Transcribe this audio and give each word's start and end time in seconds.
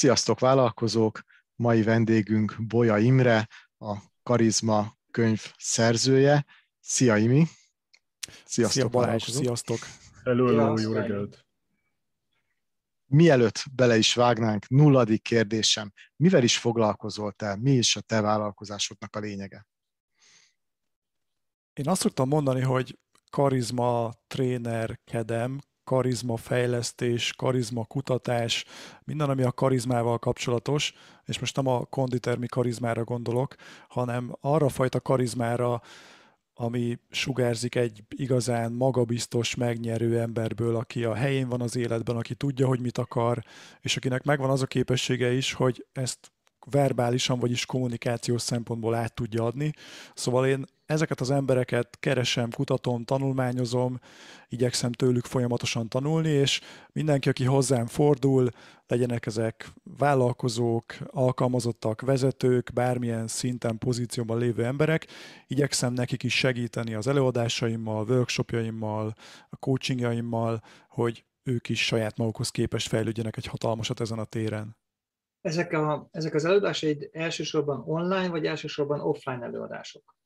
Sziasztok 0.00 0.40
vállalkozók! 0.40 1.22
Mai 1.54 1.82
vendégünk 1.82 2.56
Bolya 2.66 2.98
Imre, 2.98 3.48
a 3.78 3.96
Karizma 4.22 4.96
könyv 5.10 5.52
szerzője. 5.58 6.46
Szia 6.78 7.16
Imi! 7.16 7.46
Sziasztok 8.44 8.82
Szia 8.82 8.88
Balázs, 8.88 9.30
sziasztok! 9.30 9.78
Hello, 10.24 10.46
hello, 10.46 10.78
jó 10.78 10.92
reggelt! 10.92 11.46
Mielőtt 13.06 13.64
bele 13.74 13.96
is 13.96 14.14
vágnánk, 14.14 14.68
nulladik 14.68 15.22
kérdésem. 15.22 15.92
Mivel 16.16 16.42
is 16.42 16.58
foglalkozol 16.58 17.32
te? 17.32 17.56
Mi 17.56 17.72
is 17.72 17.96
a 17.96 18.00
te 18.00 18.20
vállalkozásodnak 18.20 19.16
a 19.16 19.18
lényege? 19.18 19.66
Én 21.72 21.88
azt 21.88 22.00
szoktam 22.00 22.28
mondani, 22.28 22.60
hogy 22.60 22.98
karizma 23.30 24.12
trénerkedem, 24.26 25.58
karizma 25.90 26.36
fejlesztés, 26.36 27.32
karizma 27.32 27.84
kutatás, 27.84 28.64
minden, 29.04 29.30
ami 29.30 29.42
a 29.42 29.52
karizmával 29.52 30.18
kapcsolatos, 30.18 30.92
és 31.26 31.38
most 31.38 31.56
nem 31.56 31.66
a 31.66 31.84
konditermi 31.84 32.46
karizmára 32.46 33.04
gondolok, 33.04 33.54
hanem 33.88 34.36
arra 34.40 34.68
fajta 34.68 35.00
karizmára, 35.00 35.82
ami 36.54 36.98
sugárzik 37.10 37.74
egy 37.74 38.02
igazán 38.08 38.72
magabiztos, 38.72 39.54
megnyerő 39.54 40.20
emberből, 40.20 40.76
aki 40.76 41.04
a 41.04 41.14
helyén 41.14 41.48
van 41.48 41.60
az 41.60 41.76
életben, 41.76 42.16
aki 42.16 42.34
tudja, 42.34 42.66
hogy 42.66 42.80
mit 42.80 42.98
akar, 42.98 43.44
és 43.80 43.96
akinek 43.96 44.22
megvan 44.22 44.50
az 44.50 44.62
a 44.62 44.66
képessége 44.66 45.32
is, 45.32 45.52
hogy 45.52 45.86
ezt 45.92 46.32
verbálisan, 46.70 47.38
vagyis 47.38 47.66
kommunikációs 47.66 48.42
szempontból 48.42 48.94
át 48.94 49.14
tudja 49.14 49.44
adni. 49.44 49.72
Szóval 50.14 50.46
én 50.46 50.64
ezeket 50.90 51.20
az 51.20 51.30
embereket 51.30 51.96
keresem, 52.00 52.50
kutatom, 52.50 53.04
tanulmányozom, 53.04 54.00
igyekszem 54.48 54.92
tőlük 54.92 55.24
folyamatosan 55.24 55.88
tanulni, 55.88 56.28
és 56.28 56.60
mindenki, 56.92 57.28
aki 57.28 57.44
hozzám 57.44 57.86
fordul, 57.86 58.48
legyenek 58.86 59.26
ezek 59.26 59.72
vállalkozók, 59.98 60.84
alkalmazottak, 61.06 62.00
vezetők, 62.00 62.70
bármilyen 62.74 63.26
szinten, 63.26 63.78
pozícióban 63.78 64.38
lévő 64.38 64.64
emberek, 64.64 65.06
igyekszem 65.46 65.92
nekik 65.92 66.22
is 66.22 66.34
segíteni 66.38 66.94
az 66.94 67.06
előadásaimmal, 67.06 68.06
workshopjaimmal, 68.08 69.14
a 69.48 69.56
coachingjaimmal, 69.56 70.62
hogy 70.88 71.24
ők 71.42 71.68
is 71.68 71.86
saját 71.86 72.16
magukhoz 72.16 72.50
képest 72.50 72.88
fejlődjenek 72.88 73.36
egy 73.36 73.46
hatalmasat 73.46 74.00
ezen 74.00 74.18
a 74.18 74.24
téren. 74.24 74.76
Ezek, 75.40 75.72
a, 75.72 76.08
ezek 76.12 76.34
az 76.34 76.44
előadásaid 76.44 77.08
elsősorban 77.12 77.82
online, 77.86 78.28
vagy 78.28 78.46
elsősorban 78.46 79.00
offline 79.00 79.42
előadások? 79.42 80.18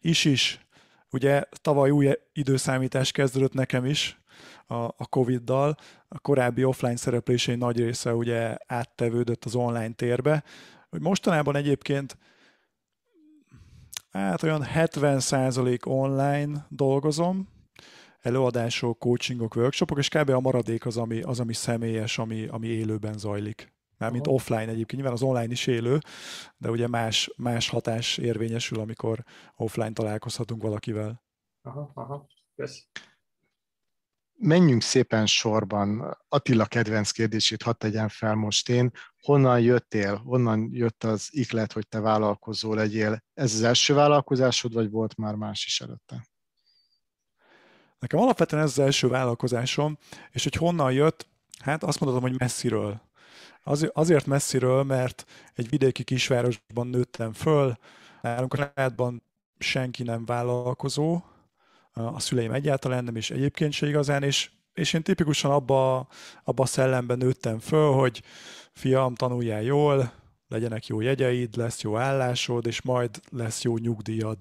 Is 0.00 0.24
is. 0.24 0.66
Ugye 1.10 1.42
tavaly 1.50 1.90
új 1.90 2.12
időszámítás 2.32 3.10
kezdődött 3.10 3.52
nekem 3.52 3.84
is 3.84 4.20
a, 4.66 4.74
a 4.74 5.06
Covid-dal. 5.10 5.76
A 6.08 6.18
korábbi 6.18 6.64
offline 6.64 6.96
szereplései 6.96 7.54
nagy 7.54 7.78
része 7.78 8.14
ugye 8.14 8.56
áttevődött 8.66 9.44
az 9.44 9.54
online 9.54 9.92
térbe. 9.92 10.44
Mostanában 10.90 11.56
egyébként 11.56 12.18
hát 14.10 14.42
olyan 14.42 14.66
70% 14.74 15.86
online 15.86 16.66
dolgozom, 16.68 17.48
előadások, 18.20 18.98
coachingok, 18.98 19.56
workshopok, 19.56 19.98
és 19.98 20.08
kb. 20.08 20.30
a 20.30 20.40
maradék 20.40 20.86
az, 20.86 20.96
ami, 20.96 21.20
az, 21.20 21.40
ami 21.40 21.52
személyes, 21.52 22.18
ami, 22.18 22.46
ami 22.46 22.66
élőben 22.66 23.18
zajlik. 23.18 23.74
Mármint 23.98 24.26
offline 24.26 24.68
egyébként, 24.68 24.92
nyilván 24.92 25.12
az 25.12 25.22
online 25.22 25.52
is 25.52 25.66
élő, 25.66 25.98
de 26.56 26.70
ugye 26.70 26.88
más, 26.88 27.30
más 27.36 27.68
hatás 27.68 28.18
érvényesül, 28.18 28.80
amikor 28.80 29.24
offline 29.56 29.92
találkozhatunk 29.92 30.62
valakivel. 30.62 31.24
Aha, 31.62 31.90
aha, 31.94 32.26
kösz. 32.56 32.86
Menjünk 34.38 34.82
szépen 34.82 35.26
sorban. 35.26 36.16
Attila 36.28 36.64
kedvenc 36.64 37.10
kérdését 37.10 37.62
hadd 37.62 37.74
tegyen 37.78 38.08
fel 38.08 38.34
most 38.34 38.68
én. 38.68 38.90
Honnan 39.20 39.60
jöttél? 39.60 40.16
Honnan 40.16 40.68
jött 40.72 41.04
az 41.04 41.28
iklet, 41.30 41.72
hogy 41.72 41.88
te 41.88 42.00
vállalkozó 42.00 42.74
legyél? 42.74 43.22
Ez 43.34 43.54
az 43.54 43.62
első 43.62 43.94
vállalkozásod, 43.94 44.72
vagy 44.72 44.90
volt 44.90 45.16
már 45.16 45.34
más 45.34 45.64
is 45.64 45.80
előtte? 45.80 46.26
Nekem 47.98 48.18
alapvetően 48.18 48.62
ez 48.62 48.70
az 48.70 48.78
első 48.78 49.08
vállalkozásom, 49.08 49.98
és 50.30 50.42
hogy 50.42 50.54
honnan 50.54 50.92
jött, 50.92 51.28
hát 51.58 51.82
azt 51.82 52.00
mondhatom, 52.00 52.30
hogy 52.30 52.38
messziről. 52.38 53.05
Azért 53.92 54.26
messziről, 54.26 54.82
mert 54.82 55.24
egy 55.54 55.68
vidéki 55.68 56.04
kisvárosban 56.04 56.86
nőttem 56.86 57.32
föl, 57.32 57.76
nálunk 58.22 58.54
a 58.54 58.56
családban 58.56 59.22
senki 59.58 60.02
nem 60.02 60.24
vállalkozó, 60.24 61.22
a 61.92 62.20
szüleim 62.20 62.52
egyáltalán 62.52 63.04
nem, 63.04 63.16
és 63.16 63.30
egyébként 63.30 63.72
se 63.72 63.88
igazán, 63.88 64.22
és, 64.22 64.50
és 64.74 64.92
én 64.92 65.02
tipikusan 65.02 65.50
abba, 65.50 66.08
abba 66.44 66.62
a 66.62 66.66
szellemben 66.66 67.18
nőttem 67.18 67.58
föl, 67.58 67.92
hogy 67.92 68.22
fiam, 68.72 69.14
tanuljál 69.14 69.62
jól, 69.62 70.12
legyenek 70.48 70.86
jó 70.86 71.00
jegyeid, 71.00 71.56
lesz 71.56 71.80
jó 71.80 71.96
állásod, 71.96 72.66
és 72.66 72.82
majd 72.82 73.20
lesz 73.30 73.62
jó 73.62 73.76
nyugdíjad. 73.76 74.36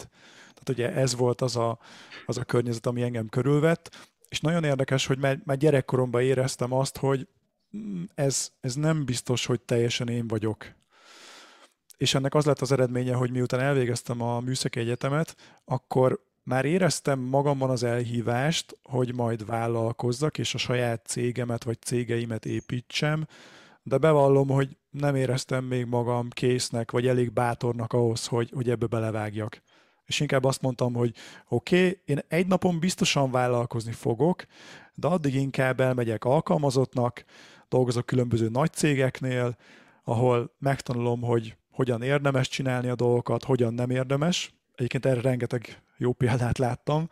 Tehát 0.53 0.69
ugye 0.69 0.94
ez 0.94 1.16
volt 1.16 1.41
az 1.41 1.56
a, 1.56 1.80
az 2.25 2.38
a 2.38 2.44
környezet, 2.44 2.85
ami 2.85 3.02
engem 3.02 3.28
körülvett, 3.28 4.09
és 4.30 4.40
nagyon 4.40 4.64
érdekes, 4.64 5.06
hogy 5.06 5.18
már, 5.18 5.40
már 5.44 5.58
gyerekkoromban 5.58 6.22
éreztem 6.22 6.74
azt, 6.74 6.97
hogy 6.97 7.28
ez, 8.16 8.52
ez 8.59 8.75
nem 8.75 9.06
biztos, 9.06 9.46
hogy 9.46 9.62
teljesen 9.62 10.09
én 10.09 10.28
vagyok. 10.28 10.66
És 11.97 12.13
ennek 12.13 12.34
az 12.34 12.46
lett 12.46 12.62
az 12.62 12.72
eredménye, 12.72 13.13
hogy 13.13 13.31
miután 13.31 13.59
elvégeztem 13.59 14.22
a 14.22 14.40
műszaki 14.40 14.80
egyetemet, 14.80 15.36
akkor 15.66 16.24
már 16.44 16.66
éreztem 16.66 17.19
magamban 17.19 17.69
az 17.69 17.84
elhívást, 17.84 18.78
hogy 18.84 19.14
majd 19.14 19.46
vállalkozzak, 19.46 20.38
és 20.38 20.53
a 20.53 20.58
saját 20.58 21.06
cégemet 21.06 21.64
vagy 21.64 21.81
cégeimet 21.81 22.46
építsem, 22.46 23.28
de 23.84 23.97
bevallom, 23.97 24.47
hogy 24.47 24.78
nem 24.90 25.16
éreztem 25.16 25.64
még 25.64 25.85
magam 25.85 26.30
késznek, 26.30 26.91
vagy 26.91 27.08
elég 27.08 27.31
bátornak 27.34 27.94
ahhoz, 27.94 28.28
hogy, 28.28 28.52
hogy 28.53 28.69
ebbe 28.69 28.85
belevágjak. 28.85 29.62
És 30.06 30.19
inkább 30.19 30.44
azt 30.44 30.62
mondtam, 30.62 30.94
hogy 30.94 31.14
oké, 31.47 31.78
okay, 31.78 32.00
én 32.06 32.19
egy 32.28 32.47
napon 32.47 32.80
biztosan 32.80 33.31
vállalkozni 33.31 33.91
fogok, 33.91 34.46
de 34.94 35.08
addig 35.08 35.35
inkább 35.35 35.80
elmegyek 35.80 36.24
alkalmazottnak, 36.24 37.25
dolgozok 37.75 38.06
különböző 38.06 38.50
nagy 38.50 38.74
cégeknél, 38.74 39.58
ahol 40.03 40.56
megtanulom, 40.59 41.22
hogy 41.22 41.58
hogyan 41.72 42.02
érdemes 42.02 42.47
csinálni 42.47 42.88
a 42.88 42.96
dolgokat, 42.96 43.44
hogyan 43.44 43.74
nem 43.74 43.90
érdemes. 43.90 44.53
Egyébként 44.75 45.06
erre 45.06 45.22
rengeteg 45.22 45.81
jó 45.97 46.14
példát 46.14 46.58
láttam, 46.58 47.09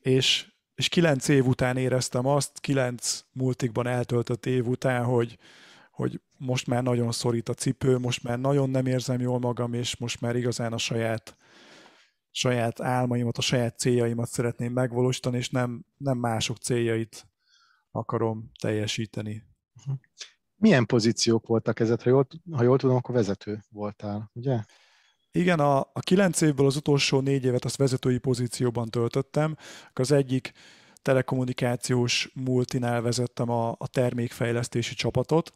és, 0.00 0.46
és 0.74 0.88
kilenc 0.88 1.28
év 1.28 1.46
után 1.46 1.76
éreztem 1.76 2.26
azt, 2.26 2.60
kilenc 2.60 3.24
multikban 3.32 3.86
eltöltött 3.86 4.46
év 4.46 4.66
után, 4.66 5.04
hogy, 5.04 5.38
hogy 5.90 6.20
most 6.36 6.66
már 6.66 6.82
nagyon 6.82 7.12
szorít 7.12 7.48
a 7.48 7.54
cipő, 7.54 7.98
most 7.98 8.22
már 8.22 8.38
nagyon 8.38 8.70
nem 8.70 8.86
érzem 8.86 9.20
jól 9.20 9.38
magam, 9.38 9.74
és 9.74 9.96
most 9.96 10.20
már 10.20 10.36
igazán 10.36 10.72
a 10.72 10.78
saját, 10.78 11.36
saját 12.30 12.80
álmaimat, 12.80 13.38
a 13.38 13.42
saját 13.42 13.78
céljaimat 13.78 14.28
szeretném 14.28 14.72
megvalósítani, 14.72 15.36
és 15.36 15.50
nem, 15.50 15.84
nem 15.96 16.18
mások 16.18 16.56
céljait 16.56 17.26
akarom 17.90 18.50
teljesíteni. 18.60 19.47
Mhm. 19.86 19.96
Milyen 20.56 20.86
pozíciók 20.86 21.46
voltak 21.46 21.80
ezek? 21.80 22.02
Ha 22.02 22.10
jól, 22.10 22.26
ha 22.52 22.62
jól 22.62 22.78
tudom, 22.78 22.96
akkor 22.96 23.14
vezető 23.14 23.64
voltál, 23.70 24.30
ugye? 24.34 24.60
Igen, 25.30 25.60
a, 25.60 25.78
a 25.78 26.00
kilenc 26.00 26.40
évből 26.40 26.66
az 26.66 26.76
utolsó 26.76 27.20
négy 27.20 27.44
évet 27.44 27.64
azt 27.64 27.76
vezetői 27.76 28.18
pozícióban 28.18 28.88
töltöttem. 28.88 29.56
Az 29.92 30.12
egyik 30.12 30.52
telekommunikációs 31.02 32.30
multinál 32.34 33.02
vezettem 33.02 33.48
a, 33.48 33.70
a 33.70 33.88
termékfejlesztési 33.88 34.94
csapatot. 34.94 35.52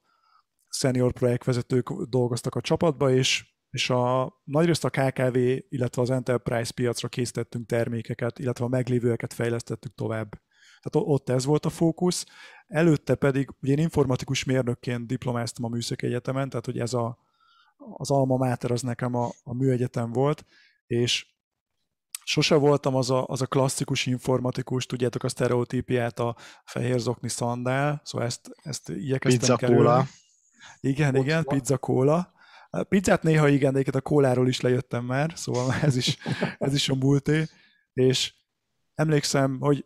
Senior 0.68 1.12
projektvezetők 1.12 1.92
dolgoztak 1.92 2.54
a 2.54 2.60
csapatba, 2.60 3.10
és, 3.10 3.54
és 3.70 3.90
a 3.90 4.32
nagyrészt 4.44 4.84
a 4.84 4.90
KKV, 4.90 5.36
illetve 5.68 6.02
az 6.02 6.10
Enterprise 6.10 6.72
piacra 6.72 7.08
készítettünk 7.08 7.66
termékeket, 7.66 8.38
illetve 8.38 8.64
a 8.64 8.68
meglévőeket 8.68 9.32
fejlesztettük 9.32 9.94
tovább. 9.94 10.40
Tehát 10.82 11.08
ott 11.08 11.28
ez 11.28 11.44
volt 11.44 11.66
a 11.66 11.70
fókusz. 11.70 12.26
Előtte 12.66 13.14
pedig, 13.14 13.50
ugye 13.62 13.72
én 13.72 13.78
informatikus 13.78 14.44
mérnökként 14.44 15.06
diplomáztam 15.06 15.64
a 15.64 15.68
Műszaki 15.68 16.06
Egyetemen, 16.06 16.48
tehát 16.48 16.64
hogy 16.64 16.78
ez 16.78 16.92
a, 16.92 17.18
az 17.96 18.10
alma 18.10 18.36
mater 18.36 18.70
az 18.70 18.82
nekem 18.82 19.14
a, 19.14 19.30
a 19.42 19.54
műegyetem 19.54 20.12
volt, 20.12 20.44
és 20.86 21.26
sose 22.24 22.54
voltam 22.54 22.94
az 22.94 23.10
a, 23.10 23.26
az 23.26 23.42
a 23.42 23.46
klasszikus 23.46 24.06
informatikus, 24.06 24.86
tudjátok 24.86 25.22
a 25.22 25.28
sztereotípiát, 25.28 26.18
a 26.18 26.36
fehér 26.64 26.98
zokni 26.98 27.28
szandál, 27.28 28.00
szóval 28.04 28.26
ezt, 28.26 28.50
ezt 28.62 28.88
igyekeztem 28.88 29.40
Pizza 29.40 29.56
kerülni. 29.56 29.82
kóla. 29.82 30.06
Igen, 30.80 31.14
Ott 31.16 31.22
igen, 31.24 31.42
van. 31.44 31.58
pizza 31.58 31.78
kóla. 31.78 32.32
A 32.70 32.82
pizzát 32.82 33.22
néha 33.22 33.48
igen, 33.48 33.72
de 33.72 33.82
a 33.92 34.00
kóláról 34.00 34.48
is 34.48 34.60
lejöttem 34.60 35.04
már, 35.04 35.32
szóval 35.34 35.72
ez 35.82 35.96
is, 35.96 36.18
ez 36.58 36.74
is 36.74 36.88
a 36.88 36.94
múlté. 36.94 37.44
És 37.92 38.34
emlékszem, 38.94 39.60
hogy 39.60 39.84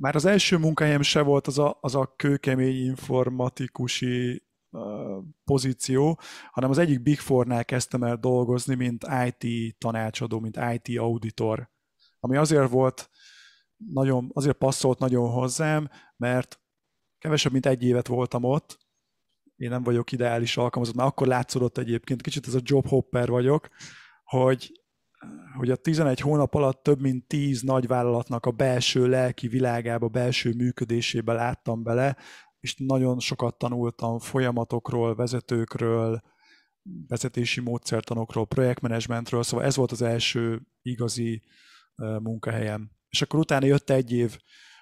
már 0.00 0.14
az 0.14 0.24
első 0.24 0.56
munkahelyem 0.56 1.02
se 1.02 1.22
volt 1.22 1.46
az 1.46 1.58
a, 1.58 1.78
az 1.80 1.94
a 1.94 2.14
kőkemény 2.16 2.84
informatikusi 2.84 4.46
pozíció, 5.44 6.20
hanem 6.50 6.70
az 6.70 6.78
egyik 6.78 7.02
Big 7.02 7.18
Four-nál 7.18 7.64
kezdtem 7.64 8.02
el 8.02 8.16
dolgozni, 8.16 8.74
mint 8.74 9.06
IT 9.26 9.76
tanácsadó, 9.78 10.40
mint 10.40 10.58
IT 10.72 10.98
auditor, 10.98 11.70
ami 12.20 12.36
azért 12.36 12.70
volt 12.70 13.10
nagyon, 13.76 14.30
azért 14.34 14.56
passzolt 14.56 14.98
nagyon 14.98 15.30
hozzám, 15.30 15.88
mert 16.16 16.60
kevesebb, 17.18 17.52
mint 17.52 17.66
egy 17.66 17.82
évet 17.82 18.06
voltam 18.06 18.44
ott, 18.44 18.78
én 19.56 19.68
nem 19.68 19.82
vagyok 19.82 20.12
ideális 20.12 20.56
alkalmazott, 20.56 20.96
mert 20.96 21.08
akkor 21.08 21.26
látszódott 21.26 21.78
egyébként, 21.78 22.22
kicsit 22.22 22.46
ez 22.46 22.54
a 22.54 22.60
job 22.62 22.86
hopper 22.86 23.28
vagyok, 23.28 23.68
hogy, 24.24 24.77
hogy 25.56 25.70
a 25.70 25.76
11 25.76 26.20
hónap 26.20 26.54
alatt 26.54 26.82
több 26.82 27.00
mint 27.00 27.26
10 27.26 27.62
nagyvállalatnak 27.62 28.46
a 28.46 28.50
belső 28.50 29.08
lelki 29.08 29.48
világába, 29.48 30.08
belső 30.08 30.54
működésébe 30.54 31.32
láttam 31.32 31.82
bele, 31.82 32.16
és 32.60 32.74
nagyon 32.76 33.18
sokat 33.18 33.58
tanultam 33.58 34.18
folyamatokról, 34.18 35.14
vezetőkről, 35.14 36.22
vezetési 37.06 37.60
módszertanokról, 37.60 38.46
projektmenedzsmentről, 38.46 39.42
szóval 39.42 39.66
ez 39.66 39.76
volt 39.76 39.92
az 39.92 40.02
első 40.02 40.62
igazi 40.82 41.42
munkahelyem. 41.96 42.90
És 43.08 43.22
akkor 43.22 43.38
utána 43.38 43.66
jött 43.66 43.90
egy 43.90 44.12
év 44.12 44.38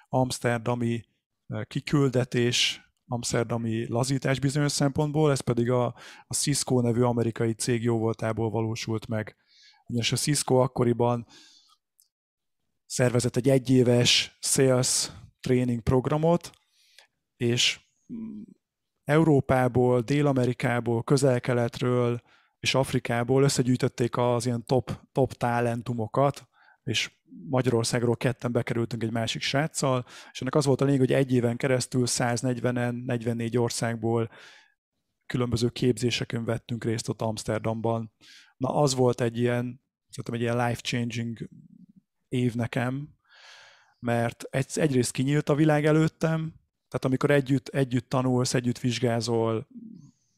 amsterdami 0.09 1.05
kiküldetés, 1.67 2.81
amsterdami 3.07 3.87
lazítás 3.87 4.39
bizonyos 4.39 4.71
szempontból, 4.71 5.31
ez 5.31 5.39
pedig 5.39 5.71
a, 5.71 5.85
a 6.27 6.33
Cisco 6.33 6.81
nevű 6.81 7.01
amerikai 7.01 7.53
cég 7.53 7.83
jóvoltából 7.83 8.49
valósult 8.49 9.07
meg. 9.07 9.35
Ugyanis 9.87 10.11
a 10.11 10.15
Cisco 10.15 10.55
akkoriban 10.55 11.27
szervezett 12.85 13.35
egy 13.35 13.49
egyéves 13.49 14.37
sales 14.39 15.11
training 15.39 15.81
programot, 15.81 16.49
és 17.37 17.79
Európából, 19.03 20.01
Dél-Amerikából, 20.01 21.03
Közel-Keletről 21.03 22.21
és 22.59 22.75
Afrikából 22.75 23.43
összegyűjtötték 23.43 24.17
az 24.17 24.45
ilyen 24.45 24.65
top, 24.65 24.99
top 25.11 25.33
talentumokat, 25.33 26.47
és 26.83 27.11
Magyarországról 27.49 28.17
ketten 28.17 28.51
bekerültünk 28.51 29.03
egy 29.03 29.11
másik 29.11 29.41
sráccal, 29.41 30.05
és 30.31 30.41
ennek 30.41 30.55
az 30.55 30.65
volt 30.65 30.81
a 30.81 30.85
lényeg, 30.85 30.99
hogy 30.99 31.13
egy 31.13 31.33
éven 31.33 31.57
keresztül 31.57 32.03
140-en, 32.05 33.05
44 33.05 33.57
országból 33.57 34.29
különböző 35.27 35.69
képzéseken 35.69 36.45
vettünk 36.45 36.83
részt 36.83 37.09
ott 37.09 37.21
Amsterdamban. 37.21 38.11
Na 38.57 38.75
az 38.75 38.95
volt 38.95 39.21
egy 39.21 39.37
ilyen, 39.37 39.81
szerintem 40.09 40.33
egy 40.33 40.41
ilyen 40.41 40.67
life-changing 40.67 41.49
év 42.27 42.53
nekem, 42.53 43.09
mert 43.99 44.43
egy, 44.49 44.71
egyrészt 44.73 45.11
kinyílt 45.11 45.49
a 45.49 45.55
világ 45.55 45.85
előttem, 45.85 46.53
tehát 46.87 47.05
amikor 47.05 47.31
együtt, 47.31 47.67
együtt 47.67 48.09
tanulsz, 48.09 48.53
együtt 48.53 48.79
vizsgázol, 48.79 49.67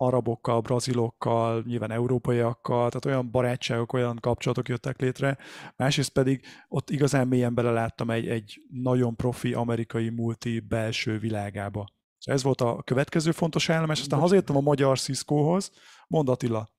arabokkal, 0.01 0.61
brazilokkal, 0.61 1.63
nyilván 1.65 1.91
európaiakkal, 1.91 2.89
tehát 2.89 3.05
olyan 3.05 3.31
barátságok, 3.31 3.93
olyan 3.93 4.17
kapcsolatok 4.19 4.67
jöttek 4.67 4.99
létre. 4.99 5.37
Másrészt 5.75 6.11
pedig 6.11 6.45
ott 6.67 6.89
igazán 6.89 7.27
mélyen 7.27 7.53
beleláttam 7.53 8.09
egy, 8.09 8.27
egy 8.27 8.61
nagyon 8.69 9.15
profi 9.15 9.53
amerikai 9.53 10.09
multi 10.09 10.59
belső 10.59 11.17
világába. 11.17 11.98
Szóval 12.19 12.35
ez 12.39 12.43
volt 12.43 12.61
a 12.61 12.83
következő 12.83 13.31
fontos 13.31 13.69
elem, 13.69 13.89
és 13.89 13.99
aztán 13.99 14.19
hazajöttem 14.19 14.55
a 14.55 14.61
magyar 14.61 14.99
Cisco-hoz. 14.99 15.71
Mondd 16.07 16.29
Attila. 16.29 16.69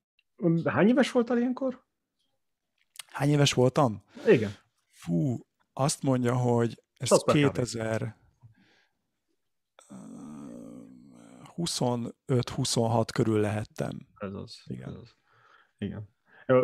Hány 0.65 0.87
éves 0.87 1.11
voltál 1.11 1.37
ilyenkor? 1.37 1.83
Hány 3.05 3.29
éves 3.29 3.53
voltam? 3.53 4.03
Igen. 4.27 4.55
Fú, 4.89 5.39
azt 5.73 6.03
mondja, 6.03 6.35
hogy 6.35 6.83
ez 6.97 7.23
2000, 7.23 8.15
25-26 11.57 13.07
körül 13.13 13.39
lehettem. 13.39 14.07
Ez 14.15 14.33
az. 14.33 14.61
Igen. 14.65 14.89
Ez 14.89 14.95
az. 14.95 15.15
Igen. 15.77 16.09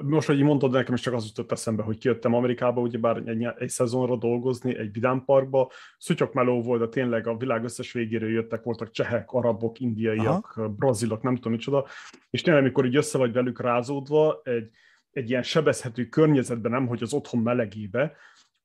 Most, 0.04 0.28
hogy 0.28 0.38
így 0.38 0.44
mondtad 0.44 0.72
nekem, 0.72 0.94
is 0.94 1.02
csak 1.02 1.14
az 1.14 1.26
jutott 1.26 1.52
eszembe, 1.52 1.84
hogy 1.84 1.98
kijöttem 1.98 2.34
Amerikába, 2.34 2.82
ugyebár 2.82 3.22
egy, 3.26 3.48
egy 3.58 3.70
szezonra 3.70 4.18
dolgozni, 4.18 4.78
egy 4.78 4.92
vidámparkba, 4.92 5.72
szutyok 5.98 6.34
meló 6.34 6.62
volt, 6.62 6.80
de 6.80 6.88
tényleg 6.88 7.28
a 7.28 7.38
világ 7.38 7.64
összes 7.64 7.92
végéről 7.92 8.30
jöttek, 8.30 8.64
voltak 8.64 8.92
csehek, 8.92 9.32
arabok, 9.32 9.80
indiaiak, 9.80 10.54
Aha. 10.56 10.70
brazilok, 10.70 11.22
nem 11.22 11.36
tudom 11.36 11.52
micsoda, 11.52 11.86
és 12.30 12.42
tényleg, 12.42 12.62
amikor 12.62 12.86
így 12.86 12.96
össze 12.96 13.18
vagy 13.18 13.34
velük 13.34 13.62
rázódva, 13.62 14.42
egy, 14.44 14.70
egy 15.12 15.30
ilyen 15.30 15.44
sebezhető 15.44 16.06
környezetben, 16.06 16.72
nem 16.72 16.88
hogy 16.88 17.04
az 17.04 17.14
otthon 17.14 17.42
melegébe, 17.42 18.16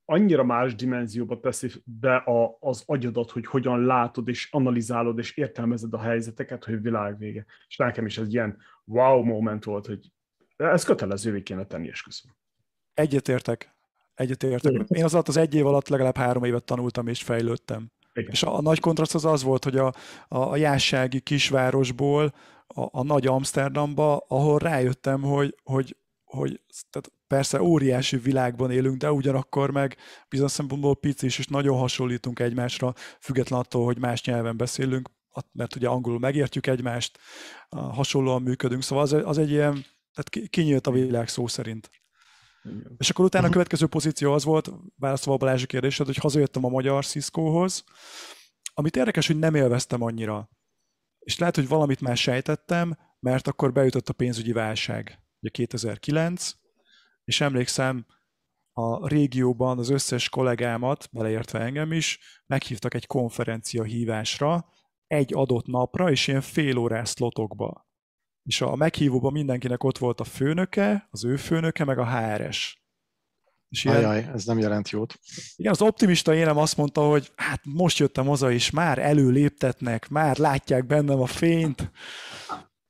annyira 0.04 0.44
más 0.44 0.74
dimenzióba 0.74 1.40
teszi 1.40 1.70
be 1.84 2.16
a, 2.16 2.56
az 2.60 2.82
agyadat, 2.86 3.30
hogy 3.30 3.46
hogyan 3.46 3.84
látod 3.84 4.28
és 4.28 4.48
analizálod 4.50 5.18
és 5.18 5.36
értelmezed 5.36 5.94
a 5.94 6.00
helyzeteket, 6.00 6.64
hogy 6.64 6.82
világ 6.82 7.18
vége. 7.18 7.44
És 7.68 7.76
nekem 7.76 8.06
is 8.06 8.18
ez 8.18 8.32
ilyen 8.32 8.58
wow 8.84 9.22
moment 9.22 9.64
volt, 9.64 9.86
hogy 9.86 10.12
ez 10.56 10.84
kötelezővé 10.84 11.42
kéne 11.42 11.64
tenni, 11.64 11.86
és 11.86 12.02
köszönöm. 12.02 12.36
Egyetértek. 12.94 13.74
Egyetértek. 14.14 14.72
Én 14.88 15.04
az 15.04 15.14
alatt 15.14 15.28
az 15.28 15.36
egy 15.36 15.54
év 15.54 15.66
alatt 15.66 15.88
legalább 15.88 16.16
három 16.16 16.44
évet 16.44 16.64
tanultam 16.64 17.06
és 17.06 17.22
fejlődtem. 17.22 17.90
Igen. 18.12 18.30
És 18.30 18.42
a, 18.42 18.56
a 18.56 18.62
nagy 18.62 18.80
kontraszt 18.80 19.14
az 19.14 19.24
az 19.24 19.42
volt, 19.42 19.64
hogy 19.64 19.76
a, 19.76 19.94
a, 20.28 20.38
a 20.38 20.56
jássági 20.56 21.20
kisvárosból 21.20 22.34
a, 22.66 22.98
a 22.98 23.02
nagy 23.02 23.26
Amsterdamba, 23.26 24.24
ahol 24.28 24.58
rájöttem, 24.58 25.22
hogy, 25.22 25.56
hogy, 25.62 25.96
hogy 26.24 26.60
tehát 26.90 27.12
persze 27.26 27.62
óriási 27.62 28.16
világban 28.16 28.70
élünk, 28.70 28.96
de 28.96 29.12
ugyanakkor 29.12 29.70
meg 29.70 29.96
bizonyos 30.28 30.50
szempontból 30.52 30.96
pici 30.96 31.26
és 31.26 31.46
nagyon 31.46 31.78
hasonlítunk 31.78 32.38
egymásra, 32.38 32.94
független 33.20 33.58
attól, 33.58 33.84
hogy 33.84 33.98
más 33.98 34.24
nyelven 34.24 34.56
beszélünk, 34.56 35.10
mert 35.52 35.76
ugye 35.76 35.88
angolul 35.88 36.18
megértjük 36.18 36.66
egymást, 36.66 37.18
hasonlóan 37.68 38.42
működünk, 38.42 38.82
szóval 38.82 39.04
az, 39.04 39.12
az 39.12 39.38
egy 39.38 39.50
ilyen, 39.50 39.84
tehát 40.14 40.48
kinyílt 40.50 40.86
a 40.86 40.90
világ 40.90 41.28
szó 41.28 41.46
szerint. 41.46 41.90
Igen. 42.62 42.94
És 42.98 43.10
akkor 43.10 43.24
utána 43.24 43.44
a 43.44 43.48
mhm. 43.48 43.56
következő 43.56 43.86
pozíció 43.86 44.32
az 44.32 44.44
volt, 44.44 44.70
válaszolva 44.96 45.32
a 45.32 45.46
Balázsi 45.46 45.66
kérdésed, 45.66 46.06
hogy 46.06 46.16
hazajöttem 46.16 46.64
a 46.64 46.68
magyar 46.68 47.04
Cisco-hoz, 47.04 47.84
amit 48.74 48.96
érdekes, 48.96 49.26
hogy 49.26 49.38
nem 49.38 49.54
élveztem 49.54 50.02
annyira. 50.02 50.50
És 51.18 51.38
lehet, 51.38 51.54
hogy 51.54 51.68
valamit 51.68 52.00
már 52.00 52.16
sejtettem, 52.16 52.98
mert 53.20 53.46
akkor 53.46 53.72
beütött 53.72 54.08
a 54.08 54.12
pénzügyi 54.12 54.52
válság. 54.52 55.22
Ugye 55.40 55.50
2009, 55.50 56.52
és 57.24 57.40
emlékszem, 57.40 58.06
a 58.72 59.08
régióban 59.08 59.78
az 59.78 59.88
összes 59.88 60.28
kollégámat, 60.28 61.08
beleértve 61.12 61.60
engem 61.60 61.92
is, 61.92 62.18
meghívtak 62.46 62.94
egy 62.94 63.06
konferencia 63.06 63.82
hívásra, 63.82 64.68
egy 65.06 65.34
adott 65.34 65.66
napra, 65.66 66.10
és 66.10 66.26
ilyen 66.26 66.40
fél 66.40 66.76
órás 66.76 67.08
szlotokba. 67.08 67.86
És 68.42 68.60
a 68.60 68.76
meghívóban 68.76 69.32
mindenkinek 69.32 69.84
ott 69.84 69.98
volt 69.98 70.20
a 70.20 70.24
főnöke, 70.24 71.08
az 71.10 71.24
ő 71.24 71.36
főnöke, 71.36 71.84
meg 71.84 71.98
a 71.98 72.18
HRS. 72.18 72.82
És 73.68 73.84
ilyen, 73.84 73.96
Ajaj, 73.96 74.30
ez 74.34 74.44
nem 74.44 74.58
jelent 74.58 74.90
jót. 74.90 75.18
Igen, 75.56 75.72
az 75.72 75.82
optimista 75.82 76.34
énem 76.34 76.56
azt 76.56 76.76
mondta, 76.76 77.00
hogy 77.00 77.32
hát 77.36 77.60
most 77.64 77.98
jöttem 77.98 78.26
haza, 78.26 78.50
és 78.50 78.70
már 78.70 78.98
előléptetnek, 78.98 80.08
már 80.08 80.36
látják 80.38 80.86
bennem 80.86 81.20
a 81.20 81.26
fényt. 81.26 81.90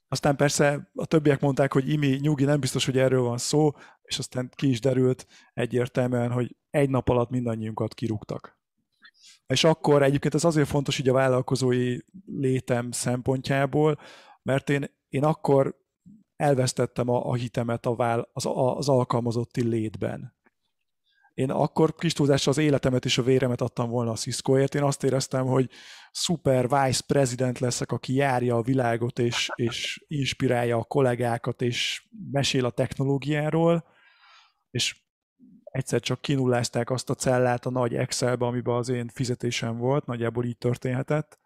Aztán 0.08 0.36
persze 0.36 0.90
a 0.94 1.06
többiek 1.06 1.40
mondták, 1.40 1.72
hogy 1.72 1.88
imi, 1.88 2.18
nyugi, 2.20 2.44
nem 2.44 2.60
biztos, 2.60 2.84
hogy 2.84 2.98
erről 2.98 3.22
van 3.22 3.38
szó, 3.38 3.70
és 4.02 4.18
aztán 4.18 4.50
ki 4.54 4.68
is 4.68 4.80
derült 4.80 5.26
egyértelműen, 5.54 6.30
hogy 6.30 6.56
egy 6.70 6.90
nap 6.90 7.08
alatt 7.08 7.30
mindannyiunkat 7.30 7.94
kirúgtak. 7.94 8.60
És 9.46 9.64
akkor 9.64 10.02
egyébként 10.02 10.34
ez 10.34 10.44
azért 10.44 10.68
fontos 10.68 10.98
így 10.98 11.08
a 11.08 11.12
vállalkozói 11.12 11.98
létem 12.26 12.90
szempontjából, 12.90 13.98
mert 14.42 14.70
én, 14.70 15.00
én 15.12 15.24
akkor 15.24 15.76
elvesztettem 16.36 17.08
a, 17.08 17.26
a 17.26 17.34
hitemet 17.34 17.86
a 17.86 17.94
vál, 17.94 18.28
az, 18.32 18.46
a, 18.46 18.76
az 18.76 18.88
alkalmazotti 18.88 19.62
létben. 19.62 20.34
Én 21.34 21.50
akkor 21.50 21.94
kis 21.94 22.14
az 22.18 22.58
életemet 22.58 23.04
és 23.04 23.18
a 23.18 23.22
véremet 23.22 23.60
adtam 23.60 23.90
volna 23.90 24.10
a 24.10 24.16
Cisco-ért. 24.16 24.74
Én 24.74 24.82
azt 24.82 25.04
éreztem, 25.04 25.46
hogy 25.46 25.70
szuper 26.10 26.68
vice 26.68 27.02
president 27.06 27.58
leszek, 27.58 27.92
aki 27.92 28.14
járja 28.14 28.56
a 28.56 28.62
világot, 28.62 29.18
és, 29.18 29.48
és 29.54 30.04
inspirálja 30.06 30.76
a 30.76 30.84
kollégákat, 30.84 31.62
és 31.62 32.08
mesél 32.30 32.64
a 32.64 32.70
technológiáról, 32.70 33.84
és 34.70 35.02
egyszer 35.62 36.00
csak 36.00 36.20
kinullázták 36.20 36.90
azt 36.90 37.10
a 37.10 37.14
cellát 37.14 37.66
a 37.66 37.70
nagy 37.70 37.94
Excelbe, 37.94 38.46
amiben 38.46 38.74
az 38.74 38.88
én 38.88 39.08
fizetésem 39.08 39.76
volt, 39.76 40.06
nagyjából 40.06 40.44
így 40.44 40.58
történhetett, 40.58 41.40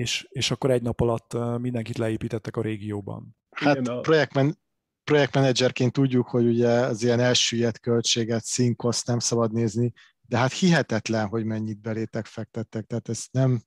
és, 0.00 0.26
és 0.28 0.50
akkor 0.50 0.70
egy 0.70 0.82
nap 0.82 1.00
alatt 1.00 1.58
mindenkit 1.58 1.98
leépítettek 1.98 2.56
a 2.56 2.62
régióban. 2.62 3.36
Hát 3.50 3.88
a... 3.88 4.00
projektmen, 4.00 4.58
projektmenedzserként 5.04 5.92
tudjuk, 5.92 6.28
hogy 6.28 6.46
ugye 6.46 6.68
az 6.68 7.02
ilyen 7.02 7.20
elsüllyedt 7.20 7.80
költséget, 7.80 8.44
szinkoszt 8.44 9.06
nem 9.06 9.18
szabad 9.18 9.52
nézni, 9.52 9.92
de 10.20 10.38
hát 10.38 10.52
hihetetlen, 10.52 11.26
hogy 11.26 11.44
mennyit 11.44 11.80
belétek 11.80 12.26
fektettek, 12.26 12.86
tehát 12.86 13.08
ezt 13.08 13.32
nem, 13.32 13.62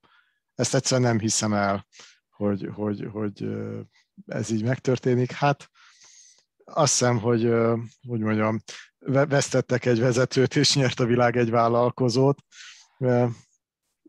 ezt 0.56 0.75
egyszerűen 0.75 1.08
nem 1.08 1.20
hiszem 1.20 1.54
el, 1.54 1.88
hogy, 2.30 2.70
hogy, 2.74 3.08
hogy 3.12 3.48
ez 4.25 4.50
így 4.50 4.63
megtörténik. 4.63 5.32
Hát 5.32 5.70
azt 6.63 6.92
hiszem, 6.92 7.20
hogy, 7.20 7.44
hogy 8.08 8.20
mondjam, 8.20 8.62
vesztettek 9.06 9.86
egy 9.86 10.00
vezetőt, 10.00 10.56
és 10.56 10.75
nyert 10.75 11.00
a 11.00 11.06
világ 11.06 11.38
egy 11.38 11.50
vállalkozót. 11.50 12.44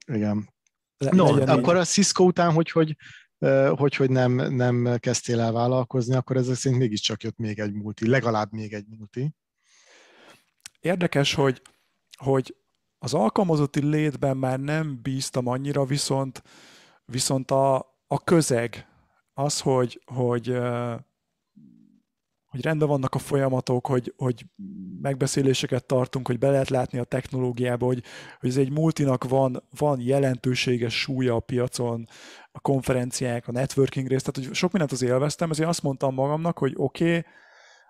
Igen. 0.07 0.53
No, 1.11 1.42
akkor 1.42 1.76
a 1.76 1.84
Cisco 1.84 2.25
után, 2.25 2.52
hogy, 2.52 2.70
hogy, 2.70 2.96
hogy, 3.68 3.94
hogy 3.94 4.11
nem, 4.11 4.32
nem 4.54 4.96
kezdtél 4.99 5.40
el 5.40 5.52
vállalkozni, 5.52 6.14
akkor 6.14 6.37
ezek 6.37 6.54
szerint 6.54 6.80
mégiscsak 6.80 7.23
jött 7.23 7.37
még 7.37 7.58
egy 7.58 7.73
multi, 7.73 8.08
legalább 8.08 8.52
még 8.52 8.73
egy 8.73 8.87
multi. 8.99 9.34
Érdekes, 10.80 11.34
hogy, 11.34 11.62
hogy 12.18 12.56
az 12.99 13.14
alkalmazotti 13.14 13.84
létben 13.84 14.37
már 14.37 14.61
nem 14.61 15.00
bíztam 15.02 15.46
annyira, 15.46 15.84
viszont, 15.84 16.42
viszont 17.04 17.50
a, 17.50 17.76
a 18.06 18.25
közeg 18.25 18.88
az, 19.32 19.61
hogy, 19.61 20.02
hogy 20.04 20.56
hogy 22.54 22.62
rendben 22.62 22.88
vannak 22.88 23.14
a 23.14 23.18
folyamatok, 23.18 23.87
hogy, 23.87 24.14
hogy 24.16 24.46
megbeszéléseket 25.04 25.84
tartunk, 25.84 26.26
hogy 26.26 26.38
be 26.38 26.50
lehet 26.50 26.68
látni 26.68 26.99
a 26.99 27.04
technológiába, 27.04 27.87
hogy, 27.87 28.02
hogy 28.40 28.49
ez 28.49 28.56
egy 28.56 28.70
multinak 28.70 29.25
van, 29.25 29.62
van 29.78 30.00
jelentőséges 30.00 31.00
súlya 31.00 31.34
a 31.34 31.40
piacon, 31.40 32.06
a 32.52 32.61
konferenciák, 32.61 33.49
a 33.49 33.52
networking 33.52 34.06
rész, 34.06 34.23
tehát 34.23 34.49
hogy 34.49 34.56
sok 34.56 34.70
mindent 34.70 34.92
az 34.92 35.02
élveztem, 35.02 35.50
ezért 35.50 35.68
azt 35.68 35.82
mondtam 35.82 36.14
magamnak, 36.14 36.58
hogy 36.58 36.73
oké, 36.76 37.08
okay, 37.08 37.25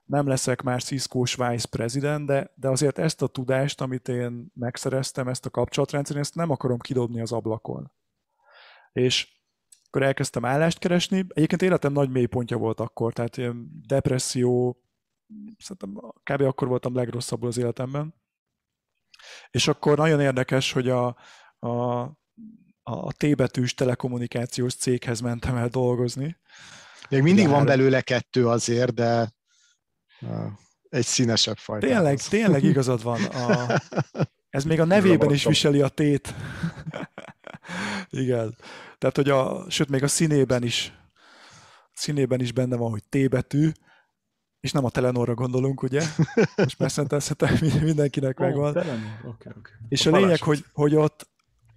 nem 0.04 0.26
leszek 0.26 0.62
már 0.62 0.83
Cisco-s 0.83 1.35
vice 1.35 1.68
president, 1.71 2.26
de, 2.26 2.50
de 2.54 2.68
azért 2.68 2.99
ezt 2.99 3.23
a 3.23 3.26
tudást, 3.26 3.80
amit 3.80 4.09
én 4.09 4.52
megszereztem, 4.54 5.28
ezt 5.28 5.47
a 5.47 5.50
kapcsolatrendszer, 5.50 6.16
ezt 6.16 6.35
nem 6.35 6.50
akarom 6.50 6.78
kidobni 6.78 7.21
az 7.21 7.33
ablakon. 7.33 7.92
És 8.92 9.28
akkor 9.87 10.02
elkezdtem 10.02 10.44
állást 10.44 10.78
keresni. 10.78 11.26
Egyébként 11.28 11.62
életem 11.62 11.92
nagy 11.92 12.11
mélypontja 12.11 12.56
volt 12.56 12.80
akkor, 12.80 13.12
tehát 13.12 13.37
ilyen 13.37 13.83
depresszió, 13.87 14.84
szerintem 15.59 16.12
kb. 16.23 16.41
akkor 16.41 16.69
voltam 16.69 16.95
legrosszabbul 16.95 17.49
az 17.49 17.57
életemben. 17.57 18.14
És 19.50 19.69
akkor 19.69 19.97
nagyon 19.97 20.21
érdekes, 20.21 20.73
hogy 20.73 20.88
a, 20.88 21.17
a, 21.59 22.00
a 22.83 23.12
T-betűs 23.12 23.75
telekommunikációs 23.75 24.75
céghez 24.75 25.21
mentem 25.21 25.57
el 25.57 25.69
dolgozni. 25.69 26.37
Még 27.09 27.23
mindig 27.23 27.45
de 27.45 27.50
van 27.50 27.64
belőle 27.64 28.00
kettő 28.00 28.49
azért, 28.49 28.95
de 28.95 29.33
egy 30.88 31.05
színesebb 31.05 31.57
fajta. 31.57 31.87
Tényleg, 31.87 32.19
tényleg 32.21 32.62
igazad 32.73 33.03
van. 33.03 33.25
A, 33.25 33.81
ez 34.50 34.64
még 34.64 34.81
a 34.81 34.85
nevében 34.85 35.31
is 35.31 35.45
viseli 35.45 35.81
a 35.81 35.88
tét. 35.88 36.35
Igen. 38.11 38.57
Tehát, 38.99 39.17
hogy 39.17 39.31
a, 39.31 39.71
sőt, 39.71 39.88
még 39.88 40.03
a 40.03 40.09
színében 40.09 40.62
is, 40.62 40.93
színében 41.93 42.41
is 42.41 42.53
benne 42.53 42.76
van, 42.76 42.91
hogy 42.91 43.03
T 43.09 43.29
betű, 43.29 43.71
és 44.64 44.73
nem 44.73 44.85
a 44.85 44.90
Telenorra 44.90 45.35
gondolunk, 45.35 45.83
ugye? 45.83 46.02
Most 46.56 46.76
persze 46.76 47.04
mindenkinek 47.83 48.40
oh, 48.40 48.47
megvan. 48.47 48.71
Okay, 48.71 48.87
okay. 49.25 49.73
És 49.88 50.06
a, 50.06 50.12
a 50.12 50.16
lényeg, 50.16 50.42
hogy, 50.42 50.64
hogy 50.73 50.94
ott, 50.94 51.28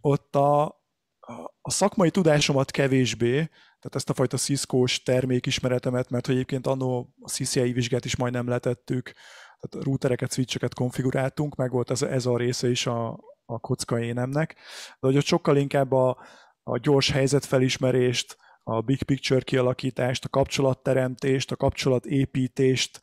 ott 0.01 0.35
a, 0.35 0.63
a 1.61 1.71
szakmai 1.71 2.11
tudásomat 2.11 2.71
kevésbé, 2.71 3.33
tehát 3.33 3.95
ezt 3.95 4.09
a 4.09 4.13
fajta 4.13 4.37
Cisco-s 4.37 5.03
termékismeretemet, 5.03 6.09
mert 6.09 6.25
hogy 6.25 6.35
egyébként 6.35 6.67
annó 6.67 7.13
a 7.21 7.29
CCI 7.29 7.71
vizsgát 7.71 8.05
is 8.05 8.15
majdnem 8.15 8.47
letettük, 8.47 9.11
tehát 9.59 9.85
routereket, 9.85 10.33
switcheket 10.33 10.73
konfiguráltunk, 10.73 11.55
meg 11.55 11.71
volt 11.71 11.91
ez, 11.91 12.01
ez 12.01 12.25
a 12.25 12.37
része 12.37 12.69
is 12.69 12.85
a, 12.85 13.19
a 13.45 13.59
kocka 13.59 13.99
énemnek, 13.99 14.55
de 14.99 15.07
hogy 15.07 15.17
ott 15.17 15.25
sokkal 15.25 15.57
inkább 15.57 15.91
a, 15.91 16.17
a 16.63 16.77
gyors 16.77 17.11
helyzetfelismerést, 17.11 18.37
a 18.69 18.81
big 18.81 19.03
picture 19.03 19.41
kialakítást, 19.41 20.25
a 20.25 20.29
kapcsolatteremtést, 20.29 21.51
a 21.51 21.55
kapcsolatépítést, 21.55 23.01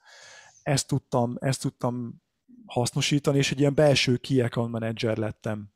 ezt 0.62 0.88
tudtam, 0.88 1.37
ezt 1.40 1.61
tudtam 1.61 2.23
hasznosítani, 2.66 3.38
és 3.38 3.50
egy 3.50 3.59
ilyen 3.59 3.75
belső 3.75 4.16
key 4.16 4.40
account 4.40 4.71
manager 4.71 5.16
lettem. 5.16 5.73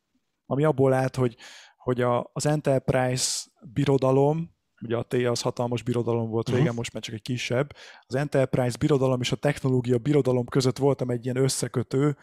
Ami 0.46 0.64
abból 0.64 0.92
állt, 0.92 1.16
hogy, 1.16 1.36
hogy 1.76 2.00
a, 2.00 2.30
az 2.32 2.46
Enterprise 2.46 3.44
birodalom, 3.72 4.50
ugye 4.80 4.96
a 4.96 5.02
T 5.02 5.12
az 5.12 5.40
hatalmas 5.40 5.82
birodalom 5.82 6.30
volt 6.30 6.48
régen, 6.48 6.62
uh-huh. 6.62 6.76
most 6.76 6.92
már 6.92 7.02
csak 7.02 7.14
egy 7.14 7.22
kisebb, 7.22 7.72
az 8.06 8.14
Enterprise 8.14 8.78
birodalom 8.78 9.20
és 9.20 9.32
a 9.32 9.36
technológia 9.36 9.98
birodalom 9.98 10.46
között 10.46 10.78
voltam 10.78 11.10
egy 11.10 11.24
ilyen 11.24 11.36
összekötő, 11.36 12.16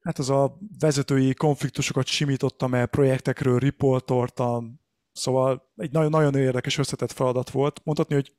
hát 0.00 0.18
az 0.18 0.30
a 0.30 0.58
vezetői 0.78 1.34
konfliktusokat 1.34 2.06
simítottam 2.06 2.74
el, 2.74 2.86
projektekről 2.86 3.58
riportoltam, 3.58 4.84
szóval 5.16 5.72
egy 5.76 5.90
nagyon, 5.90 6.10
nagyon 6.10 6.34
érdekes 6.34 6.78
összetett 6.78 7.12
feladat 7.12 7.50
volt. 7.50 7.80
Mondhatni, 7.84 8.14
hogy 8.14 8.36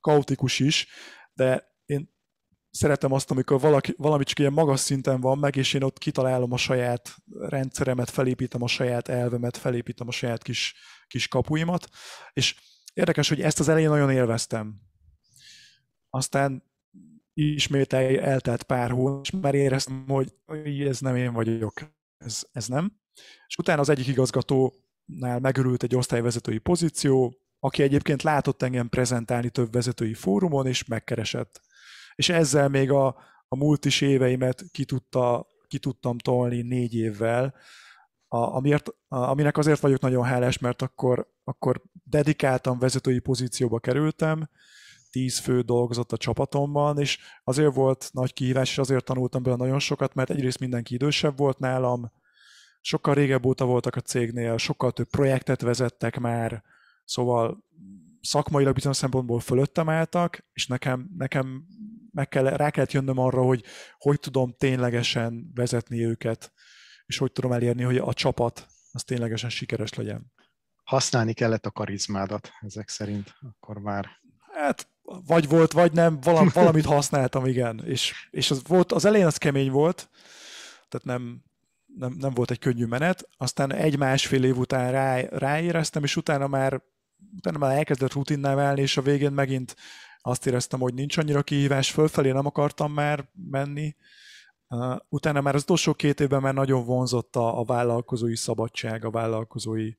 kaotikus 0.00 0.58
is, 0.58 0.86
de 1.32 1.76
én 1.86 2.14
szeretem 2.70 3.12
azt, 3.12 3.30
amikor 3.30 3.60
valaki, 3.60 3.94
valami 3.96 4.24
csak 4.24 4.38
ilyen 4.38 4.52
magas 4.52 4.80
szinten 4.80 5.20
van 5.20 5.38
meg, 5.38 5.56
és 5.56 5.74
én 5.74 5.82
ott 5.82 5.98
kitalálom 5.98 6.52
a 6.52 6.56
saját 6.56 7.16
rendszeremet, 7.38 8.10
felépítem 8.10 8.62
a 8.62 8.66
saját 8.66 9.08
elvemet, 9.08 9.56
felépítem 9.56 10.08
a 10.08 10.12
saját 10.12 10.42
kis, 10.42 10.74
kis 11.06 11.28
kapuimat, 11.28 11.88
és 12.32 12.56
érdekes, 12.92 13.28
hogy 13.28 13.40
ezt 13.40 13.60
az 13.60 13.68
elején 13.68 13.88
nagyon 13.88 14.10
élveztem. 14.10 14.80
Aztán 16.10 16.62
ismét 17.34 17.92
el, 17.92 18.20
eltelt 18.20 18.62
pár 18.62 18.90
hónap, 18.90 19.24
és 19.24 19.30
már 19.30 19.54
éreztem, 19.54 20.04
hogy 20.06 20.80
ez 20.80 21.00
nem 21.00 21.16
én 21.16 21.32
vagyok, 21.32 21.80
ez, 22.18 22.42
ez 22.52 22.66
nem. 22.66 23.00
És 23.46 23.56
utána 23.56 23.80
az 23.80 23.88
egyik 23.88 24.06
igazgatónál 25.06 25.38
megörült 25.40 25.82
egy 25.82 25.96
osztályvezetői 25.96 26.58
pozíció, 26.58 27.34
aki 27.60 27.82
egyébként 27.82 28.22
látott 28.22 28.62
engem 28.62 28.88
prezentálni 28.88 29.50
több 29.50 29.72
vezetői 29.72 30.14
fórumon, 30.14 30.66
és 30.66 30.84
megkeresett. 30.84 31.60
És 32.14 32.28
ezzel 32.28 32.68
még 32.68 32.90
a, 32.90 33.06
a 33.48 33.56
multis 33.56 34.00
éveimet 34.00 34.64
ki, 34.72 34.84
tudta, 34.84 35.46
ki 35.68 35.78
tudtam 35.78 36.18
tolni 36.18 36.62
négy 36.62 36.94
évvel, 36.94 37.54
a, 38.28 38.38
amiért, 38.38 38.88
a, 38.88 39.16
aminek 39.16 39.58
azért 39.58 39.80
vagyok 39.80 40.00
nagyon 40.00 40.24
hálás, 40.24 40.58
mert 40.58 40.82
akkor, 40.82 41.28
akkor 41.44 41.82
dedikáltan 42.04 42.78
vezetői 42.78 43.18
pozícióba 43.18 43.78
kerültem, 43.78 44.48
tíz 45.10 45.38
fő 45.38 45.60
dolgozott 45.60 46.12
a 46.12 46.16
csapatomban, 46.16 46.98
és 46.98 47.18
azért 47.44 47.74
volt 47.74 48.10
nagy 48.12 48.32
kihívás, 48.32 48.70
és 48.70 48.78
azért 48.78 49.04
tanultam 49.04 49.42
belőle 49.42 49.62
nagyon 49.62 49.78
sokat, 49.78 50.14
mert 50.14 50.30
egyrészt 50.30 50.58
mindenki 50.58 50.94
idősebb 50.94 51.36
volt 51.36 51.58
nálam, 51.58 52.10
sokkal 52.86 53.14
régebb 53.14 53.46
óta 53.46 53.64
voltak 53.64 53.96
a 53.96 54.00
cégnél, 54.00 54.58
sokkal 54.58 54.92
több 54.92 55.08
projektet 55.08 55.60
vezettek 55.60 56.18
már, 56.18 56.62
szóval 57.04 57.64
szakmailag 58.20 58.74
bizonyos 58.74 58.96
szempontból 58.96 59.40
fölöttem 59.40 59.88
álltak, 59.88 60.44
és 60.52 60.66
nekem, 60.66 61.08
nekem 61.16 61.64
meg 62.10 62.28
kell, 62.28 62.44
rá 62.44 62.70
kellett 62.70 62.92
jönnöm 62.92 63.18
arra, 63.18 63.42
hogy 63.42 63.64
hogy 63.98 64.20
tudom 64.20 64.54
ténylegesen 64.58 65.50
vezetni 65.54 66.04
őket, 66.04 66.52
és 67.06 67.18
hogy 67.18 67.32
tudom 67.32 67.52
elérni, 67.52 67.82
hogy 67.82 67.96
a 67.96 68.14
csapat 68.14 68.66
az 68.92 69.04
ténylegesen 69.04 69.50
sikeres 69.50 69.94
legyen. 69.94 70.32
Használni 70.82 71.32
kellett 71.32 71.66
a 71.66 71.70
karizmádat 71.70 72.52
ezek 72.60 72.88
szerint, 72.88 73.34
akkor 73.50 73.78
már. 73.78 74.08
Hát 74.52 74.88
vagy 75.02 75.48
volt, 75.48 75.72
vagy 75.72 75.92
nem, 75.92 76.20
valamit 76.54 76.84
használtam, 76.84 77.46
igen. 77.46 77.82
És, 77.84 78.28
és 78.30 78.50
az, 78.50 78.62
volt, 78.66 78.92
az 78.92 79.04
elején 79.04 79.26
az 79.26 79.36
kemény 79.36 79.70
volt, 79.70 80.10
tehát 80.88 81.06
nem, 81.06 81.42
nem, 81.96 82.14
nem 82.18 82.34
volt 82.34 82.50
egy 82.50 82.58
könnyű 82.58 82.84
menet, 82.84 83.28
aztán 83.36 83.72
egy-másfél 83.72 84.44
év 84.44 84.58
után 84.58 84.90
rá, 84.90 85.20
ráéreztem, 85.20 86.02
és 86.02 86.16
utána 86.16 86.46
már, 86.46 86.82
utána 87.36 87.58
már 87.58 87.76
elkezdett 87.76 88.12
rutinná 88.12 88.54
válni, 88.54 88.80
és 88.80 88.96
a 88.96 89.02
végén 89.02 89.32
megint 89.32 89.76
azt 90.20 90.46
éreztem, 90.46 90.80
hogy 90.80 90.94
nincs 90.94 91.16
annyira 91.16 91.42
kihívás, 91.42 91.90
fölfelé 91.90 92.30
nem 92.30 92.46
akartam 92.46 92.92
már 92.92 93.28
menni, 93.50 93.96
uh, 94.68 94.96
utána 95.08 95.40
már 95.40 95.54
az 95.54 95.62
utolsó 95.62 95.94
két 95.94 96.20
évben 96.20 96.40
már 96.40 96.54
nagyon 96.54 96.84
vonzott 96.84 97.36
a, 97.36 97.58
a 97.58 97.64
vállalkozói 97.64 98.36
szabadság, 98.36 99.04
a 99.04 99.10
vállalkozói 99.10 99.92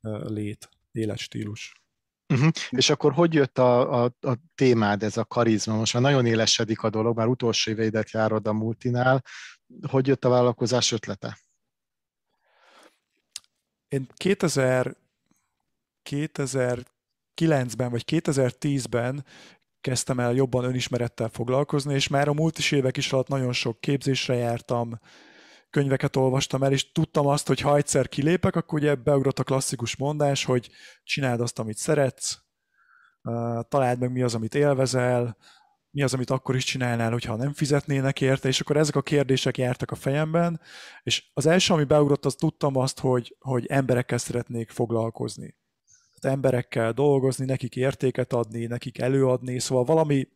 uh, 0.00 0.28
lét, 0.28 0.68
életstílus. 0.92 1.82
Uh-huh. 2.28 2.50
És 2.70 2.90
akkor 2.90 3.12
hogy 3.12 3.34
jött 3.34 3.58
a, 3.58 4.04
a, 4.04 4.16
a 4.20 4.36
témád, 4.54 5.02
ez 5.02 5.16
a 5.16 5.24
karizma? 5.24 5.76
Most 5.76 5.94
már 5.94 6.02
nagyon 6.02 6.26
élesedik 6.26 6.82
a 6.82 6.90
dolog, 6.90 7.16
már 7.16 7.26
utolsó 7.26 7.70
éveidet 7.70 8.10
járod 8.10 8.46
a 8.46 8.52
multinál. 8.52 9.22
Hogy 9.88 10.06
jött 10.06 10.24
a 10.24 10.28
vállalkozás 10.28 10.92
ötlete? 10.92 11.38
Én 13.88 14.06
2000, 14.14 14.96
2009-ben 16.10 17.90
vagy 17.90 18.04
2010-ben 18.06 19.24
kezdtem 19.80 20.20
el 20.20 20.34
jobban 20.34 20.64
önismerettel 20.64 21.28
foglalkozni, 21.28 21.94
és 21.94 22.08
már 22.08 22.28
a 22.28 22.32
multis 22.32 22.72
évek 22.72 22.96
is 22.96 23.12
alatt 23.12 23.28
nagyon 23.28 23.52
sok 23.52 23.80
képzésre 23.80 24.34
jártam, 24.34 25.00
könyveket 25.70 26.16
olvastam 26.16 26.62
el, 26.62 26.72
és 26.72 26.92
tudtam 26.92 27.26
azt, 27.26 27.46
hogy 27.46 27.60
ha 27.60 27.76
egyszer 27.76 28.08
kilépek, 28.08 28.56
akkor 28.56 28.78
ugye 28.78 28.94
beugrott 28.94 29.38
a 29.38 29.44
klasszikus 29.44 29.96
mondás, 29.96 30.44
hogy 30.44 30.70
csináld 31.02 31.40
azt, 31.40 31.58
amit 31.58 31.76
szeretsz, 31.76 32.38
találd 33.68 33.98
meg 33.98 34.12
mi 34.12 34.22
az, 34.22 34.34
amit 34.34 34.54
élvezel, 34.54 35.36
mi 35.94 36.02
az, 36.02 36.14
amit 36.14 36.30
akkor 36.30 36.56
is 36.56 36.64
csinálnál, 36.64 37.10
hogyha 37.10 37.36
nem 37.36 37.52
fizetnének 37.52 38.20
érte, 38.20 38.48
és 38.48 38.60
akkor 38.60 38.76
ezek 38.76 38.96
a 38.96 39.02
kérdések 39.02 39.58
jártak 39.58 39.90
a 39.90 39.94
fejemben, 39.94 40.60
és 41.02 41.30
az 41.34 41.46
első, 41.46 41.72
ami 41.72 41.84
beugrott, 41.84 42.24
az 42.24 42.34
tudtam 42.34 42.76
azt, 42.76 43.00
hogy, 43.00 43.36
hogy 43.38 43.66
emberekkel 43.66 44.18
szeretnék 44.18 44.70
foglalkozni. 44.70 45.56
Tehát 46.20 46.36
emberekkel 46.36 46.92
dolgozni, 46.92 47.44
nekik 47.44 47.76
értéket 47.76 48.32
adni, 48.32 48.66
nekik 48.66 48.98
előadni, 48.98 49.58
szóval 49.58 49.84
valami, 49.84 50.28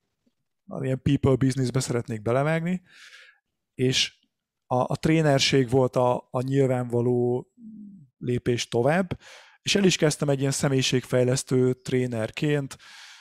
ilyen 0.80 1.02
people 1.02 1.36
businessbe 1.36 1.80
szeretnék 1.80 2.22
belevágni, 2.22 2.82
és 3.74 4.18
a, 4.66 4.76
a 4.76 4.96
trénerség 4.96 5.70
volt 5.70 5.96
a, 5.96 6.28
a 6.30 6.40
nyilvánvaló 6.40 7.48
lépés 8.18 8.68
tovább, 8.68 9.18
és 9.62 9.74
el 9.74 9.84
is 9.84 9.96
kezdtem 9.96 10.28
egy 10.28 10.40
ilyen 10.40 10.50
személyiségfejlesztő 10.50 11.72
trénerként, 11.72 12.76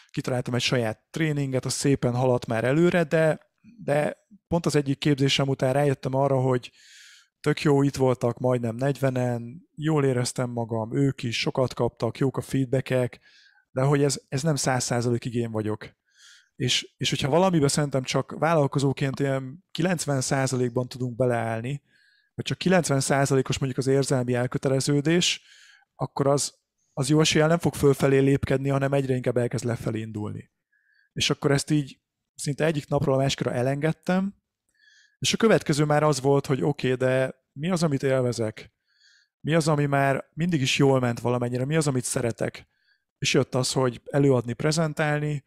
kitaláltam 0.09 0.53
egy 0.53 0.61
saját 0.61 0.99
tréninget, 1.09 1.65
az 1.65 1.73
szépen 1.73 2.15
haladt 2.15 2.45
már 2.45 2.63
előre, 2.63 3.03
de, 3.03 3.39
de 3.83 4.17
pont 4.47 4.65
az 4.65 4.75
egyik 4.75 4.97
képzésem 4.97 5.47
után 5.47 5.73
rájöttem 5.73 6.13
arra, 6.13 6.39
hogy 6.39 6.71
tök 7.39 7.61
jó, 7.61 7.81
itt 7.83 7.95
voltak 7.95 8.39
majdnem 8.39 8.75
40-en, 8.79 9.41
jól 9.75 10.05
éreztem 10.05 10.49
magam, 10.49 10.95
ők 10.95 11.23
is 11.23 11.39
sokat 11.39 11.73
kaptak, 11.73 12.17
jók 12.17 12.37
a 12.37 12.41
feedbackek, 12.41 13.19
de 13.71 13.81
hogy 13.81 14.03
ez, 14.03 14.21
ez 14.29 14.43
nem 14.43 14.55
száz 14.55 14.83
százalékig 14.83 15.33
én 15.33 15.51
vagyok. 15.51 15.95
És, 16.55 16.93
és 16.97 17.09
hogyha 17.09 17.29
valamiben 17.29 17.67
szerintem 17.67 18.03
csak 18.03 18.35
vállalkozóként 18.39 19.19
ilyen 19.19 19.65
90 19.71 20.21
százalékban 20.21 20.87
tudunk 20.87 21.15
beleállni, 21.15 21.81
vagy 22.35 22.45
csak 22.45 22.57
90 22.57 22.99
százalékos 22.99 23.57
mondjuk 23.57 23.79
az 23.79 23.87
érzelmi 23.87 24.33
elköteleződés, 24.33 25.41
akkor 25.95 26.27
az, 26.27 26.56
az 26.97 27.09
jó 27.09 27.19
eséllyel 27.19 27.47
nem 27.47 27.57
fog 27.57 27.73
fölfelé 27.73 28.17
lépkedni, 28.17 28.69
hanem 28.69 28.93
egyre 28.93 29.15
inkább 29.15 29.37
elkezd 29.37 29.65
lefelé 29.65 29.99
indulni. 29.99 30.51
És 31.13 31.29
akkor 31.29 31.51
ezt 31.51 31.69
így 31.69 31.99
szinte 32.35 32.65
egyik 32.65 32.87
napról 32.87 33.15
a 33.15 33.17
másikra 33.17 33.51
elengedtem, 33.51 34.35
és 35.19 35.33
a 35.33 35.37
következő 35.37 35.83
már 35.83 36.03
az 36.03 36.21
volt, 36.21 36.45
hogy 36.45 36.63
oké, 36.63 36.91
okay, 36.91 37.07
de 37.07 37.35
mi 37.51 37.69
az, 37.69 37.83
amit 37.83 38.03
élvezek? 38.03 38.73
Mi 39.39 39.53
az, 39.53 39.67
ami 39.67 39.85
már 39.85 40.25
mindig 40.33 40.61
is 40.61 40.77
jól 40.77 40.99
ment 40.99 41.19
valamennyire? 41.19 41.65
Mi 41.65 41.75
az, 41.75 41.87
amit 41.87 42.03
szeretek? 42.03 42.67
És 43.17 43.33
jött 43.33 43.55
az, 43.55 43.71
hogy 43.71 44.01
előadni, 44.05 44.53
prezentálni, 44.53 45.43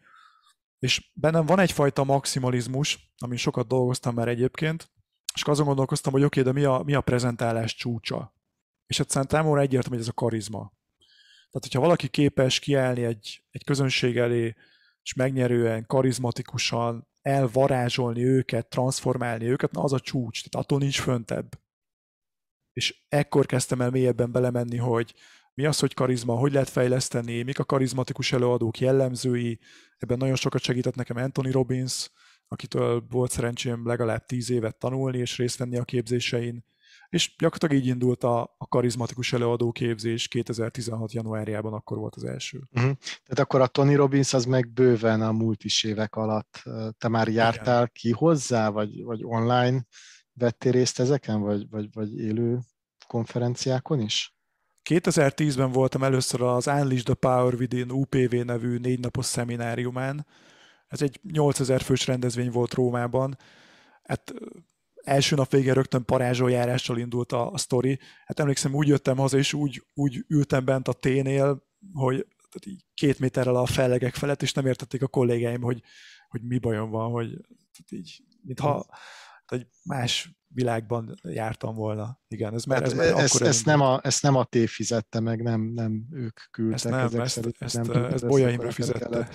és 0.78 1.10
bennem 1.14 1.46
van 1.46 1.58
egyfajta 1.58 2.04
maximalizmus, 2.04 3.12
amin 3.18 3.38
sokat 3.38 3.68
dolgoztam 3.68 4.14
már 4.14 4.28
egyébként, 4.28 4.90
és 5.34 5.42
azon 5.42 5.66
gondolkoztam, 5.66 6.12
hogy 6.12 6.24
oké, 6.24 6.40
okay, 6.40 6.52
de 6.52 6.58
mi 6.58 6.64
a, 6.66 6.82
mi 6.84 6.94
a 6.94 7.00
prezentálás 7.00 7.74
csúcsa? 7.74 8.34
És 8.86 9.00
egyszerűen 9.00 9.26
számomra 9.30 9.60
egyértelmű, 9.60 9.96
hogy 9.96 10.04
ez 10.06 10.12
a 10.16 10.20
karizma. 10.20 10.78
Tehát, 11.50 11.66
hogyha 11.66 11.80
valaki 11.80 12.08
képes 12.08 12.58
kiállni 12.58 13.04
egy, 13.04 13.42
egy 13.50 13.64
közönség 13.64 14.16
elé, 14.16 14.54
és 15.02 15.14
megnyerően, 15.14 15.86
karizmatikusan 15.86 17.08
elvarázsolni 17.22 18.24
őket, 18.24 18.68
transformálni 18.68 19.44
őket, 19.44 19.72
na 19.72 19.82
az 19.82 19.92
a 19.92 20.00
csúcs, 20.00 20.48
tehát 20.48 20.66
attól 20.66 20.78
nincs 20.78 21.00
föntebb. 21.00 21.58
És 22.72 23.04
ekkor 23.08 23.46
kezdtem 23.46 23.80
el 23.80 23.90
mélyebben 23.90 24.32
belemenni, 24.32 24.76
hogy 24.76 25.14
mi 25.54 25.66
az, 25.66 25.78
hogy 25.78 25.94
karizma, 25.94 26.34
hogy 26.34 26.52
lehet 26.52 26.68
fejleszteni, 26.68 27.42
mik 27.42 27.58
a 27.58 27.64
karizmatikus 27.64 28.32
előadók 28.32 28.78
jellemzői. 28.78 29.58
Ebben 29.98 30.18
nagyon 30.18 30.36
sokat 30.36 30.62
segített 30.62 30.94
nekem 30.94 31.16
Anthony 31.16 31.50
Robbins, 31.50 32.10
akitől 32.48 33.06
volt 33.10 33.30
szerencsém 33.30 33.86
legalább 33.86 34.24
tíz 34.24 34.50
évet 34.50 34.76
tanulni 34.76 35.18
és 35.18 35.36
részt 35.36 35.58
venni 35.58 35.76
a 35.76 35.84
képzésein. 35.84 36.64
És 37.10 37.34
gyakorlatilag 37.38 37.84
így 37.84 37.88
indult 37.88 38.24
a, 38.24 38.40
a 38.58 38.66
karizmatikus 38.68 39.32
előadó 39.32 39.72
képzés 39.72 40.28
2016. 40.28 41.12
januárjában, 41.12 41.72
akkor 41.72 41.98
volt 41.98 42.14
az 42.14 42.24
első. 42.24 42.58
Uh-huh. 42.58 42.92
Tehát 43.00 43.38
akkor 43.38 43.60
a 43.60 43.66
Tony 43.66 43.96
Robbins 43.96 44.32
az 44.32 44.44
meg 44.44 44.72
bőven 44.72 45.22
a 45.22 45.32
múlt 45.32 45.64
is 45.64 45.84
évek 45.84 46.14
alatt. 46.14 46.62
Te 46.98 47.08
már 47.08 47.28
jártál 47.28 47.74
Igen. 47.74 47.90
ki 47.92 48.10
hozzá, 48.10 48.68
vagy, 48.68 49.02
vagy 49.02 49.20
online 49.24 49.86
vettél 50.32 50.72
részt 50.72 51.00
ezeken, 51.00 51.40
vagy, 51.40 51.68
vagy, 51.70 51.88
vagy 51.92 52.18
élő 52.18 52.58
konferenciákon 53.06 54.00
is? 54.00 54.34
2010-ben 54.90 55.72
voltam 55.72 56.02
először 56.02 56.42
az 56.42 56.66
Unleash 56.66 57.04
the 57.04 57.14
Power 57.14 57.54
Within 57.54 57.90
UPV 57.90 58.34
nevű 58.34 58.76
négy 58.76 59.00
napos 59.00 59.26
szemináriumán. 59.26 60.26
Ez 60.86 61.02
egy 61.02 61.20
8000 61.22 61.82
fős 61.82 62.06
rendezvény 62.06 62.50
volt 62.50 62.74
Rómában. 62.74 63.36
Hát 64.02 64.34
első 65.10 65.36
nap 65.36 65.50
végén 65.50 65.74
rögtön 65.74 66.04
parázsoljárással 66.04 66.98
indult 66.98 67.32
a, 67.32 67.52
a 67.52 67.58
sztori. 67.58 67.98
Hát 68.24 68.40
emlékszem, 68.40 68.74
úgy 68.74 68.88
jöttem 68.88 69.16
haza, 69.16 69.38
és 69.38 69.52
úgy, 69.52 69.82
úgy 69.94 70.24
ültem 70.28 70.64
bent 70.64 70.88
a 70.88 70.92
ténél, 70.92 71.66
hogy 71.92 72.26
tehát 72.50 72.66
így 72.66 72.84
két 72.94 73.18
méterrel 73.18 73.56
a 73.56 73.66
fellegek 73.66 74.14
felett, 74.14 74.42
és 74.42 74.52
nem 74.52 74.66
értették 74.66 75.02
a 75.02 75.08
kollégáim, 75.08 75.60
hogy, 75.60 75.82
hogy 76.28 76.42
mi 76.42 76.58
bajom 76.58 76.90
van, 76.90 77.10
hogy 77.10 77.28
tehát 77.72 77.92
így, 77.92 78.22
mintha 78.42 78.86
egy 79.46 79.66
más 79.82 80.39
világban 80.54 81.18
jártam 81.22 81.74
volna. 81.74 82.20
Igen, 82.28 82.54
ez 82.54 82.64
már, 82.64 82.82
ez 82.82 82.92
már 82.92 83.06
ezt, 83.06 83.34
akkor 83.34 83.46
ezt, 83.46 83.64
nem 83.64 83.80
a, 83.80 84.00
ezt 84.02 84.22
nem 84.22 84.36
a 84.36 84.44
té 84.44 84.66
fizette 84.66 85.20
meg, 85.20 85.42
nem, 85.42 85.60
nem 85.60 86.06
ők 86.12 86.40
küldtek. 86.50 86.74
Ezt 86.74 86.84
nem, 86.88 87.04
ezek 87.04 87.20
ezt, 87.20 87.34
szerint, 87.34 87.56
ezt, 87.58 87.74
nem 87.74 88.02
ezt, 88.04 88.12
ezt 88.14 88.26
Bolya 88.26 88.50
Imre 88.50 88.70
fizette. 88.70 88.98
Kellett, 88.98 89.34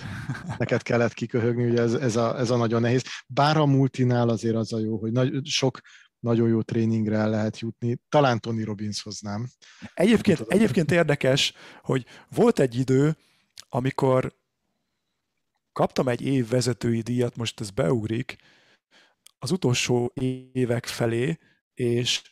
neked 0.58 0.82
kellett 0.82 1.12
kiköhögni, 1.12 1.64
ugye 1.64 1.82
ez, 1.82 1.94
ez, 1.94 2.16
a, 2.16 2.38
ez 2.38 2.50
a 2.50 2.56
nagyon 2.56 2.80
nehéz. 2.80 3.04
Bár 3.26 3.56
a 3.56 3.66
multinál 3.66 4.28
azért 4.28 4.56
az 4.56 4.72
a 4.72 4.78
jó, 4.78 4.98
hogy 4.98 5.12
nagy, 5.12 5.46
sok 5.46 5.80
nagyon 6.18 6.48
jó 6.48 6.62
tréningre 6.62 7.16
el 7.16 7.30
lehet 7.30 7.58
jutni. 7.58 7.98
Talán 8.08 8.40
Tony 8.40 8.64
Robbinshoz 8.64 9.20
nem. 9.20 9.48
Egyébként, 9.94 10.40
egyébként 10.40 10.90
érdekes, 10.90 11.52
hogy 11.80 12.04
volt 12.28 12.58
egy 12.58 12.78
idő, 12.78 13.16
amikor 13.68 14.34
kaptam 15.72 16.08
egy 16.08 16.20
év 16.20 16.48
vezetői 16.48 17.00
díjat, 17.00 17.36
most 17.36 17.60
ez 17.60 17.70
beugrik, 17.70 18.36
az 19.38 19.50
utolsó 19.50 20.12
évek 20.52 20.86
felé, 20.86 21.38
és, 21.74 22.22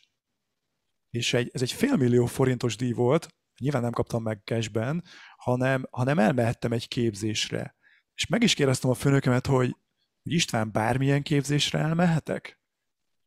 és 1.09 1.33
egy, 1.33 1.49
ez 1.53 1.61
egy 1.61 1.71
félmillió 1.71 2.25
forintos 2.25 2.75
díj 2.75 2.91
volt, 2.91 3.27
nyilván 3.59 3.81
nem 3.81 3.91
kaptam 3.91 4.23
meg 4.23 4.41
cashben, 4.43 5.03
hanem, 5.37 5.87
hanem 5.91 6.19
elmehettem 6.19 6.71
egy 6.71 6.87
képzésre. 6.87 7.75
És 8.13 8.27
meg 8.27 8.43
is 8.43 8.53
kérdeztem 8.53 8.89
a 8.89 8.93
főnökemet, 8.93 9.45
hogy, 9.45 9.75
hogy 10.23 10.33
István, 10.33 10.71
bármilyen 10.71 11.21
képzésre 11.21 11.79
elmehetek? 11.79 12.59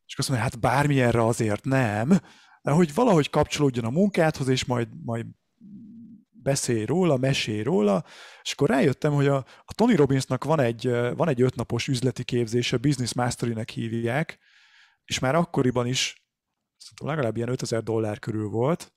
És 0.07 0.19
azt 0.19 0.29
mondja, 0.29 0.47
hát 0.47 0.61
bármilyenre 0.61 1.25
azért 1.25 1.65
nem, 1.65 2.09
de 2.63 2.71
hogy 2.71 2.95
valahogy 2.95 3.31
kapcsolódjon 3.31 3.85
a 3.85 3.91
munkádhoz, 3.91 4.49
és 4.49 4.65
majd, 4.65 4.89
majd 5.05 5.27
beszélj 6.49 6.85
róla, 6.85 7.17
mesélj 7.17 7.63
róla, 7.63 8.05
és 8.43 8.53
akkor 8.53 8.69
rájöttem, 8.69 9.13
hogy 9.13 9.27
a, 9.27 9.37
a 9.65 9.75
Tony 9.75 9.97
Robbinsnak 9.97 10.45
van 10.45 10.61
egy, 10.61 10.91
van 10.91 11.29
egy 11.29 11.43
ötnapos 11.43 11.89
üzleti 11.89 12.25
képzése, 12.25 12.77
Business 12.77 13.13
Mastery-nek 13.15 13.71
hívják, 13.71 14.39
és 15.05 15.19
már 15.19 15.35
akkoriban 15.35 15.87
is 15.87 16.27
legalább 17.03 17.37
ilyen 17.37 17.49
5000 17.49 17.83
dollár 17.83 18.19
körül 18.19 18.49
volt, 18.49 18.93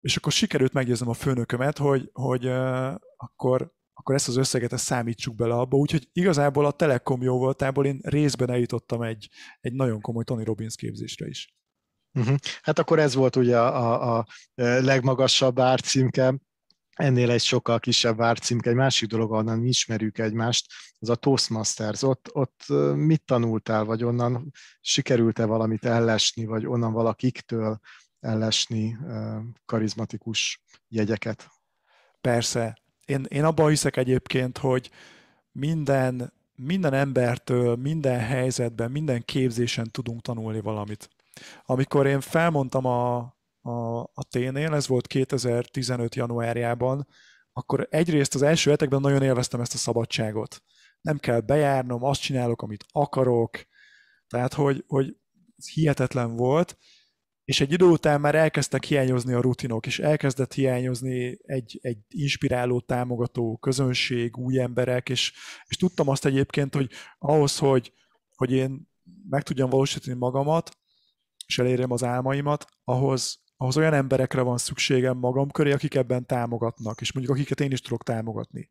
és 0.00 0.16
akkor 0.16 0.32
sikerült 0.32 0.72
meggyőznem 0.72 1.08
a 1.08 1.14
főnökömet, 1.14 1.78
hogy, 1.78 2.10
hogy 2.12 2.46
uh, 2.46 2.94
akkor, 3.16 3.72
akkor 3.92 4.14
ezt 4.14 4.28
az 4.28 4.36
összeget 4.36 4.72
ezt 4.72 4.84
számítsuk 4.84 5.34
bele 5.34 5.54
abba, 5.54 5.76
úgyhogy 5.76 6.08
igazából 6.12 6.66
a 6.66 6.70
Telekom 6.70 7.22
jó 7.22 7.38
voltából 7.38 7.86
én 7.86 7.98
részben 8.02 8.50
eljutottam 8.50 9.02
egy, 9.02 9.28
egy 9.60 9.72
nagyon 9.72 10.00
komoly 10.00 10.24
Tony 10.24 10.44
Robbins 10.44 10.74
képzésre 10.74 11.26
is. 11.26 11.54
Uh-huh. 12.18 12.36
Hát 12.62 12.78
akkor 12.78 12.98
ez 12.98 13.14
volt 13.14 13.36
ugye 13.36 13.58
a, 13.58 14.16
a, 14.16 14.18
a 14.18 14.26
legmagasabb 14.62 15.58
árcímke, 15.58 16.34
ennél 17.00 17.30
egy 17.30 17.40
sokkal 17.40 17.78
kisebb 17.78 18.20
árcímke, 18.20 18.70
egy 18.70 18.76
másik 18.76 19.08
dolog, 19.08 19.30
onnan 19.30 19.64
ismerjük 19.64 20.18
egymást, 20.18 20.66
az 20.98 21.08
a 21.08 21.14
Toastmasters. 21.14 22.02
Ott, 22.02 22.28
ott 22.32 22.64
mit 22.94 23.22
tanultál, 23.24 23.84
vagy 23.84 24.04
onnan 24.04 24.52
sikerült-e 24.80 25.44
valamit 25.44 25.84
ellesni, 25.84 26.44
vagy 26.44 26.66
onnan 26.66 26.92
valakiktől 26.92 27.80
ellesni 28.20 28.98
karizmatikus 29.64 30.62
jegyeket? 30.88 31.48
Persze. 32.20 32.78
Én, 33.04 33.24
én 33.28 33.44
abban 33.44 33.68
hiszek 33.68 33.96
egyébként, 33.96 34.58
hogy 34.58 34.90
minden, 35.52 36.32
minden 36.54 36.92
embertől, 36.92 37.76
minden 37.76 38.18
helyzetben, 38.18 38.90
minden 38.90 39.24
képzésen 39.24 39.90
tudunk 39.90 40.20
tanulni 40.22 40.60
valamit. 40.60 41.08
Amikor 41.64 42.06
én 42.06 42.20
felmondtam 42.20 42.84
a, 42.84 43.34
a, 43.60 43.98
a 44.00 44.24
T-nél, 44.30 44.74
ez 44.74 44.86
volt 44.86 45.06
2015. 45.06 46.14
januárjában, 46.14 47.06
akkor 47.52 47.86
egyrészt 47.90 48.34
az 48.34 48.42
első 48.42 48.70
hetekben 48.70 49.00
nagyon 49.00 49.22
élveztem 49.22 49.60
ezt 49.60 49.74
a 49.74 49.78
szabadságot. 49.78 50.62
Nem 51.00 51.18
kell 51.18 51.40
bejárnom, 51.40 52.04
azt 52.04 52.20
csinálok, 52.20 52.62
amit 52.62 52.84
akarok, 52.92 53.66
tehát 54.26 54.54
hogy, 54.54 54.84
hogy 54.86 55.16
hihetetlen 55.72 56.36
volt, 56.36 56.76
és 57.44 57.60
egy 57.60 57.72
idő 57.72 57.84
után 57.84 58.20
már 58.20 58.34
elkezdtek 58.34 58.84
hiányozni 58.84 59.32
a 59.32 59.40
rutinok, 59.40 59.86
és 59.86 59.98
elkezdett 59.98 60.52
hiányozni 60.52 61.38
egy, 61.42 61.78
egy 61.82 61.98
inspiráló, 62.08 62.80
támogató 62.80 63.56
közönség, 63.56 64.36
új 64.36 64.60
emberek, 64.60 65.08
és, 65.08 65.32
és 65.66 65.76
tudtam 65.76 66.08
azt 66.08 66.24
egyébként, 66.24 66.74
hogy 66.74 66.90
ahhoz, 67.18 67.58
hogy, 67.58 67.92
hogy 68.34 68.52
én 68.52 68.88
meg 69.28 69.42
tudjam 69.42 69.70
valósítani 69.70 70.16
magamat, 70.16 70.78
és 71.46 71.58
elérjem 71.58 71.90
az 71.90 72.04
álmaimat, 72.04 72.66
ahhoz, 72.84 73.42
ahhoz 73.60 73.76
olyan 73.76 73.94
emberekre 73.94 74.40
van 74.40 74.58
szükségem 74.58 75.16
magam 75.18 75.50
köré, 75.50 75.72
akik 75.72 75.94
ebben 75.94 76.26
támogatnak, 76.26 77.00
és 77.00 77.12
mondjuk 77.12 77.36
akiket 77.36 77.60
én 77.60 77.70
is 77.70 77.80
tudok 77.80 78.02
támogatni. 78.02 78.70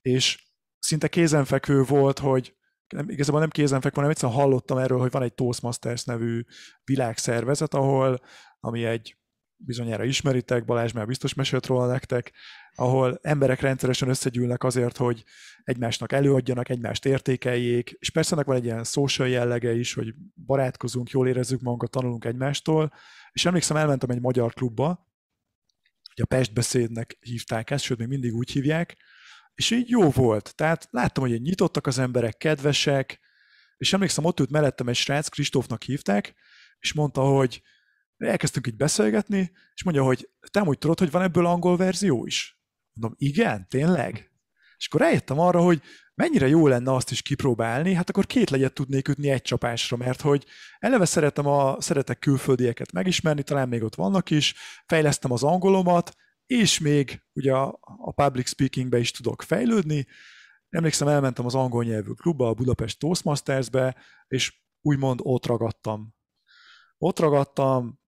És 0.00 0.52
szinte 0.78 1.08
kézenfekvő 1.08 1.82
volt, 1.82 2.18
hogy 2.18 2.56
nem, 2.88 3.08
igazából 3.08 3.40
nem 3.40 3.50
kézenfekvő, 3.50 3.94
hanem 3.94 4.10
egyszerűen 4.10 4.38
hallottam 4.38 4.78
erről, 4.78 4.98
hogy 4.98 5.10
van 5.10 5.22
egy 5.22 5.34
Toastmasters 5.34 6.04
nevű 6.04 6.42
világszervezet, 6.84 7.74
ahol, 7.74 8.20
ami 8.60 8.84
egy 8.84 9.18
bizonyára 9.56 10.04
ismeritek, 10.04 10.64
Balázs 10.64 10.92
már 10.92 11.06
biztos 11.06 11.34
mesélt 11.34 11.66
róla 11.66 11.86
nektek, 11.86 12.32
ahol 12.74 13.18
emberek 13.22 13.60
rendszeresen 13.60 14.08
összegyűlnek 14.08 14.64
azért, 14.64 14.96
hogy 14.96 15.24
egymásnak 15.64 16.12
előadjanak, 16.12 16.68
egymást 16.68 17.04
értékeljék, 17.04 17.90
és 17.98 18.10
persze 18.10 18.32
ennek 18.32 18.46
van 18.46 18.56
egy 18.56 18.64
ilyen 18.64 18.84
social 18.84 19.28
jellege 19.28 19.74
is, 19.74 19.94
hogy 19.94 20.14
barátkozunk, 20.46 21.10
jól 21.10 21.28
érezzük 21.28 21.60
magunkat, 21.60 21.90
tanulunk 21.90 22.24
egymástól, 22.24 22.92
és 23.32 23.44
emlékszem, 23.44 23.76
elmentem 23.76 24.10
egy 24.10 24.20
magyar 24.20 24.52
klubba, 24.52 24.86
hogy 26.14 26.24
a 26.24 26.36
Pest 26.36 26.52
beszédnek 26.52 27.16
hívták 27.20 27.70
ezt, 27.70 27.84
sőt, 27.84 27.98
még 27.98 28.08
mindig 28.08 28.34
úgy 28.34 28.50
hívják, 28.50 28.96
és 29.54 29.70
így 29.70 29.88
jó 29.88 30.10
volt. 30.10 30.54
Tehát 30.54 30.88
láttam, 30.90 31.28
hogy 31.28 31.42
nyitottak 31.42 31.86
az 31.86 31.98
emberek, 31.98 32.36
kedvesek, 32.36 33.20
és 33.76 33.92
emlékszem, 33.92 34.24
ott 34.24 34.40
ült 34.40 34.50
mellettem 34.50 34.88
egy 34.88 34.96
srác, 34.96 35.28
Kristófnak 35.28 35.82
hívták, 35.82 36.34
és 36.78 36.92
mondta, 36.92 37.20
hogy 37.20 37.62
elkezdtünk 38.28 38.66
így 38.66 38.76
beszélgetni, 38.76 39.52
és 39.74 39.84
mondja, 39.84 40.02
hogy 40.02 40.28
te 40.50 40.62
úgy 40.62 40.78
tudod, 40.78 40.98
hogy 40.98 41.10
van 41.10 41.22
ebből 41.22 41.46
angol 41.46 41.76
verzió 41.76 42.26
is? 42.26 42.60
Mondom, 42.92 43.18
igen, 43.18 43.66
tényleg? 43.68 44.30
És 44.76 44.86
akkor 44.86 45.02
eljöttem 45.02 45.38
arra, 45.38 45.60
hogy 45.60 45.82
mennyire 46.14 46.48
jó 46.48 46.66
lenne 46.66 46.92
azt 46.92 47.10
is 47.10 47.22
kipróbálni, 47.22 47.92
hát 47.92 48.08
akkor 48.08 48.26
két 48.26 48.50
legyet 48.50 48.72
tudnék 48.72 49.08
ütni 49.08 49.30
egy 49.30 49.42
csapásra, 49.42 49.96
mert 49.96 50.20
hogy 50.20 50.44
eleve 50.78 51.04
szeretem 51.04 51.46
a, 51.46 51.80
szeretek 51.80 52.18
külföldieket 52.18 52.92
megismerni, 52.92 53.42
talán 53.42 53.68
még 53.68 53.82
ott 53.82 53.94
vannak 53.94 54.30
is, 54.30 54.54
fejlesztem 54.86 55.32
az 55.32 55.42
angolomat, 55.42 56.16
és 56.46 56.78
még 56.78 57.22
ugye 57.32 57.52
a, 57.52 57.78
a 57.80 58.12
public 58.12 58.48
speakingbe 58.48 58.98
is 58.98 59.10
tudok 59.10 59.42
fejlődni. 59.42 60.06
Emlékszem, 60.68 61.08
elmentem 61.08 61.44
az 61.44 61.54
angol 61.54 61.84
nyelvű 61.84 62.12
klubba, 62.12 62.48
a 62.48 62.54
Budapest 62.54 62.98
Toastmastersbe, 62.98 63.96
és 64.26 64.62
úgymond 64.80 65.20
ott 65.22 65.46
ragadtam. 65.46 66.14
Ott 66.98 67.18
ragadtam, 67.18 68.00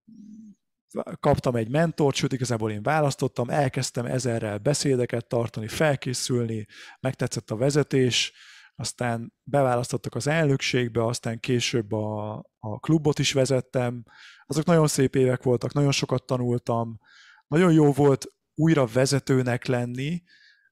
kaptam 1.20 1.56
egy 1.56 1.68
mentort, 1.68 2.16
sőt 2.16 2.32
igazából 2.32 2.70
én 2.70 2.82
választottam, 2.82 3.50
elkezdtem 3.50 4.06
ezerrel 4.06 4.58
beszédeket 4.58 5.26
tartani, 5.26 5.68
felkészülni, 5.68 6.66
megtetszett 7.00 7.50
a 7.50 7.56
vezetés, 7.56 8.32
aztán 8.74 9.32
beválasztottak 9.42 10.14
az 10.14 10.26
elnökségbe, 10.26 11.04
aztán 11.04 11.40
később 11.40 11.92
a, 11.92 12.34
a 12.58 12.78
klubot 12.78 13.18
is 13.18 13.32
vezettem. 13.32 14.04
Azok 14.46 14.64
nagyon 14.64 14.86
szép 14.86 15.14
évek 15.14 15.42
voltak, 15.42 15.72
nagyon 15.72 15.92
sokat 15.92 16.26
tanultam, 16.26 16.98
nagyon 17.46 17.72
jó 17.72 17.92
volt 17.92 18.26
újra 18.54 18.86
vezetőnek 18.86 19.66
lenni, 19.66 20.22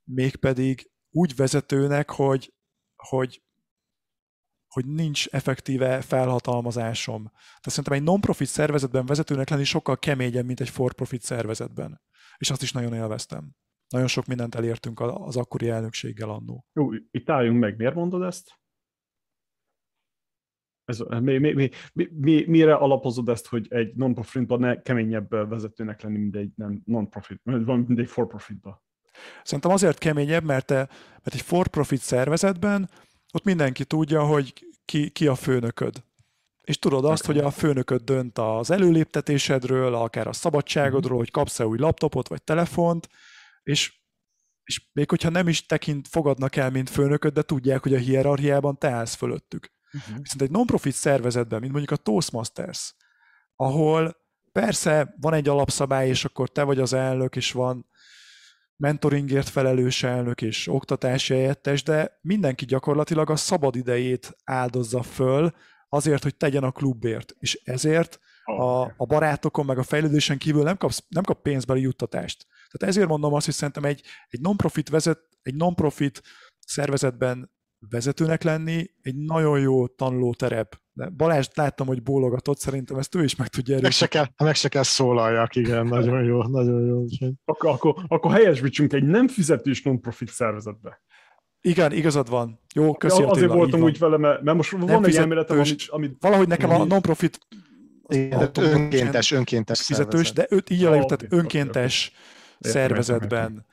mégpedig 0.04 0.90
úgy 1.10 1.36
vezetőnek, 1.36 2.10
hogy, 2.10 2.54
hogy 2.96 3.43
hogy 4.74 4.86
nincs 4.86 5.26
effektíve 5.26 6.00
felhatalmazásom. 6.00 7.22
Tehát 7.32 7.62
szerintem 7.62 7.92
egy 7.92 8.02
non-profit 8.02 8.46
szervezetben 8.46 9.06
vezetőnek 9.06 9.48
lenni 9.48 9.64
sokkal 9.64 9.98
keményebb, 9.98 10.46
mint 10.46 10.60
egy 10.60 10.68
for-profit 10.68 11.22
szervezetben. 11.22 12.00
És 12.36 12.50
azt 12.50 12.62
is 12.62 12.72
nagyon 12.72 12.94
élveztem. 12.94 13.52
Nagyon 13.88 14.06
sok 14.06 14.26
mindent 14.26 14.54
elértünk 14.54 15.00
az 15.00 15.36
akkori 15.36 15.68
elnökséggel 15.68 16.30
annó. 16.30 16.66
Jó, 16.72 16.92
itt 17.10 17.30
álljunk 17.30 17.60
meg. 17.60 17.76
Miért 17.76 17.94
mondod 17.94 18.22
ezt? 18.22 18.52
Ez, 20.84 20.98
mi, 20.98 21.38
mi, 21.38 21.52
mi, 21.92 22.08
mi, 22.10 22.44
mire 22.46 22.74
alapozod 22.74 23.28
ezt, 23.28 23.46
hogy 23.46 23.66
egy 23.70 23.94
non-profitban 23.94 24.60
ne 24.60 24.82
keményebb 24.82 25.48
vezetőnek 25.48 26.02
lenni, 26.02 26.18
mint 26.18 26.36
egy 26.36 26.52
non-profit, 26.84 27.40
mint 27.44 27.98
egy 27.98 28.08
for-profitban? 28.08 28.82
Szerintem 29.42 29.70
azért 29.70 29.98
keményebb, 29.98 30.44
mert, 30.44 30.66
te, 30.66 30.74
mert 31.10 31.34
egy 31.34 31.40
for-profit 31.40 32.00
szervezetben 32.00 32.90
ott 33.34 33.44
mindenki 33.44 33.84
tudja, 33.84 34.24
hogy 34.24 34.66
ki, 34.84 35.10
ki 35.10 35.26
a 35.26 35.34
főnököd. 35.34 36.04
És 36.60 36.78
tudod 36.78 37.04
azt, 37.04 37.26
hogy 37.26 37.38
a 37.38 37.50
főnököd 37.50 38.02
dönt 38.02 38.38
az 38.38 38.70
előléptetésedről, 38.70 39.94
akár 39.94 40.26
a 40.26 40.32
szabadságodról, 40.32 41.10
mhm. 41.10 41.18
hogy 41.18 41.30
kapsz-e 41.30 41.66
új 41.66 41.78
laptopot 41.78 42.28
vagy 42.28 42.42
telefont, 42.42 43.08
és, 43.62 43.92
és 44.64 44.88
még 44.92 45.10
hogyha 45.10 45.28
nem 45.28 45.48
is 45.48 45.66
tekint, 45.66 46.08
fogadnak 46.08 46.56
el, 46.56 46.70
mint 46.70 46.90
főnököd, 46.90 47.32
de 47.32 47.42
tudják, 47.42 47.82
hogy 47.82 47.94
a 47.94 47.98
hierarchiában 47.98 48.78
te 48.78 48.88
állsz 48.88 49.14
fölöttük. 49.14 49.72
Uh-huh. 49.92 50.18
Viszont 50.20 50.42
egy 50.42 50.50
non-profit 50.50 50.94
szervezetben, 50.94 51.60
mint 51.60 51.72
mondjuk 51.72 51.98
a 51.98 52.02
Toastmasters, 52.02 52.94
ahol 53.56 54.16
persze 54.52 55.14
van 55.20 55.32
egy 55.32 55.48
alapszabály, 55.48 56.08
és 56.08 56.24
akkor 56.24 56.48
te 56.48 56.62
vagy 56.62 56.78
az 56.78 56.92
elnök, 56.92 57.36
és 57.36 57.52
van 57.52 57.88
mentoringért 58.76 59.48
felelős 59.48 60.02
elnök 60.02 60.42
és 60.42 60.68
oktatási 60.68 61.34
helyettes, 61.34 61.82
de 61.82 62.18
mindenki 62.20 62.64
gyakorlatilag 62.64 63.30
a 63.30 63.36
szabad 63.36 63.76
idejét 63.76 64.36
áldozza 64.44 65.02
föl 65.02 65.52
azért, 65.88 66.22
hogy 66.22 66.36
tegyen 66.36 66.64
a 66.64 66.70
klubért. 66.70 67.34
És 67.38 67.60
ezért 67.64 68.20
a, 68.44 68.82
a 68.82 69.06
barátokon 69.06 69.64
meg 69.64 69.78
a 69.78 69.82
fejlődésen 69.82 70.38
kívül 70.38 70.62
nem, 70.62 70.76
kapsz, 70.76 71.04
nem 71.08 71.22
kap 71.22 71.42
pénzbeli 71.42 71.80
juttatást. 71.80 72.46
Tehát 72.70 72.94
ezért 72.94 73.08
mondom 73.08 73.34
azt, 73.34 73.44
hogy 73.44 73.54
szerintem 73.54 73.84
egy, 73.84 74.02
egy 74.28 74.40
non-profit 74.40 74.88
vezet, 74.88 75.18
egy 75.42 75.54
non-profit 75.54 76.22
szervezetben 76.66 77.50
vezetőnek 77.90 78.42
lenni 78.42 78.86
egy 79.02 79.16
nagyon 79.16 79.60
jó 79.60 79.86
tanulóterep. 79.86 80.80
De 80.92 81.08
Balázs 81.08 81.46
láttam, 81.54 81.86
hogy 81.86 82.02
bólogatott, 82.02 82.58
szerintem 82.58 82.96
ezt 82.96 83.14
ő 83.14 83.24
is 83.24 83.36
meg 83.36 83.48
tudja 83.48 83.76
erősíteni. 83.76 83.82
Meg 83.82 83.92
se 83.92 84.34
kell, 84.34 84.46
meg 84.46 84.54
se 84.54 84.68
kell 84.68 84.82
szólaljak, 84.82 85.54
igen, 85.54 85.86
nagyon 85.86 86.24
jó, 86.24 86.42
nagyon 86.42 86.86
jó. 86.86 87.04
Akkor, 87.44 87.70
akkor, 87.70 87.94
akkor 88.08 88.32
helyesbítsünk 88.32 88.92
egy 88.92 89.04
nem 89.04 89.28
fizetős 89.28 89.82
non-profit 89.82 90.30
szervezetbe. 90.30 91.02
Igen, 91.60 91.92
igazad 91.92 92.30
van. 92.30 92.60
Jó, 92.74 92.94
köszönöm. 92.94 93.28
Azért 93.28 93.46
Attila, 93.46 93.58
voltam 93.58 93.82
úgy 93.82 93.98
vele, 93.98 94.16
mert, 94.16 94.42
mert 94.42 94.56
most 94.56 94.72
nem 94.72 94.86
van 94.86 95.06
egy 95.06 95.16
elméletem, 95.16 95.58
amit, 95.58 95.84
amit... 95.88 96.16
Valahogy 96.20 96.48
nekem 96.48 96.70
a 96.70 96.84
non-profit 96.84 97.38
igen, 98.08 98.50
önkéntes, 98.54 99.30
önkéntes 99.30 99.80
fizetős, 99.80 100.32
de 100.32 100.46
őt 100.50 100.70
így 100.70 100.84
oh, 100.84 101.02
okay, 101.02 101.16
önkéntes 101.28 102.12
okay, 102.58 102.72
szervezetben. 102.72 103.66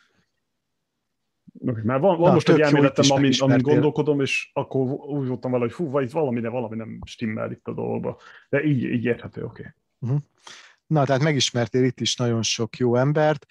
Okay. 1.60 1.84
Mert 1.84 2.02
van, 2.02 2.18
van 2.18 2.28
Na, 2.28 2.34
most 2.34 2.50
egy 2.50 2.60
elméletem, 2.60 3.12
amin, 3.12 3.32
amin 3.40 3.62
gondolkodom, 3.62 4.22
és 4.22 4.50
akkor 4.54 4.82
úgy 4.90 5.28
voltam 5.28 5.52
vele, 5.52 5.64
hogy 5.64 5.74
hú, 5.74 5.90
vagy 5.90 6.12
valami, 6.12 6.40
ne, 6.40 6.50
valami 6.50 6.76
nem 6.76 7.00
stimmel 7.06 7.52
itt 7.52 7.68
a 7.68 7.74
dolgba. 7.74 8.18
De 8.50 8.64
így, 8.64 8.84
így 8.84 9.06
érthető, 9.06 9.44
oké. 9.44 9.62
Okay. 9.62 9.74
Uh-huh. 10.00 10.20
Na, 10.88 11.06
tehát 11.06 11.22
megismertél 11.22 11.84
itt 11.84 12.00
is 12.00 12.16
nagyon 12.16 12.44
sok 12.44 12.78
jó 12.78 12.96
embert. 12.96 13.46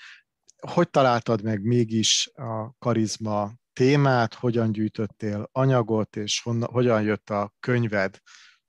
Hogy 0.59 0.91
találtad 0.91 1.43
meg 1.43 1.63
mégis 1.63 2.31
a 2.35 2.75
karizma 2.79 3.53
témát, 3.73 4.35
hogyan 4.35 4.73
gyűjtöttél 4.73 5.49
anyagot, 5.53 6.17
és 6.17 6.43
honna, 6.43 6.67
hogyan 6.67 7.03
jött 7.03 7.31
a 7.31 7.55
könyved? 7.61 8.21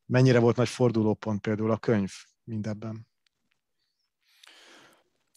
Mennyire 0.06 0.40
volt 0.40 0.56
nagy 0.56 0.70
fordulópont 0.70 1.42
például 1.42 1.72
a 1.72 1.78
könyv 1.78 2.12
mindebben? 2.44 3.08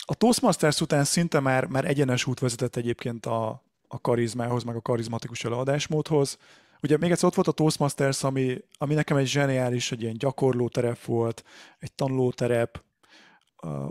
A 0.07 0.14
Toastmasters 0.14 0.80
után 0.80 1.04
szinte 1.04 1.40
már, 1.40 1.66
már 1.66 1.85
egyenes 1.85 2.26
út 2.26 2.38
vezetett 2.38 2.76
egyébként 2.76 3.26
a, 3.26 3.63
a 3.88 4.01
karizmához, 4.01 4.64
meg 4.64 4.77
a 4.77 4.81
karizmatikus 4.81 5.44
előadásmódhoz. 5.44 6.38
Ugye 6.83 6.97
még 6.97 7.11
egyszer 7.11 7.29
ott 7.29 7.35
volt 7.35 7.49
a 7.49 7.53
Toastmasters, 7.53 8.25
ami, 8.25 8.59
ami 8.79 8.94
nekem 8.94 9.16
egy 9.16 9.27
zseniális, 9.27 9.92
egy 9.92 10.03
ilyen 10.03 10.18
gyakorlóterep 10.18 11.05
volt, 11.05 11.44
egy 11.79 11.92
tanulóterep, 11.92 12.83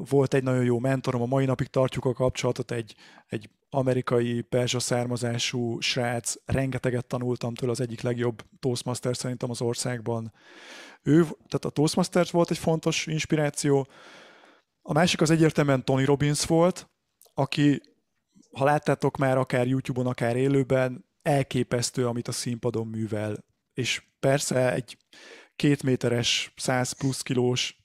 volt 0.10 0.34
egy 0.34 0.44
nagyon 0.44 0.64
jó 0.64 0.80
mentorom, 0.80 1.22
a 1.22 1.26
mai 1.26 1.46
napig 1.46 1.68
tartjuk 1.68 2.06
a 2.06 2.14
kapcsolatot, 2.14 2.72
egy, 2.72 2.96
egy 3.28 3.50
amerikai 3.70 4.42
perzsa 4.42 4.80
származású 4.80 5.80
srác, 5.80 6.34
rengeteget 6.46 7.06
tanultam 7.06 7.54
tőle, 7.54 7.72
az 7.72 7.82
egyik 7.82 8.02
legjobb 8.02 8.44
Toastmaster 8.60 9.18
szerintem 9.18 9.50
az 9.50 9.62
országban. 9.62 10.34
Ő, 11.04 11.22
tehát 11.22 11.66
a 11.66 11.70
Toastmasters 11.70 12.32
volt 12.32 12.52
egy 12.52 12.58
fontos 12.58 13.08
inspiráció. 13.08 13.88
A 14.82 14.94
másik 14.94 15.22
az 15.22 15.30
egyértelműen 15.30 15.86
Tony 15.86 16.06
Robbins 16.06 16.46
volt, 16.46 16.90
aki 17.34 17.82
ha 18.54 18.66
láttátok 18.66 19.18
már 19.18 19.38
akár 19.38 19.68
YouTube-on, 19.68 20.08
akár 20.08 20.36
élőben, 20.36 21.06
elképesztő, 21.22 22.08
amit 22.08 22.28
a 22.28 22.32
színpadon 22.32 22.88
művel. 22.88 23.46
És 23.74 24.04
persze 24.20 24.74
egy 24.74 24.98
két 25.56 25.84
méteres, 25.84 26.54
100 26.56 26.92
plusz 26.92 27.22
kilós, 27.22 27.78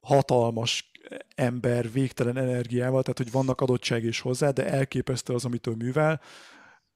hatalmas 0.00 0.90
ember 1.34 1.92
végtelen 1.92 2.36
energiával, 2.36 3.02
tehát 3.02 3.18
hogy 3.18 3.30
vannak 3.30 3.60
adottság 3.60 4.04
is 4.04 4.20
hozzá, 4.20 4.50
de 4.50 4.66
elképesztő 4.66 5.34
az, 5.34 5.44
amit 5.44 5.66
ő 5.66 5.70
művel. 5.70 6.20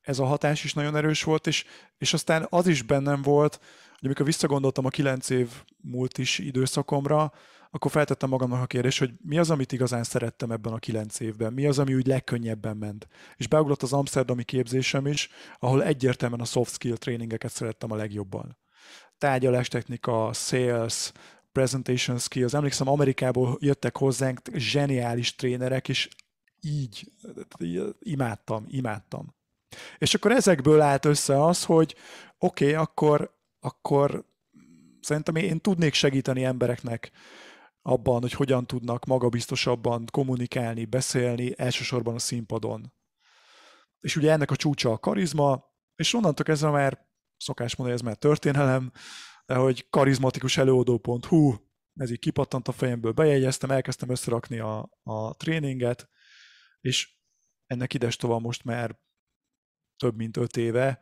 Ez 0.00 0.18
a 0.18 0.24
hatás 0.24 0.64
is 0.64 0.74
nagyon 0.74 0.96
erős 0.96 1.22
volt, 1.22 1.46
és, 1.46 1.64
és 1.98 2.12
aztán 2.12 2.46
az 2.50 2.66
is 2.66 2.82
bennem 2.82 3.22
volt, 3.22 3.56
hogy 3.98 4.04
amikor 4.04 4.26
visszagondoltam 4.26 4.84
a 4.84 4.88
kilenc 4.88 5.30
év 5.30 5.48
múlt 5.76 6.18
is 6.18 6.38
időszakomra, 6.38 7.32
akkor 7.74 7.90
feltettem 7.90 8.28
magamnak 8.28 8.62
a 8.62 8.66
kérdést, 8.66 8.98
hogy 8.98 9.12
mi 9.24 9.38
az, 9.38 9.50
amit 9.50 9.72
igazán 9.72 10.04
szerettem 10.04 10.50
ebben 10.50 10.72
a 10.72 10.78
kilenc 10.78 11.20
évben, 11.20 11.52
mi 11.52 11.66
az, 11.66 11.78
ami 11.78 11.94
úgy 11.94 12.06
legkönnyebben 12.06 12.76
ment. 12.76 13.06
És 13.36 13.46
beugrott 13.46 13.82
az 13.82 13.92
amsterdami 13.92 14.44
képzésem 14.44 15.06
is, 15.06 15.28
ahol 15.58 15.84
egyértelműen 15.84 16.40
a 16.40 16.44
soft 16.44 16.72
skill 16.72 16.96
tréningeket 16.96 17.50
szerettem 17.50 17.92
a 17.92 17.96
legjobban. 17.96 18.58
Tárgyalástechnika, 19.18 20.30
sales, 20.32 21.12
presentation 21.52 22.18
skills. 22.18 22.52
Emlékszem, 22.52 22.88
Amerikából 22.88 23.58
jöttek 23.60 23.96
hozzánk 23.96 24.40
zseniális 24.54 25.34
trénerek, 25.34 25.88
és 25.88 26.08
így 26.60 27.12
imádtam, 27.98 28.64
imádtam. 28.68 29.34
És 29.98 30.14
akkor 30.14 30.32
ezekből 30.32 30.80
állt 30.80 31.04
össze 31.04 31.44
az, 31.44 31.64
hogy 31.64 31.96
oké, 32.38 32.64
okay, 32.64 32.76
akkor, 32.76 33.36
akkor 33.60 34.24
szerintem 35.00 35.36
én 35.36 35.60
tudnék 35.60 35.94
segíteni 35.94 36.44
embereknek 36.44 37.10
abban, 37.82 38.20
hogy 38.20 38.32
hogyan 38.32 38.66
tudnak 38.66 39.04
magabiztosabban 39.04 40.04
kommunikálni, 40.10 40.84
beszélni, 40.84 41.54
elsősorban 41.56 42.14
a 42.14 42.18
színpadon. 42.18 42.92
És 44.00 44.16
ugye 44.16 44.30
ennek 44.32 44.50
a 44.50 44.56
csúcsa 44.56 44.90
a 44.90 44.98
karizma, 44.98 45.64
és 45.94 46.14
onnantól 46.14 46.44
kezdve 46.44 46.70
már 46.70 47.06
szokás 47.36 47.76
mondani, 47.76 47.98
ez 47.98 48.04
már 48.04 48.16
történelem, 48.16 48.92
de 49.46 49.54
hogy 49.54 49.88
karizmatikus 49.90 50.56
előadó.hu, 50.56 51.54
ez 51.94 52.10
így 52.10 52.18
kipattant 52.18 52.68
a 52.68 52.72
fejemből, 52.72 53.12
bejegyeztem, 53.12 53.70
elkezdtem 53.70 54.10
összerakni 54.10 54.58
a, 54.58 54.90
a 55.02 55.34
tréninget, 55.34 56.08
és 56.80 57.16
ennek 57.66 57.94
ides 57.94 58.16
tovább 58.16 58.40
most 58.40 58.64
már 58.64 59.00
több 59.96 60.16
mint 60.16 60.36
öt 60.36 60.56
éve 60.56 61.00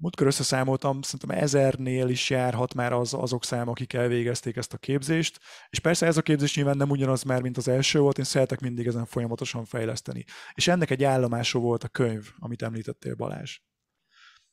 múltkor 0.00 0.26
összeszámoltam, 0.26 1.02
szerintem 1.02 1.38
ezernél 1.38 2.08
is 2.08 2.30
járhat 2.30 2.74
már 2.74 2.92
az, 2.92 3.14
azok 3.14 3.44
szám, 3.44 3.68
akik 3.68 3.92
elvégezték 3.92 4.56
ezt 4.56 4.72
a 4.72 4.78
képzést, 4.78 5.40
és 5.68 5.78
persze 5.78 6.06
ez 6.06 6.16
a 6.16 6.22
képzés 6.22 6.56
nyilván 6.56 6.76
nem 6.76 6.90
ugyanaz 6.90 7.22
már, 7.22 7.42
mint 7.42 7.56
az 7.56 7.68
első 7.68 7.98
volt, 7.98 8.18
én 8.18 8.24
szeretek 8.24 8.60
mindig 8.60 8.86
ezen 8.86 9.06
folyamatosan 9.06 9.64
fejleszteni. 9.64 10.24
És 10.54 10.68
ennek 10.68 10.90
egy 10.90 11.04
állomású 11.04 11.60
volt 11.60 11.84
a 11.84 11.88
könyv, 11.88 12.28
amit 12.38 12.62
említettél 12.62 13.14
Balázs. 13.14 13.58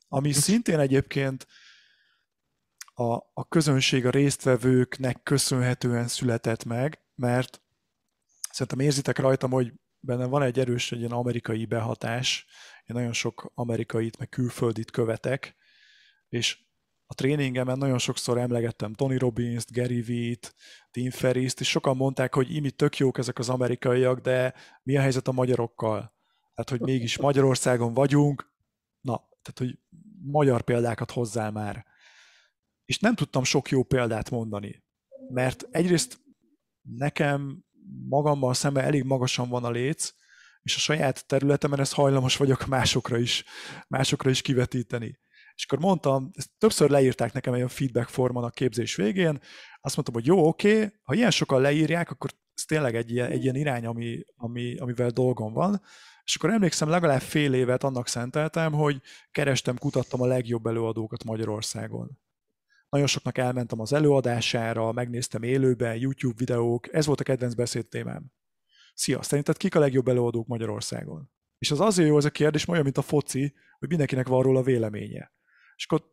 Ami 0.07 0.31
szintén 0.31 0.79
egyébként 0.79 1.47
a, 2.93 3.13
a 3.13 3.47
közönség, 3.49 4.05
a 4.05 4.09
résztvevőknek 4.09 5.23
köszönhetően 5.23 6.07
született 6.07 6.63
meg, 6.63 6.99
mert 7.15 7.61
szerintem 8.51 8.79
érzitek 8.79 9.17
rajtam, 9.17 9.51
hogy 9.51 9.73
benne 9.99 10.25
van 10.25 10.41
egy 10.41 10.59
erős 10.59 10.91
egy 10.91 10.99
ilyen 10.99 11.11
amerikai 11.11 11.65
behatás, 11.65 12.45
én 12.85 12.95
nagyon 12.95 13.13
sok 13.13 13.51
amerikait, 13.53 14.17
meg 14.17 14.29
külföldit 14.29 14.91
követek, 14.91 15.55
és 16.29 16.61
a 17.05 17.13
tréningemen 17.13 17.77
nagyon 17.77 17.97
sokszor 17.97 18.37
emlegettem 18.37 18.93
Tony 18.93 19.17
Robbins-t, 19.17 19.71
Gary 19.71 20.01
Vee-t, 20.01 20.55
Tim 20.91 21.09
Ferriss-t, 21.09 21.59
és 21.59 21.69
sokan 21.69 21.95
mondták, 21.95 22.33
hogy 22.33 22.55
imi 22.55 22.71
tök 22.71 22.97
jók 22.97 23.17
ezek 23.17 23.39
az 23.39 23.49
amerikaiak, 23.49 24.19
de 24.19 24.53
mi 24.83 24.97
a 24.97 25.01
helyzet 25.01 25.27
a 25.27 25.31
magyarokkal? 25.31 26.13
Hát, 26.53 26.69
hogy 26.69 26.79
mégis 26.79 27.17
Magyarországon 27.17 27.93
vagyunk, 27.93 28.51
na, 29.01 29.15
tehát, 29.41 29.57
hogy 29.57 29.79
magyar 30.21 30.61
példákat 30.61 31.11
hozzál 31.11 31.51
már. 31.51 31.85
És 32.85 32.99
nem 32.99 33.15
tudtam 33.15 33.43
sok 33.43 33.69
jó 33.69 33.83
példát 33.83 34.29
mondani, 34.29 34.83
mert 35.29 35.67
egyrészt 35.71 36.21
nekem 36.81 37.63
magammal 38.09 38.53
szemben 38.53 38.83
elég 38.83 39.03
magasan 39.03 39.49
van 39.49 39.63
a 39.63 39.71
léc, 39.71 40.13
és 40.63 40.75
a 40.75 40.79
saját 40.79 41.27
területemen 41.27 41.79
ezt 41.79 41.93
hajlamos 41.93 42.37
vagyok 42.37 42.65
másokra 42.65 43.17
is, 43.17 43.43
másokra 43.87 44.29
is 44.29 44.41
kivetíteni. 44.41 45.21
És 45.55 45.65
akkor 45.65 45.79
mondtam, 45.79 46.29
ezt 46.33 46.49
többször 46.57 46.89
leírták 46.89 47.33
nekem 47.33 47.53
egy 47.53 47.71
feedback 47.71 48.09
formán 48.09 48.43
a 48.43 48.49
képzés 48.49 48.95
végén, 48.95 49.39
azt 49.81 49.95
mondtam, 49.95 50.13
hogy 50.13 50.25
jó, 50.25 50.47
oké, 50.47 50.75
okay, 50.75 50.93
ha 51.03 51.13
ilyen 51.13 51.31
sokan 51.31 51.61
leírják, 51.61 52.11
akkor 52.11 52.29
ez 52.55 52.63
tényleg 52.63 52.95
egy 52.95 53.11
ilyen, 53.11 53.31
egy 53.31 53.43
ilyen 53.43 53.55
irány, 53.55 53.85
ami, 53.85 54.23
ami, 54.35 54.77
amivel 54.77 55.09
dolgom 55.09 55.53
van. 55.53 55.81
És 56.23 56.35
akkor 56.35 56.49
emlékszem, 56.49 56.89
legalább 56.89 57.21
fél 57.21 57.53
évet 57.53 57.83
annak 57.83 58.07
szenteltem, 58.07 58.71
hogy 58.71 59.01
kerestem, 59.31 59.77
kutattam 59.77 60.21
a 60.21 60.25
legjobb 60.25 60.65
előadókat 60.65 61.23
Magyarországon. 61.23 62.19
Nagyon 62.89 63.07
soknak 63.07 63.37
elmentem 63.37 63.79
az 63.79 63.93
előadására, 63.93 64.91
megnéztem 64.91 65.43
élőben, 65.43 65.95
YouTube 65.95 66.35
videók, 66.37 66.93
ez 66.93 67.05
volt 67.05 67.19
a 67.19 67.23
kedvenc 67.23 67.53
beszédtémám. 67.53 68.31
Szia, 68.93 69.21
szerinted 69.21 69.57
kik 69.57 69.75
a 69.75 69.79
legjobb 69.79 70.07
előadók 70.07 70.47
Magyarországon? 70.47 71.31
És 71.57 71.71
az 71.71 71.79
azért 71.79 72.07
jó 72.07 72.17
ez 72.17 72.25
a 72.25 72.29
kérdés, 72.29 72.67
olyan, 72.67 72.83
mint 72.83 72.97
a 72.97 73.01
foci, 73.01 73.53
hogy 73.79 73.87
mindenkinek 73.87 74.27
van 74.27 74.41
róla 74.41 74.61
véleménye. 74.61 75.31
És 75.75 75.85
akkor 75.85 76.11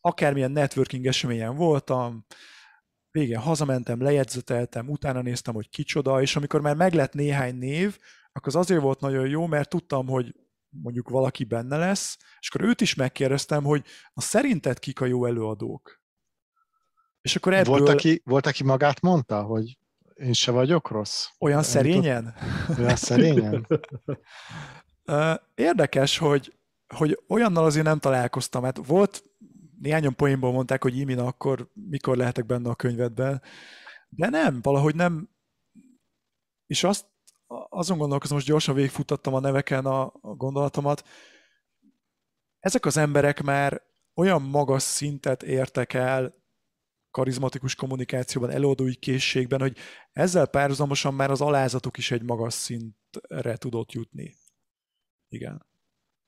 akármilyen 0.00 0.50
networking 0.50 1.06
eseményen 1.06 1.56
voltam, 1.56 2.26
végén 3.10 3.38
hazamentem, 3.38 4.02
lejegyzeteltem, 4.02 4.88
utána 4.88 5.22
néztem, 5.22 5.54
hogy 5.54 5.68
kicsoda, 5.68 6.20
és 6.20 6.36
amikor 6.36 6.60
már 6.60 6.76
meglett 6.76 7.12
néhány 7.12 7.54
név, 7.54 7.98
akkor 8.32 8.48
az 8.48 8.56
azért 8.56 8.80
volt 8.80 9.00
nagyon 9.00 9.28
jó, 9.28 9.46
mert 9.46 9.68
tudtam, 9.68 10.06
hogy 10.06 10.34
mondjuk 10.68 11.08
valaki 11.08 11.44
benne 11.44 11.76
lesz, 11.76 12.16
és 12.40 12.48
akkor 12.48 12.68
őt 12.68 12.80
is 12.80 12.94
megkérdeztem, 12.94 13.64
hogy 13.64 13.84
na 14.12 14.22
szerinted 14.22 14.78
kik 14.78 15.00
a 15.00 15.06
jó 15.06 15.24
előadók? 15.24 16.02
És 17.20 17.36
akkor 17.36 17.54
ebből... 17.54 17.78
Volt, 17.78 17.88
aki, 17.88 18.22
volt, 18.24 18.46
aki 18.46 18.64
magát 18.64 19.00
mondta, 19.00 19.42
hogy 19.42 19.78
én 20.18 20.32
se 20.32 20.50
vagyok 20.50 20.90
rossz? 20.90 21.26
Olyan 21.38 21.62
szerényen? 21.62 22.34
Olyan 22.78 22.96
szerényen? 22.96 23.66
Érdekes, 25.54 26.18
hogy, 26.18 26.58
hogy 26.94 27.18
olyannal 27.28 27.64
azért 27.64 27.84
nem 27.84 27.98
találkoztam. 27.98 28.62
Hát 28.62 28.86
volt, 28.86 29.22
néhányan 29.80 30.14
poénból 30.14 30.52
mondták, 30.52 30.82
hogy 30.82 30.98
Imin 30.98 31.18
akkor 31.18 31.70
mikor 31.72 32.16
lehetek 32.16 32.46
benne 32.46 32.70
a 32.70 32.74
könyvedben, 32.74 33.42
de 34.08 34.28
nem, 34.28 34.62
valahogy 34.62 34.94
nem. 34.94 35.28
És 36.66 36.84
azt 36.84 37.06
azon 37.68 37.98
gondolkozom, 37.98 38.36
most 38.36 38.48
gyorsan 38.48 38.74
végigfuttattam 38.74 39.34
a 39.34 39.40
neveken 39.40 39.86
a, 39.86 40.02
a 40.20 40.34
gondolatomat. 40.34 41.04
Ezek 42.60 42.86
az 42.86 42.96
emberek 42.96 43.42
már 43.42 43.82
olyan 44.14 44.42
magas 44.42 44.82
szintet 44.82 45.42
értek 45.42 45.92
el 45.92 46.34
karizmatikus 47.10 47.74
kommunikációban, 47.74 48.50
előadói 48.50 48.94
készségben, 48.94 49.60
hogy 49.60 49.76
ezzel 50.12 50.46
párhuzamosan 50.46 51.14
már 51.14 51.30
az 51.30 51.40
alázatuk 51.40 51.96
is 51.96 52.10
egy 52.10 52.22
magas 52.22 52.54
szintre 52.54 53.56
tudott 53.56 53.92
jutni. 53.92 54.34
Igen. 55.28 55.66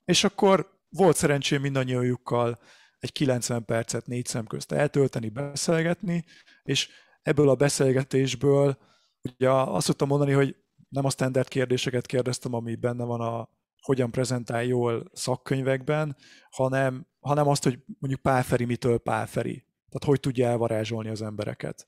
És 0.05 0.23
akkor 0.23 0.79
volt 0.89 1.15
szerencsém 1.15 1.61
mindannyiójukkal 1.61 2.59
egy 2.99 3.11
90 3.11 3.65
percet 3.65 4.05
négy 4.05 4.25
szem 4.25 4.45
közt 4.45 4.71
eltölteni, 4.71 5.29
beszélgetni, 5.29 6.25
és 6.63 6.89
ebből 7.21 7.49
a 7.49 7.55
beszélgetésből 7.55 8.77
ugye 9.21 9.49
azt 9.49 9.85
tudtam 9.85 10.07
mondani, 10.07 10.31
hogy 10.31 10.55
nem 10.89 11.05
a 11.05 11.09
standard 11.09 11.47
kérdéseket 11.47 12.05
kérdeztem, 12.05 12.53
ami 12.53 12.75
benne 12.75 13.03
van 13.03 13.21
a 13.21 13.49
hogyan 13.81 14.11
prezentál 14.11 14.63
jól 14.63 15.09
szakkönyvekben, 15.13 16.15
hanem, 16.49 17.07
hanem 17.19 17.47
azt, 17.47 17.63
hogy 17.63 17.79
mondjuk 17.99 18.21
Pálferi 18.21 18.65
mitől 18.65 18.97
Pálferi. 18.97 19.65
Tehát 19.91 20.07
hogy 20.07 20.19
tudja 20.19 20.47
elvarázsolni 20.47 21.09
az 21.09 21.21
embereket. 21.21 21.87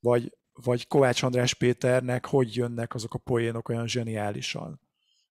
Vagy, 0.00 0.36
vagy 0.52 0.86
Kovács 0.86 1.22
András 1.22 1.54
Péternek 1.54 2.26
hogy 2.26 2.54
jönnek 2.54 2.94
azok 2.94 3.14
a 3.14 3.18
poénok 3.18 3.68
olyan 3.68 3.88
zseniálisan. 3.88 4.80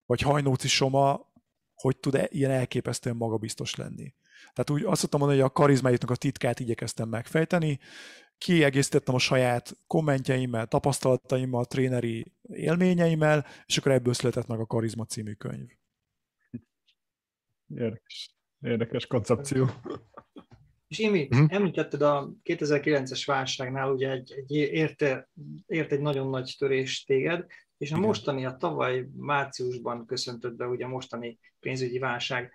Vagy 0.06 0.22
Hajnóci 0.22 0.67
Soma 0.67 1.28
hogy 1.82 1.98
tud 1.98 2.15
-e 2.15 2.28
ilyen 2.32 2.52
elképesztően 2.52 3.15
magabiztos 3.15 3.76
lenni. 3.76 4.13
Tehát 4.54 4.69
úgy 4.69 4.84
azt 4.84 5.02
tudtam 5.02 5.19
mondani, 5.19 5.41
hogy 5.41 5.50
a 5.50 5.54
karizmájuknak 5.54 6.10
a 6.10 6.15
titkát 6.15 6.60
igyekeztem 6.60 7.10
megfejteni, 7.10 7.80
kiegészítettem 8.38 9.15
a 9.15 9.19
saját 9.19 9.78
kommentjeimmel, 9.88 10.67
tapasztalataimmal, 10.67 11.65
tréneri 11.65 12.34
élményeimmel, 12.41 13.45
és 13.65 13.78
akkor 13.78 13.91
ebből 13.91 14.13
született 14.13 14.48
meg 14.48 14.60
a 14.60 14.65
Karizma 14.65 15.06
című 15.06 15.34
könyv. 15.34 15.69
Érdekes, 17.67 18.36
érdekes 18.62 19.08
koncepció. 19.08 19.69
És 20.89 20.99
Imi, 20.99 21.28
uh-huh. 21.32 21.54
említetted 21.54 22.02
a 22.02 22.32
2009-es 22.43 23.23
válságnál, 23.25 23.91
ugye 23.91 24.12
egy, 24.12 24.32
egy 24.32 24.52
érte, 24.52 25.30
ért 25.65 25.91
egy 25.91 26.02
nagyon 26.02 26.30
nagy 26.30 26.56
törés 26.58 27.04
téged, 27.04 27.45
és 27.78 27.91
a 27.91 27.97
mostani, 27.97 28.45
a 28.45 28.56
tavaly 28.56 29.10
márciusban 29.15 30.06
köszöntött 30.06 30.56
be 30.56 30.67
ugye 30.67 30.86
a 30.86 30.88
mostani 30.88 31.39
pénzügyi 31.60 31.99
válság, 31.99 32.52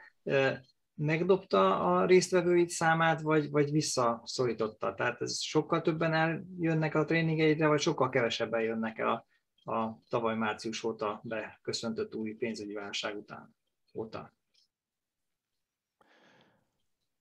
megdobta 0.94 1.80
a 1.80 2.06
résztvevőid 2.06 2.68
számát, 2.68 3.20
vagy, 3.20 3.50
vagy 3.50 3.70
visszaszorította? 3.70 4.94
Tehát 4.94 5.20
ez 5.20 5.40
sokkal 5.40 5.82
többen 5.82 6.12
eljönnek 6.12 6.94
a 6.94 7.04
tréningeidre, 7.04 7.66
vagy 7.66 7.80
sokkal 7.80 8.08
kevesebben 8.08 8.60
jönnek 8.60 8.98
el 8.98 9.26
a, 9.64 9.72
a 9.72 10.00
tavaly 10.08 10.36
március 10.36 10.84
óta 10.84 11.20
beköszöntött 11.24 12.14
új 12.14 12.32
pénzügyi 12.32 12.72
válság 12.72 13.16
után? 13.16 13.56
Óta? 13.94 14.32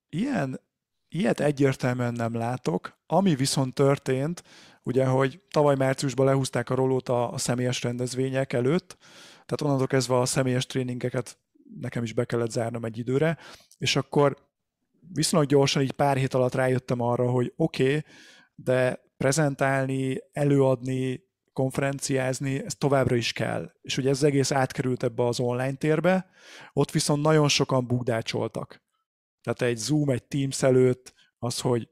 Ilyen 0.10 0.60
Ilyet 1.15 1.39
egyértelműen 1.39 2.13
nem 2.13 2.36
látok. 2.36 2.97
Ami 3.08 3.36
viszont 3.36 3.73
történt, 3.73 4.43
ugye, 4.84 5.06
hogy 5.06 5.41
tavaly 5.49 5.76
márciusban 5.76 6.26
lehúzták 6.26 6.69
a 6.69 6.76
rolót 6.76 7.10
a, 7.10 7.32
a 7.34 7.38
személyes 7.38 7.84
rendezvények 7.84 8.54
előtt, 8.54 8.97
tehát 9.32 9.62
onnantól 9.62 9.88
kezdve 9.88 10.19
a 10.19 10.26
személyes 10.26 10.65
tréningeket 10.65 11.38
nekem 11.80 12.04
is 12.04 12.13
be 12.13 12.26
kellett 12.26 12.52
zárnom 12.52 12.86
egy 12.86 12.97
időre, 12.97 13.38
és 13.78 13.95
akkor 13.95 14.38
viszonylag 15.13 15.49
gyorsan 15.49 15.82
így 15.82 15.91
pár 15.91 16.17
hét 16.17 16.34
alatt 16.34 16.56
rájöttem 16.56 17.02
arra, 17.02 17.30
hogy 17.30 17.54
oké, 17.56 17.84
okay, 17.84 18.04
de 18.56 18.99
prezentálni, 19.17 20.17
előadni, 20.32 21.23
konferenciázni, 21.54 22.63
ez 22.65 22.76
továbbra 22.76 23.15
is 23.15 23.34
kell. 23.34 23.71
És 23.82 23.97
ugye 23.97 24.10
ez 24.10 24.23
egész 24.23 24.52
átkerült 24.52 25.04
ebbe 25.04 25.26
az 25.26 25.39
online 25.39 25.76
térbe, 25.76 26.30
ott 26.73 26.91
viszont 26.91 27.21
nagyon 27.21 27.47
sokan 27.47 27.88
bugdácsoltak. 27.88 28.83
Tehát 29.43 29.62
egy 29.62 29.77
Zoom, 29.77 30.10
egy 30.10 30.23
Teams 30.23 30.63
előtt 30.63 31.13
az, 31.38 31.60
hogy, 31.60 31.89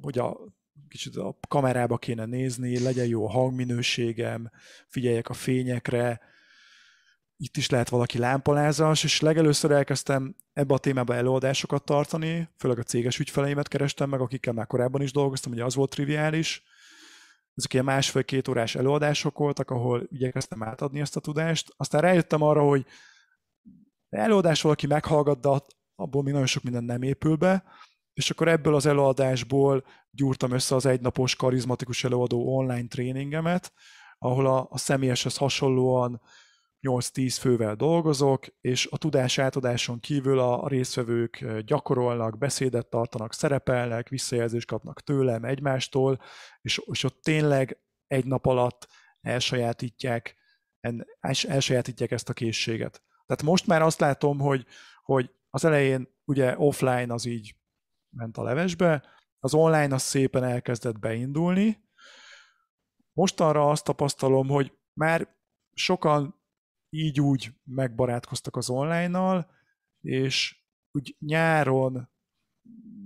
hogy 0.00 0.18
a, 0.18 0.38
kicsit 0.88 1.16
a 1.16 1.38
kamerába 1.48 1.98
kéne 1.98 2.24
nézni, 2.24 2.82
legyen 2.82 3.06
jó 3.06 3.26
a 3.26 3.30
hangminőségem, 3.30 4.50
figyeljek 4.88 5.28
a 5.28 5.34
fényekre, 5.34 6.20
itt 7.40 7.56
is 7.56 7.70
lehet 7.70 7.88
valaki 7.88 8.18
lámpalázas, 8.18 9.04
és 9.04 9.20
legelőször 9.20 9.70
elkezdtem 9.70 10.34
ebbe 10.52 10.74
a 10.74 10.78
témába 10.78 11.14
előadásokat 11.14 11.84
tartani, 11.84 12.48
főleg 12.56 12.78
a 12.78 12.82
céges 12.82 13.18
ügyfeleimet 13.18 13.68
kerestem 13.68 14.08
meg, 14.08 14.20
akikkel 14.20 14.52
már 14.52 14.66
korábban 14.66 15.02
is 15.02 15.12
dolgoztam, 15.12 15.52
ugye 15.52 15.64
az 15.64 15.74
volt 15.74 15.90
triviális. 15.90 16.62
Ezek 17.54 17.72
ilyen 17.72 17.84
másfél-két 17.84 18.48
órás 18.48 18.74
előadások 18.74 19.38
voltak, 19.38 19.70
ahol 19.70 20.06
igyekeztem 20.10 20.62
átadni 20.62 21.00
ezt 21.00 21.16
a 21.16 21.20
tudást. 21.20 21.74
Aztán 21.76 22.00
rájöttem 22.00 22.42
arra, 22.42 22.62
hogy 22.62 22.86
előadás 24.08 24.62
valaki 24.62 24.86
meghallgat, 24.86 25.40
de 25.40 25.48
abból 25.98 26.22
még 26.22 26.32
nagyon 26.32 26.48
sok 26.48 26.62
minden 26.62 26.84
nem 26.84 27.02
épül 27.02 27.36
be, 27.36 27.64
és 28.12 28.30
akkor 28.30 28.48
ebből 28.48 28.74
az 28.74 28.86
előadásból 28.86 29.84
gyúrtam 30.10 30.52
össze 30.52 30.74
az 30.74 30.86
egynapos 30.86 31.36
karizmatikus 31.36 32.04
előadó 32.04 32.56
online 32.56 32.86
tréningemet, 32.86 33.72
ahol 34.18 34.46
a, 34.46 34.66
a 34.70 34.78
személyeshez 34.78 35.36
hasonlóan 35.36 36.20
8-10 36.82 37.36
fővel 37.40 37.74
dolgozok, 37.74 38.46
és 38.60 38.88
a 38.90 38.98
tudás 38.98 39.38
átadáson 39.38 40.00
kívül 40.00 40.38
a 40.38 40.68
résztvevők 40.68 41.44
gyakorolnak, 41.64 42.38
beszédet 42.38 42.86
tartanak, 42.86 43.32
szerepelnek, 43.32 44.08
visszajelzést 44.08 44.66
kapnak 44.66 45.00
tőlem, 45.00 45.44
egymástól, 45.44 46.20
és, 46.60 46.80
és 46.84 47.04
ott 47.04 47.22
tényleg 47.22 47.80
egy 48.06 48.24
nap 48.24 48.46
alatt 48.46 48.88
elsajátítják, 49.20 50.36
elsajátítják 51.42 52.10
ezt 52.10 52.28
a 52.28 52.32
készséget. 52.32 53.02
Tehát 53.26 53.42
most 53.42 53.66
már 53.66 53.82
azt 53.82 54.00
látom, 54.00 54.38
hogy, 54.38 54.66
hogy 55.02 55.30
az 55.50 55.64
elején 55.64 56.08
ugye 56.24 56.58
offline 56.58 57.12
az 57.12 57.24
így 57.24 57.56
ment 58.08 58.36
a 58.36 58.42
levesbe, 58.42 59.04
az 59.38 59.54
online 59.54 59.94
az 59.94 60.02
szépen 60.02 60.44
elkezdett 60.44 60.98
beindulni. 60.98 61.86
Mostanra 63.12 63.70
azt 63.70 63.84
tapasztalom, 63.84 64.48
hogy 64.48 64.78
már 64.92 65.36
sokan 65.72 66.42
így 66.88 67.20
úgy 67.20 67.50
megbarátkoztak 67.64 68.56
az 68.56 68.70
online-nal, 68.70 69.50
és 70.00 70.62
úgy 70.90 71.16
nyáron, 71.18 72.10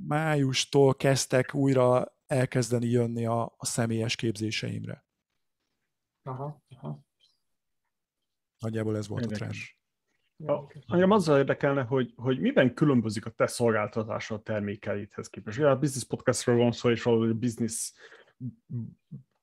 májustól 0.06 0.94
kezdtek 0.94 1.54
újra 1.54 2.16
elkezdeni 2.26 2.86
jönni 2.86 3.26
a, 3.26 3.54
a 3.56 3.66
személyes 3.66 4.16
képzéseimre. 4.16 5.06
Aha, 6.22 6.64
aha. 6.68 7.06
Nagyjából 8.58 8.96
ez 8.96 9.08
volt 9.08 9.22
Érdekes. 9.22 9.40
a 9.40 9.50
trend. 9.50 9.81
Engem 10.86 11.10
azzal 11.10 11.38
érdekelne, 11.38 11.82
hogy, 11.82 12.12
hogy 12.16 12.40
miben 12.40 12.74
különbözik 12.74 13.26
a 13.26 13.30
te 13.30 13.46
szolgáltatása 13.46 14.34
a 14.34 14.40
termékeidhez 14.40 15.28
képest. 15.28 15.58
Ugye 15.58 15.68
a 15.68 15.78
Business 15.78 16.04
Podcastról 16.04 16.56
van 16.56 16.72
szó, 16.72 16.90
és 16.90 17.02
valahogy 17.02 17.30
a 17.30 17.34
business 17.34 17.92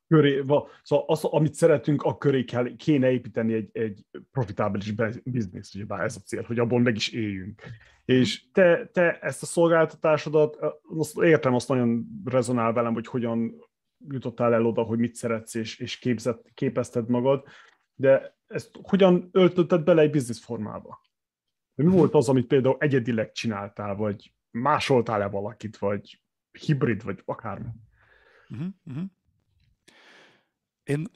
köré, 0.08 0.44
szóval 0.84 1.06
az, 1.08 1.24
amit 1.24 1.54
szeretünk, 1.54 2.02
a 2.02 2.18
köré 2.18 2.44
kell, 2.44 2.76
kéne 2.76 3.12
építeni 3.12 3.54
egy, 3.54 3.70
egy 3.72 4.06
profitábilis 4.32 4.94
biznisz, 5.24 5.76
ugye 5.76 5.86
bár 5.86 6.04
ez 6.04 6.16
a 6.16 6.20
cél, 6.20 6.44
hogy 6.44 6.60
abból 6.60 6.80
meg 6.80 6.96
is 6.96 7.10
éljünk. 7.10 7.62
És 8.06 8.52
te, 8.52 8.90
te 8.94 9.20
ezt 9.20 9.42
a 9.42 9.46
szolgáltatásodat, 9.46 10.58
azt 10.98 11.18
értem, 11.18 11.54
azt 11.54 11.68
nagyon 11.68 12.08
rezonál 12.26 12.74
velem, 12.74 12.94
hogy 12.94 13.08
hogyan 13.08 13.68
jutottál 14.08 14.54
el 14.54 14.66
oda, 14.66 14.82
hogy 14.82 15.00
mit 15.00 15.16
szeretsz, 15.16 15.56
és, 15.56 15.80
és 15.80 15.98
képzett, 15.98 16.52
képezted 16.54 17.10
magad, 17.10 17.44
de 17.96 18.38
ezt 18.50 18.70
hogyan 18.82 19.30
öltötted 19.32 19.84
bele 19.84 20.02
egy 20.02 20.12
biznisz 20.12 20.44
formába? 20.44 21.02
Mi 21.76 21.86
volt 21.86 22.14
az, 22.14 22.30
amit 22.30 22.48
például 22.48 22.78
egyedileg 22.80 23.32
csináltál, 23.32 23.96
vagy 23.96 24.34
másoltál-e 24.52 25.28
valakit, 25.28 25.78
vagy 25.78 26.22
hibrid, 26.52 27.04
vagy 27.04 27.22
akármi? 27.26 27.70
Uh-huh, 28.50 28.68
uh-huh. 28.86 29.04
Én 30.84 31.08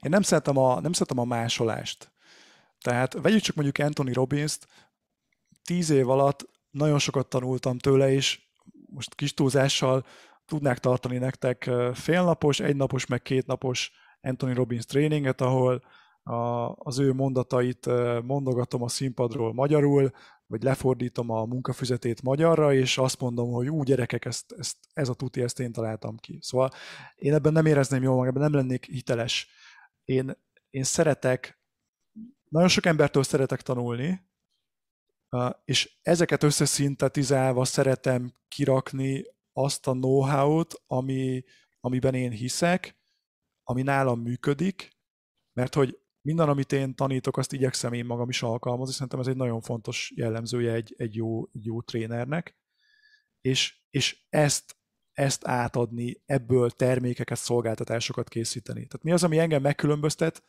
én 0.00 0.10
nem 0.10 0.22
szeretem 0.22 0.56
a, 0.56 0.80
nem 0.80 0.92
szeretem 0.92 1.18
a 1.18 1.24
másolást. 1.24 2.12
Tehát 2.80 3.12
vegyük 3.12 3.40
csak 3.40 3.54
mondjuk 3.54 3.86
Anthony 3.86 4.12
Robbins-t, 4.12 4.66
tíz 5.62 5.90
év 5.90 6.08
alatt 6.08 6.48
nagyon 6.70 6.98
sokat 6.98 7.28
tanultam 7.28 7.78
tőle, 7.78 8.12
és 8.12 8.40
most 8.86 9.14
kis 9.14 9.34
túlzással 9.34 10.06
tudnák 10.48 10.78
tartani 10.78 11.18
nektek 11.18 11.70
félnapos, 11.92 12.60
egynapos, 12.60 13.06
meg 13.06 13.22
kétnapos 13.22 13.92
Anthony 14.20 14.54
Robbins 14.54 14.84
tréninget, 14.84 15.40
ahol 15.40 15.82
a, 16.22 16.72
az 16.74 16.98
ő 16.98 17.12
mondatait 17.12 17.86
mondogatom 18.22 18.82
a 18.82 18.88
színpadról 18.88 19.52
magyarul, 19.52 20.10
vagy 20.46 20.62
lefordítom 20.62 21.30
a 21.30 21.44
munkafüzetét 21.44 22.22
magyarra, 22.22 22.72
és 22.72 22.98
azt 22.98 23.20
mondom, 23.20 23.52
hogy 23.52 23.70
ú, 23.70 23.82
gyerekek, 23.82 24.24
ezt, 24.24 24.52
ezt, 24.58 24.76
ez 24.92 25.08
a 25.08 25.14
tuti, 25.14 25.42
ezt 25.42 25.60
én 25.60 25.72
találtam 25.72 26.16
ki. 26.16 26.38
Szóval 26.42 26.70
én 27.14 27.34
ebben 27.34 27.52
nem 27.52 27.66
érezném 27.66 28.02
jól 28.02 28.14
magam, 28.14 28.28
ebben 28.28 28.42
nem 28.50 28.60
lennék 28.60 28.84
hiteles. 28.84 29.48
Én, 30.04 30.36
én 30.70 30.82
szeretek, 30.82 31.60
nagyon 32.48 32.68
sok 32.68 32.86
embertől 32.86 33.22
szeretek 33.22 33.62
tanulni, 33.62 34.26
és 35.64 35.98
ezeket 36.02 36.42
összeszintetizálva 36.42 37.64
szeretem 37.64 38.32
kirakni 38.48 39.24
azt 39.58 39.86
a 39.86 39.92
know-how-t, 39.92 40.82
ami, 40.86 41.44
amiben 41.80 42.14
én 42.14 42.30
hiszek, 42.30 42.98
ami 43.62 43.82
nálam 43.82 44.20
működik, 44.20 44.96
mert 45.52 45.74
hogy 45.74 45.98
minden, 46.20 46.48
amit 46.48 46.72
én 46.72 46.94
tanítok, 46.94 47.36
azt 47.36 47.52
igyekszem 47.52 47.92
én 47.92 48.04
magam 48.04 48.28
is 48.28 48.42
alkalmazni, 48.42 48.92
szerintem 48.92 49.20
ez 49.20 49.26
egy 49.26 49.36
nagyon 49.36 49.60
fontos 49.60 50.12
jellemzője 50.14 50.72
egy, 50.72 50.94
egy, 50.96 51.14
jó, 51.14 51.48
jó 51.52 51.82
trénernek, 51.82 52.56
és, 53.40 53.80
és 53.90 54.26
ezt, 54.28 54.76
ezt 55.12 55.46
átadni, 55.46 56.22
ebből 56.26 56.70
termékeket, 56.70 57.38
szolgáltatásokat 57.38 58.28
készíteni. 58.28 58.86
Tehát 58.86 59.02
mi 59.02 59.12
az, 59.12 59.24
ami 59.24 59.38
engem 59.38 59.62
megkülönböztet? 59.62 60.42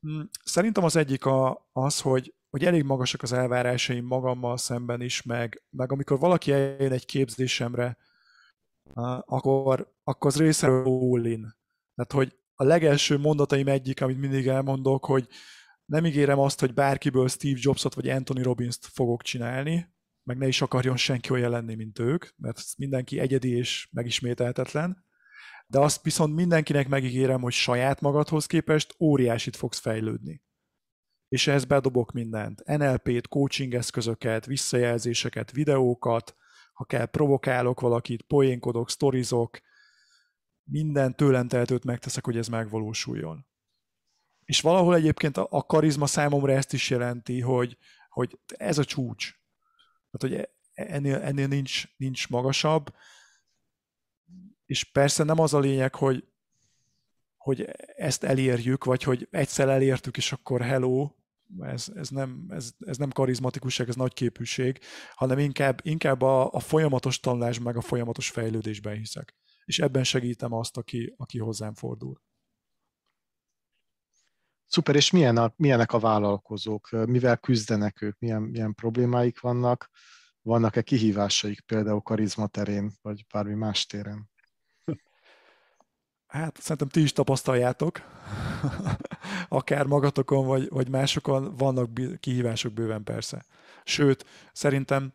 Hmm, 0.00 0.28
szerintem 0.44 0.84
az 0.84 0.96
egyik 0.96 1.24
a, 1.24 1.68
az, 1.72 2.00
hogy, 2.00 2.34
hogy 2.50 2.64
elég 2.64 2.82
magasak 2.82 3.22
az 3.22 3.32
elvárásaim 3.32 4.04
magammal 4.04 4.56
szemben 4.56 5.00
is, 5.00 5.22
meg, 5.22 5.62
meg 5.70 5.92
amikor 5.92 6.18
valaki 6.18 6.52
eljön 6.52 6.92
egy 6.92 7.06
képzésemre, 7.06 7.96
akkor, 9.24 9.94
akkor 10.04 10.30
az 10.30 10.36
része 10.36 10.66
all 10.66 11.24
in. 11.24 11.56
Tehát, 11.94 12.12
hogy 12.12 12.38
a 12.54 12.64
legelső 12.64 13.18
mondataim 13.18 13.68
egyik, 13.68 14.00
amit 14.00 14.18
mindig 14.18 14.46
elmondok, 14.46 15.04
hogy 15.04 15.28
nem 15.84 16.06
ígérem 16.06 16.38
azt, 16.38 16.60
hogy 16.60 16.74
bárkiből 16.74 17.28
Steve 17.28 17.58
Jobsot 17.60 17.94
vagy 17.94 18.08
Anthony 18.08 18.42
Robbins-t 18.42 18.86
fogok 18.86 19.22
csinálni, 19.22 19.94
meg 20.22 20.38
ne 20.38 20.46
is 20.46 20.62
akarjon 20.62 20.96
senki 20.96 21.30
olyan 21.30 21.50
lenni, 21.50 21.74
mint 21.74 21.98
ők, 21.98 22.26
mert 22.36 22.62
mindenki 22.76 23.18
egyedi 23.18 23.56
és 23.56 23.88
megismételhetetlen, 23.92 25.04
de 25.66 25.78
azt 25.78 26.02
viszont 26.02 26.34
mindenkinek 26.34 26.88
megígérem, 26.88 27.40
hogy 27.40 27.52
saját 27.52 28.00
magadhoz 28.00 28.46
képest 28.46 28.94
óriásit 28.98 29.56
fogsz 29.56 29.78
fejlődni. 29.78 30.42
És 31.30 31.46
ehhez 31.46 31.64
bedobok 31.64 32.12
mindent. 32.12 32.62
NLP-t, 32.64 33.28
coaching 33.28 33.74
eszközöket, 33.74 34.46
visszajelzéseket, 34.46 35.52
videókat, 35.52 36.36
ha 36.72 36.84
kell, 36.84 37.06
provokálok 37.06 37.80
valakit, 37.80 38.22
poénkodok, 38.22 38.90
sztorizok, 38.90 39.60
minden 40.64 41.16
tőlem 41.16 41.48
tehetőt 41.48 41.84
megteszek, 41.84 42.24
hogy 42.24 42.36
ez 42.36 42.48
megvalósuljon. 42.48 43.46
És 44.44 44.60
valahol 44.60 44.94
egyébként 44.94 45.36
a, 45.36 45.64
karizma 45.66 46.06
számomra 46.06 46.52
ezt 46.52 46.72
is 46.72 46.90
jelenti, 46.90 47.40
hogy, 47.40 47.78
hogy 48.08 48.38
ez 48.46 48.78
a 48.78 48.84
csúcs. 48.84 49.34
Tehát, 50.10 50.36
hogy 50.36 50.48
ennél, 50.72 51.16
ennél 51.16 51.46
nincs, 51.46 51.84
nincs 51.96 52.28
magasabb, 52.28 52.94
és 54.66 54.84
persze 54.84 55.24
nem 55.24 55.38
az 55.38 55.54
a 55.54 55.58
lényeg, 55.58 55.94
hogy, 55.94 56.24
hogy 57.36 57.70
ezt 57.96 58.24
elérjük, 58.24 58.84
vagy 58.84 59.02
hogy 59.02 59.28
egyszer 59.30 59.68
elértük, 59.68 60.16
és 60.16 60.32
akkor 60.32 60.62
hello, 60.62 61.10
ez, 61.58 61.86
ez, 61.94 62.08
nem, 62.08 62.44
ez, 62.48 62.70
ez 62.78 62.96
nem 62.96 63.10
karizmatikusság, 63.10 63.88
ez 63.88 63.96
nagy 63.96 64.12
képűség, 64.12 64.78
hanem 65.14 65.38
inkább, 65.38 65.80
inkább 65.82 66.22
a, 66.22 66.52
a 66.52 66.60
folyamatos 66.60 67.20
tanulás, 67.20 67.58
meg 67.58 67.76
a 67.76 67.80
folyamatos 67.80 68.30
fejlődésben 68.30 68.96
hiszek 68.96 69.34
és 69.70 69.78
ebben 69.78 70.04
segítem 70.04 70.52
azt, 70.52 70.76
aki, 70.76 71.14
aki 71.16 71.38
hozzám 71.38 71.74
fordul. 71.74 72.20
Szuper, 74.66 74.96
és 74.96 75.10
milyen 75.10 75.36
a, 75.36 75.52
milyenek 75.56 75.92
a 75.92 75.98
vállalkozók? 75.98 76.88
Mivel 76.90 77.36
küzdenek 77.36 78.02
ők? 78.02 78.18
Milyen, 78.18 78.42
milyen 78.42 78.74
problémáik 78.74 79.40
vannak? 79.40 79.90
Vannak-e 80.42 80.82
kihívásaik 80.82 81.60
például 81.60 82.00
karizma 82.00 82.46
terén, 82.46 82.92
vagy 83.02 83.26
bármi 83.32 83.54
más 83.54 83.86
téren? 83.86 84.29
Hát 86.30 86.60
szerintem 86.60 86.88
ti 86.88 87.00
is 87.02 87.12
tapasztaljátok, 87.12 88.00
akár 89.48 89.86
magatokon, 89.86 90.46
vagy, 90.46 90.68
vagy 90.68 90.88
másokon 90.88 91.54
vannak 91.56 91.90
kihívások 92.20 92.72
bőven 92.72 93.04
persze. 93.04 93.44
Sőt, 93.84 94.26
szerintem, 94.52 95.12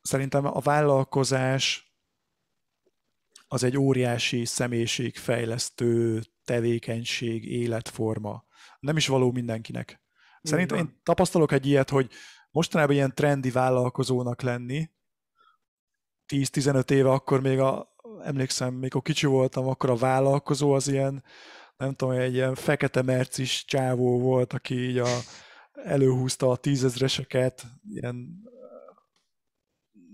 szerintem 0.00 0.46
a 0.46 0.60
vállalkozás 0.60 1.94
az 3.48 3.62
egy 3.62 3.76
óriási 3.76 4.44
személyiségfejlesztő 4.44 6.22
tevékenység, 6.44 7.44
életforma. 7.44 8.44
Nem 8.80 8.96
is 8.96 9.06
való 9.06 9.32
mindenkinek. 9.32 10.00
Szerintem 10.42 10.78
én 10.78 11.00
tapasztalok 11.02 11.52
egy 11.52 11.66
ilyet, 11.66 11.90
hogy 11.90 12.10
mostanában 12.50 12.94
ilyen 12.94 13.14
trendi 13.14 13.50
vállalkozónak 13.50 14.42
lenni, 14.42 14.90
10-15 16.28 16.90
éve 16.90 17.10
akkor 17.10 17.40
még 17.40 17.58
a, 17.58 17.91
emlékszem, 18.24 18.74
mikor 18.74 19.02
kicsi 19.02 19.26
voltam, 19.26 19.68
akkor 19.68 19.90
a 19.90 19.96
vállalkozó 19.96 20.72
az 20.72 20.88
ilyen, 20.88 21.24
nem 21.76 21.94
tudom, 21.94 22.14
egy 22.14 22.34
ilyen 22.34 22.54
fekete 22.54 23.02
mercis 23.02 23.64
csávó 23.64 24.20
volt, 24.20 24.52
aki 24.52 24.74
így 24.74 24.98
a, 24.98 25.08
előhúzta 25.72 26.50
a 26.50 26.56
tízezreseket, 26.56 27.64
ilyen 27.88 28.42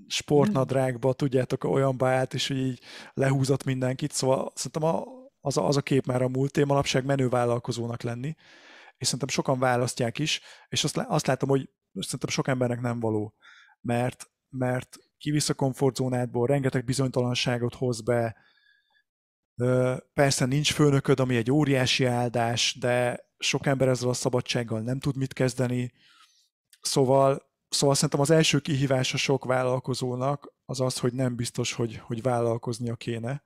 sportnadrágba, 0.07 1.13
tudjátok, 1.13 1.65
olyan 1.65 1.97
beállt, 1.97 2.35
és 2.35 2.49
így 2.51 2.81
lehúzott 3.15 3.65
mindenkit, 3.65 4.13
szóval 4.13 4.53
szerintem 4.55 4.83
a, 4.83 5.05
az, 5.41 5.57
a, 5.57 5.67
az 5.67 5.77
a 5.77 5.83
kép 5.83 6.07
már 6.07 6.23
a 6.23 6.29
múlt 6.29 6.65
manapság 6.65 7.05
menő 7.05 7.29
vállalkozónak 7.29 8.03
lenni, 8.03 8.35
és 8.97 9.07
szerintem 9.07 9.29
sokan 9.29 9.59
választják 9.59 10.19
is, 10.19 10.41
és 10.69 10.85
azt, 10.85 10.97
azt 10.97 11.27
látom, 11.27 11.49
hogy 11.49 11.71
szerintem 11.93 12.29
sok 12.29 12.49
embernek 12.49 12.81
nem 12.81 13.01
való, 13.01 13.35
mert, 13.81 14.31
mert 14.49 14.99
kivisz 15.19 15.49
a 15.49 15.55
komfortzónádból, 15.55 16.47
rengeteg 16.47 16.85
bizonytalanságot 16.85 17.75
hoz 17.75 18.01
be, 18.01 18.37
Persze 20.15 20.45
nincs 20.45 20.73
főnököd, 20.73 21.21
ami 21.21 21.37
egy 21.37 21.51
óriási 21.51 22.05
áldás, 22.05 22.77
de 22.81 23.27
sok 23.39 23.67
ember 23.67 23.89
ezzel 23.89 24.09
a 24.09 24.13
szabadsággal 24.13 24.81
nem 24.81 24.99
tud 24.99 25.17
mit 25.17 25.33
kezdeni. 25.33 25.93
Szóval, 26.81 27.43
szóval 27.69 27.95
szerintem 27.95 28.21
az 28.21 28.31
első 28.31 28.59
kihívás 28.59 29.15
a 29.15 29.17
sok 29.17 29.45
vállalkozónak 29.45 30.53
az 30.65 30.81
az, 30.81 30.99
hogy 30.99 31.13
nem 31.13 31.37
biztos, 31.37 31.73
hogy, 31.73 31.97
hogy 31.97 32.23
vállalkoznia 32.23 32.97
kéne. 32.97 33.43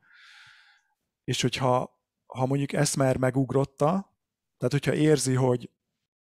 És 1.24 1.42
hogyha 1.42 2.00
ha 2.26 2.46
mondjuk 2.46 2.72
ezt 2.72 2.96
már 2.96 3.16
megugrotta, 3.16 4.16
tehát 4.58 4.72
hogyha 4.72 4.94
érzi, 4.94 5.34
hogy 5.34 5.70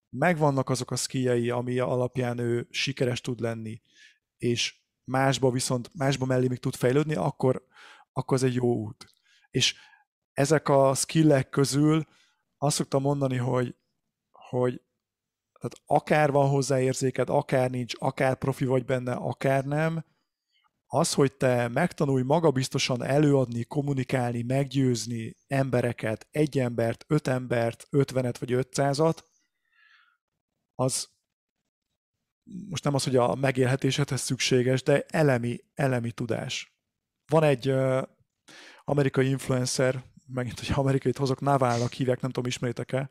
megvannak 0.09 0.71
azok 0.71 0.91
a 0.91 0.97
szkijei, 0.97 1.51
ami 1.51 1.79
alapján 1.79 2.39
ő 2.39 2.67
sikeres 2.71 3.21
tud 3.21 3.41
lenni, 3.41 3.83
és 4.37 4.80
másba 5.11 5.51
viszont, 5.51 5.91
másba 5.95 6.27
mellé 6.27 6.49
még 6.49 6.59
tud 6.59 6.75
fejlődni, 6.75 7.15
akkor, 7.15 7.67
akkor 8.13 8.37
ez 8.37 8.43
egy 8.43 8.55
jó 8.55 8.75
út. 8.75 9.07
És 9.51 9.75
ezek 10.33 10.69
a 10.69 10.95
skillek 10.95 11.49
közül 11.49 12.07
azt 12.59 12.77
szoktam 12.77 13.03
mondani, 13.03 13.37
hogy, 13.37 13.77
hogy 14.31 14.83
tehát 15.61 15.77
akár 15.87 16.31
van 16.31 16.49
hozzá 16.49 16.81
érzéked, 16.81 17.31
akár 17.31 17.71
nincs, 17.71 17.95
akár 17.99 18.37
profi 18.37 18.65
vagy 18.65 18.85
benne, 18.85 19.13
akár 19.13 19.65
nem, 19.65 20.05
az, 20.93 21.15
hogy 21.15 21.33
te 21.33 21.69
megtanulj 21.69 22.23
magabiztosan 22.23 23.03
előadni, 23.03 23.65
kommunikálni, 23.65 24.43
meggyőzni 24.43 25.37
embereket, 25.47 26.29
egy 26.31 26.59
embert, 26.59 27.05
öt 27.09 27.29
embert, 27.29 27.87
ötvenet 27.91 28.39
vagy 28.39 28.53
ötszázat, 28.53 29.25
az 30.75 31.09
most 32.69 32.85
nem 32.85 32.95
az, 32.95 33.05
hogy 33.05 33.17
a 33.17 33.35
megélhetésedhez 33.35 34.21
szükséges, 34.21 34.83
de 34.83 35.05
elemi, 35.09 35.61
elemi 35.75 36.13
tudás. 36.13 36.75
Van 37.27 37.43
egy 37.43 37.69
uh, 37.71 38.03
amerikai 38.85 39.29
influencer, 39.29 40.03
megint, 40.27 40.59
hogy 40.59 40.71
amerikait 40.75 41.17
hozok, 41.17 41.41
Navalnak 41.41 41.93
hívják, 41.93 42.21
nem 42.21 42.31
tudom, 42.31 42.49
ismeritek-e? 42.49 43.11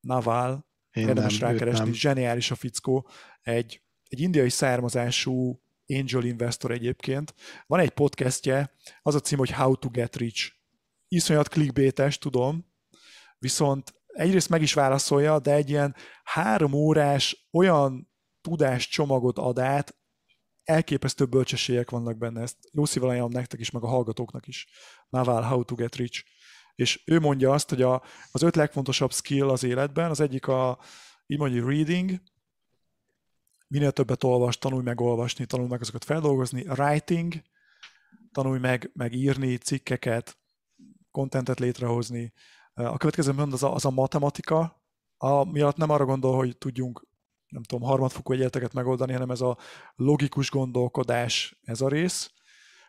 Naval, 0.00 0.66
Én 0.90 1.08
érdemes 1.08 1.38
nem, 1.38 1.50
rákeresni, 1.50 1.92
zseniális 1.92 2.50
a 2.50 2.54
fickó, 2.54 3.08
egy, 3.42 3.82
egy 4.08 4.20
indiai 4.20 4.48
származású 4.48 5.62
angel 5.86 6.24
investor 6.24 6.70
egyébként. 6.70 7.34
Van 7.66 7.80
egy 7.80 7.90
podcastje, 7.90 8.74
az 9.02 9.14
a 9.14 9.20
cím, 9.20 9.38
hogy 9.38 9.50
How 9.50 9.76
to 9.76 9.88
Get 9.88 10.16
Rich. 10.16 10.52
Iszonyat 11.08 11.48
clickbaites, 11.48 12.18
tudom, 12.18 12.66
viszont 13.38 13.94
egyrészt 14.06 14.48
meg 14.48 14.62
is 14.62 14.74
válaszolja, 14.74 15.38
de 15.38 15.52
egy 15.52 15.70
ilyen 15.70 15.94
három 16.24 16.72
órás 16.72 17.48
olyan 17.50 18.11
tudáscsomagot 18.42 19.38
ad 19.38 19.58
át, 19.58 19.96
elképesztő 20.64 21.26
bölcsességek 21.26 21.90
vannak 21.90 22.18
benne, 22.18 22.40
ezt 22.40 22.56
jó 22.72 22.84
szívvel 22.84 23.08
ajánlom 23.08 23.30
nektek 23.30 23.60
is, 23.60 23.70
meg 23.70 23.82
a 23.82 23.88
hallgatóknak 23.88 24.46
is. 24.46 24.66
Naval 25.08 25.42
How 25.42 25.64
to 25.64 25.74
Get 25.74 25.96
Rich. 25.96 26.24
És 26.74 27.02
ő 27.06 27.20
mondja 27.20 27.52
azt, 27.52 27.68
hogy 27.68 27.82
a, 27.82 28.02
az 28.30 28.42
öt 28.42 28.56
legfontosabb 28.56 29.12
skill 29.12 29.48
az 29.48 29.62
életben, 29.62 30.10
az 30.10 30.20
egyik 30.20 30.46
a, 30.46 30.78
így 31.26 31.38
mondja, 31.38 31.66
reading, 31.68 32.22
minél 33.68 33.92
többet 33.92 34.24
olvas, 34.24 34.58
tanulj 34.58 34.82
meg 34.82 35.00
olvasni, 35.00 35.46
tanulj 35.46 35.68
meg 35.68 35.80
azokat 35.80 36.04
feldolgozni, 36.04 36.66
writing, 36.68 37.34
tanulj 38.32 38.58
meg, 38.58 38.90
meg 38.94 39.12
írni 39.12 39.56
cikkeket, 39.56 40.38
kontentet 41.10 41.58
létrehozni. 41.58 42.32
A 42.74 42.96
következő 42.96 43.32
mond 43.32 43.52
az 43.52 43.62
a, 43.62 43.74
az 43.74 43.84
a 43.84 43.90
matematika, 43.90 44.82
a, 45.16 45.44
miatt 45.44 45.76
nem 45.76 45.90
arra 45.90 46.04
gondol, 46.04 46.36
hogy 46.36 46.58
tudjunk 46.58 47.06
nem 47.52 47.62
tudom, 47.62 47.88
harmadfokú 47.88 48.32
egyenleteket 48.32 48.72
megoldani, 48.72 49.12
hanem 49.12 49.30
ez 49.30 49.40
a 49.40 49.58
logikus 49.94 50.50
gondolkodás, 50.50 51.58
ez 51.62 51.80
a 51.80 51.88
rész. 51.88 52.32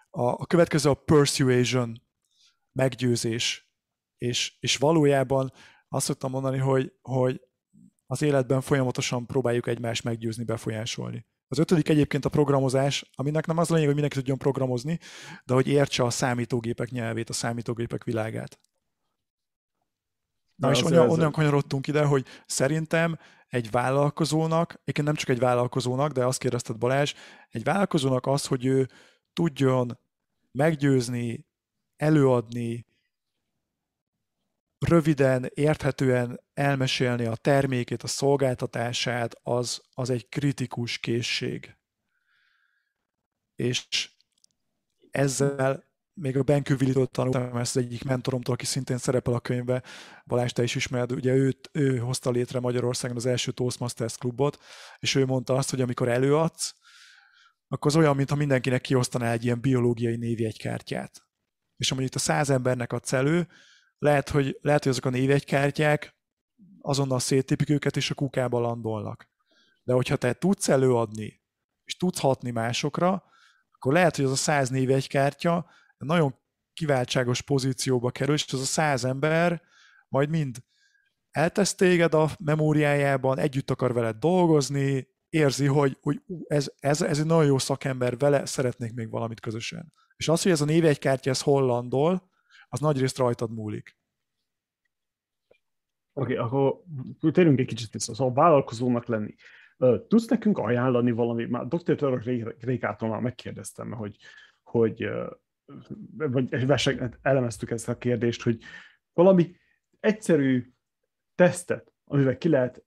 A, 0.09 0.21
a 0.21 0.45
következő 0.45 0.89
a 0.89 0.93
persuasion, 0.93 2.01
meggyőzés. 2.71 3.71
És, 4.17 4.57
és 4.59 4.77
valójában 4.77 5.51
azt 5.87 6.05
szoktam 6.05 6.31
mondani, 6.31 6.57
hogy, 6.57 6.93
hogy 7.01 7.41
az 8.05 8.21
életben 8.21 8.61
folyamatosan 8.61 9.25
próbáljuk 9.25 9.67
egymást 9.67 10.03
meggyőzni, 10.03 10.43
befolyásolni. 10.43 11.25
Az 11.47 11.57
ötödik 11.57 11.89
egyébként 11.89 12.25
a 12.25 12.29
programozás, 12.29 13.09
aminek 13.15 13.45
nem 13.45 13.57
az 13.57 13.71
a 13.71 13.73
lényeg, 13.73 13.85
hogy 13.85 13.95
mindenki 13.95 14.17
tudjon 14.17 14.37
programozni, 14.37 14.99
de 15.45 15.53
hogy 15.53 15.67
értse 15.67 16.03
a 16.03 16.09
számítógépek 16.09 16.89
nyelvét, 16.89 17.29
a 17.29 17.33
számítógépek 17.33 18.03
világát. 18.03 18.59
Na, 20.63 20.71
és 20.71 20.83
onnan, 20.83 21.09
onnan 21.09 21.31
kanyarodtunk 21.31 21.87
ide, 21.87 22.05
hogy 22.05 22.25
szerintem 22.45 23.19
egy 23.47 23.71
vállalkozónak, 23.71 24.73
egyébként 24.73 25.07
nem 25.07 25.15
csak 25.15 25.29
egy 25.29 25.39
vállalkozónak, 25.39 26.11
de 26.11 26.25
azt 26.25 26.39
kérdezted 26.39 26.77
Balázs, 26.77 27.13
egy 27.49 27.63
vállalkozónak 27.63 28.27
az, 28.27 28.45
hogy 28.45 28.65
ő 28.65 28.89
tudjon 29.33 29.99
meggyőzni, 30.51 31.47
előadni, 31.95 32.85
röviden, 34.79 35.49
érthetően 35.53 36.41
elmesélni 36.53 37.25
a 37.25 37.35
termékét, 37.35 38.03
a 38.03 38.07
szolgáltatását, 38.07 39.35
az, 39.43 39.81
az 39.93 40.09
egy 40.09 40.29
kritikus 40.29 40.97
készség. 40.97 41.77
És 43.55 44.11
ezzel 45.11 45.83
még 46.13 46.37
a 46.37 46.43
Ben 46.43 46.63
Küvilitől 46.63 47.05
tanultam 47.05 47.57
ezt 47.57 47.77
egyik 47.77 48.03
mentoromtól, 48.03 48.53
aki 48.53 48.65
szintén 48.65 48.97
szerepel 48.97 49.33
a 49.33 49.39
könyvbe, 49.39 49.83
Balázs, 50.25 50.51
te 50.51 50.63
is 50.63 50.75
ismered, 50.75 51.11
ugye 51.11 51.33
őt, 51.33 51.69
ő 51.71 51.97
hozta 51.97 52.29
létre 52.29 52.59
Magyarországon 52.59 53.17
az 53.17 53.25
első 53.25 53.51
Toastmasters 53.51 54.17
klubot, 54.17 54.59
és 54.99 55.15
ő 55.15 55.25
mondta 55.25 55.55
azt, 55.55 55.69
hogy 55.69 55.81
amikor 55.81 56.07
előadsz, 56.07 56.75
akkor 57.67 57.91
az 57.91 57.97
olyan, 57.97 58.15
mintha 58.15 58.35
mindenkinek 58.35 58.81
kiosztaná 58.81 59.31
egy 59.31 59.43
ilyen 59.43 59.61
biológiai 59.61 60.15
névjegykártyát. 60.15 61.23
És 61.77 61.91
amúgy 61.91 62.03
itt 62.03 62.15
a 62.15 62.19
száz 62.19 62.49
embernek 62.49 62.93
adsz 62.93 63.13
elő, 63.13 63.47
lehet, 63.97 64.29
hogy, 64.29 64.57
lehet, 64.61 64.83
hogy 64.83 64.91
azok 64.91 65.05
a 65.05 65.09
névjegykártyák 65.09 66.15
azonnal 66.81 67.19
széttépik 67.19 67.69
őket, 67.69 67.97
és 67.97 68.11
a 68.11 68.15
kukába 68.15 68.59
landolnak. 68.59 69.29
De 69.83 69.93
hogyha 69.93 70.15
te 70.15 70.33
tudsz 70.33 70.69
előadni, 70.69 71.41
és 71.83 71.97
tudsz 71.97 72.19
hatni 72.19 72.51
másokra, 72.51 73.23
akkor 73.71 73.93
lehet, 73.93 74.15
hogy 74.15 74.25
az 74.25 74.31
a 74.31 74.35
száz 74.35 74.69
névjegykártya 74.69 75.65
nagyon 76.03 76.35
kiváltságos 76.73 77.41
pozícióba 77.41 78.11
kerül, 78.11 78.33
és 78.33 78.53
az 78.53 78.61
a 78.61 78.65
száz 78.65 79.05
ember 79.05 79.61
majd 80.07 80.29
mind 80.29 80.57
eltesz 81.31 81.75
téged 81.75 82.13
a 82.13 82.29
memóriájában, 82.39 83.39
együtt 83.39 83.69
akar 83.69 83.93
veled 83.93 84.15
dolgozni, 84.15 85.07
érzi, 85.29 85.65
hogy, 85.65 85.97
hogy 86.01 86.21
ez, 86.47 86.71
ez, 86.79 87.01
ez 87.01 87.19
egy 87.19 87.25
nagyon 87.25 87.45
jó 87.45 87.57
szakember, 87.57 88.17
vele 88.17 88.45
szeretnék 88.45 88.93
még 88.93 89.09
valamit 89.09 89.39
közösen. 89.39 89.93
És 90.15 90.27
az, 90.27 90.41
hogy 90.41 90.51
ez 90.51 90.61
a 90.61 90.65
névjegykártya, 90.65 91.29
ez 91.29 91.41
hollandol, 91.41 92.29
az 92.67 92.79
nagyrészt 92.79 93.17
rajtad 93.17 93.51
múlik. 93.51 93.97
Oké, 96.13 96.37
okay, 96.37 96.45
akkor 96.45 96.81
térjünk 97.31 97.59
egy 97.59 97.65
kicsit 97.65 97.91
vissza. 97.91 98.13
Szóval 98.13 98.33
vállalkozónak 98.33 99.05
lenni. 99.05 99.35
Tudsz 100.07 100.27
nekünk 100.27 100.57
ajánlani 100.57 101.11
valami, 101.11 101.45
már 101.45 101.67
dr. 101.67 101.95
Török 101.95 102.23
Rékától 102.59 103.09
már 103.09 103.21
megkérdeztem, 103.21 103.91
hogy, 103.91 104.17
hogy 104.61 105.09
vagy 106.17 106.65
vesek, 106.65 107.17
elemeztük 107.21 107.71
ezt 107.71 107.89
a 107.89 107.97
kérdést, 107.97 108.41
hogy 108.41 108.63
valami 109.13 109.55
egyszerű 109.99 110.71
tesztet, 111.35 111.93
amivel 112.03 112.37
ki 112.37 112.49
lehet 112.49 112.83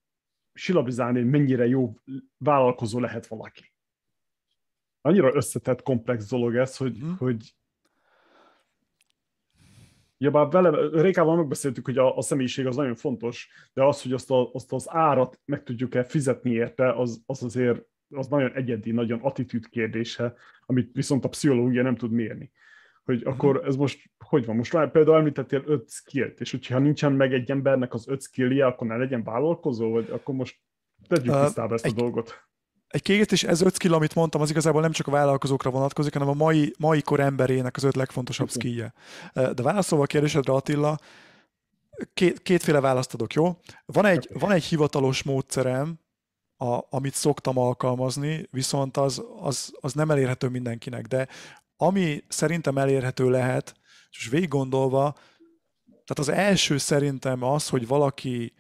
silabizálni, 0.52 1.20
hogy 1.20 1.30
mennyire 1.30 1.66
jó 1.66 1.94
vállalkozó 2.36 3.00
lehet 3.00 3.26
valaki. 3.26 3.72
Annyira 5.00 5.34
összetett, 5.34 5.82
komplex 5.82 6.28
dolog 6.28 6.56
ez, 6.56 6.76
hogy, 6.76 7.04
mm. 7.04 7.12
hogy 7.12 7.54
Ja, 10.18 10.30
bár 10.30 10.48
vele, 10.48 11.00
Rékával 11.00 11.36
megbeszéltük, 11.36 11.84
hogy 11.84 11.98
a, 11.98 12.16
a 12.16 12.22
személyiség 12.22 12.66
az 12.66 12.76
nagyon 12.76 12.94
fontos, 12.94 13.48
de 13.72 13.84
az, 13.84 14.02
hogy 14.02 14.12
azt, 14.12 14.30
a, 14.30 14.50
azt 14.52 14.72
az 14.72 14.86
árat 14.90 15.40
meg 15.44 15.62
tudjuk-e 15.62 16.04
fizetni 16.04 16.50
érte, 16.50 16.92
az, 16.92 17.22
az 17.26 17.42
azért 17.42 17.84
az 18.10 18.26
nagyon 18.28 18.52
egyedi, 18.52 18.90
nagyon 18.90 19.20
attitűd 19.20 19.68
kérdése, 19.68 20.34
amit 20.66 20.90
viszont 20.92 21.24
a 21.24 21.28
pszichológia 21.28 21.82
nem 21.82 21.96
tud 21.96 22.10
mérni. 22.10 22.52
Hogy 23.06 23.16
uh-huh. 23.16 23.32
akkor 23.32 23.62
ez 23.66 23.76
most 23.76 24.10
hogy 24.18 24.46
van? 24.46 24.56
Most 24.56 24.70
például 24.70 25.16
említettél 25.16 25.62
öt 25.66 25.90
skillt, 25.90 26.40
és 26.40 26.50
hogyha 26.50 26.78
nincsen 26.78 27.12
meg 27.12 27.32
egy 27.32 27.50
embernek 27.50 27.94
az 27.94 28.08
öt 28.08 28.22
skillje, 28.22 28.66
akkor 28.66 28.86
ne 28.86 28.96
legyen 28.96 29.22
vállalkozó, 29.22 29.90
vagy 29.90 30.10
akkor 30.10 30.34
most 30.34 30.56
tegyük 31.08 31.34
uh, 31.34 31.44
tisztába 31.44 31.74
ezt 31.74 31.84
egy, 31.84 31.92
a 31.92 31.94
dolgot. 32.00 32.44
Egy 32.88 33.02
kiegészítés, 33.02 33.44
ez 33.44 33.60
öt 33.60 33.74
skill, 33.74 33.92
amit 33.92 34.14
mondtam, 34.14 34.40
az 34.40 34.50
igazából 34.50 34.80
nem 34.80 34.92
csak 34.92 35.06
a 35.06 35.10
vállalkozókra 35.10 35.70
vonatkozik, 35.70 36.12
hanem 36.12 36.28
a 36.28 36.34
mai, 36.34 36.74
mai 36.78 37.02
kor 37.02 37.20
emberének 37.20 37.76
az 37.76 37.84
öt 37.84 37.96
legfontosabb 37.96 38.46
uh-huh. 38.46 38.62
skillje. 38.62 38.92
De 39.32 39.62
válaszolva 39.62 40.04
a 40.04 40.06
kérdésedre, 40.06 40.52
Attila, 40.52 40.98
két, 42.14 42.42
kétféle 42.42 42.80
választ 42.80 43.14
adok, 43.14 43.32
jó? 43.32 43.56
Van 43.86 44.04
egy, 44.04 44.28
van 44.32 44.52
egy 44.52 44.64
hivatalos 44.64 45.22
módszerem, 45.22 45.98
a, 46.56 46.80
amit 46.90 47.14
szoktam 47.14 47.58
alkalmazni, 47.58 48.48
viszont 48.50 48.96
az, 48.96 49.24
az, 49.40 49.72
az 49.80 49.92
nem 49.92 50.10
elérhető 50.10 50.48
mindenkinek, 50.48 51.06
de 51.06 51.28
ami 51.76 52.24
szerintem 52.28 52.78
elérhető 52.78 53.30
lehet, 53.30 53.74
és 54.10 54.28
végig 54.28 54.48
gondolva, 54.48 55.12
tehát 55.86 56.18
az 56.18 56.28
első 56.28 56.78
szerintem 56.78 57.42
az, 57.42 57.68
hogy 57.68 57.86
valaki 57.86 58.54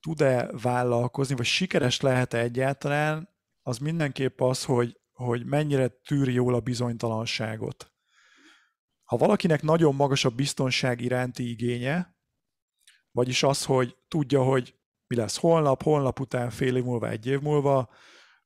tud-e 0.00 0.50
vállalkozni, 0.62 1.34
vagy 1.34 1.46
sikeres 1.46 2.00
lehet-e 2.00 2.38
egyáltalán, 2.38 3.28
az 3.62 3.78
mindenképp 3.78 4.40
az, 4.40 4.64
hogy, 4.64 5.00
hogy 5.12 5.44
mennyire 5.44 5.88
tűri 5.88 6.32
jól 6.32 6.54
a 6.54 6.60
bizonytalanságot. 6.60 7.92
ha 9.02 9.16
valakinek 9.16 9.62
nagyon 9.62 9.94
magas 9.94 10.24
a 10.24 10.30
biztonság 10.30 11.00
iránti 11.00 11.50
igénye, 11.50 12.16
vagyis 13.10 13.42
az, 13.42 13.64
hogy 13.64 13.96
tudja, 14.08 14.42
hogy 14.42 14.74
mi 15.06 15.16
lesz 15.16 15.36
holnap, 15.36 15.82
holnap 15.82 16.20
után, 16.20 16.50
fél 16.50 16.76
év 16.76 16.84
múlva, 16.84 17.08
egy 17.08 17.26
év 17.26 17.40
múlva, 17.40 17.90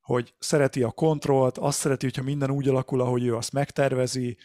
hogy 0.07 0.35
szereti 0.39 0.83
a 0.83 0.91
kontrollt, 0.91 1.57
azt 1.57 1.79
szereti, 1.79 2.05
hogyha 2.05 2.23
minden 2.23 2.51
úgy 2.51 2.67
alakul, 2.67 3.01
ahogy 3.01 3.23
ő 3.23 3.35
azt 3.35 3.51
megtervezi, 3.51 4.37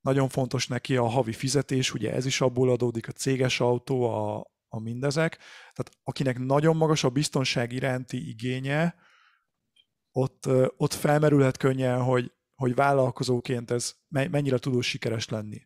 nagyon 0.00 0.28
fontos 0.28 0.68
neki 0.68 0.96
a 0.96 1.04
havi 1.04 1.32
fizetés, 1.32 1.94
ugye 1.94 2.12
ez 2.12 2.26
is 2.26 2.40
abból 2.40 2.70
adódik, 2.70 3.08
a 3.08 3.12
céges 3.12 3.60
autó, 3.60 4.02
a, 4.02 4.50
a 4.68 4.80
mindezek. 4.80 5.36
Tehát 5.72 5.90
akinek 6.02 6.38
nagyon 6.38 6.76
magas 6.76 7.04
a 7.04 7.08
biztonság 7.08 7.72
iránti 7.72 8.28
igénye, 8.28 8.94
ott, 10.12 10.48
ott 10.76 10.92
felmerülhet 10.92 11.56
könnyen, 11.56 12.02
hogy, 12.02 12.32
hogy 12.54 12.74
vállalkozóként 12.74 13.70
ez 13.70 13.94
mennyire 14.08 14.58
tudó 14.58 14.80
sikeres 14.80 15.28
lenni. 15.28 15.62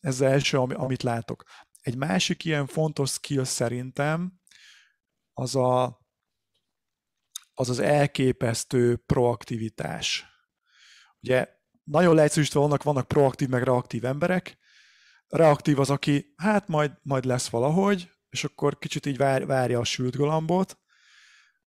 Ez 0.00 0.14
az 0.14 0.20
első, 0.20 0.58
amit 0.58 1.02
látok. 1.02 1.44
Egy 1.80 1.96
másik 1.96 2.44
ilyen 2.44 2.66
fontos 2.66 3.10
skill 3.10 3.44
szerintem 3.44 4.40
az 5.32 5.56
a, 5.56 6.05
az, 7.58 7.68
az 7.68 7.78
elképesztő 7.78 8.96
proaktivitás. 8.96 10.24
Ugye 11.20 11.48
nagyon 11.84 12.14
leegyszerűsítve 12.14 12.60
vannak, 12.60 12.82
vannak 12.82 13.08
proaktív 13.08 13.48
meg 13.48 13.62
reaktív 13.62 14.04
emberek. 14.04 14.58
Reaktív 15.28 15.80
az, 15.80 15.90
aki 15.90 16.34
hát 16.36 16.68
majd, 16.68 16.92
majd 17.02 17.24
lesz 17.24 17.48
valahogy, 17.48 18.10
és 18.28 18.44
akkor 18.44 18.78
kicsit 18.78 19.06
így 19.06 19.16
vár, 19.16 19.46
várja 19.46 19.78
a 19.78 19.84
sült 19.84 20.16
galambot, 20.16 20.78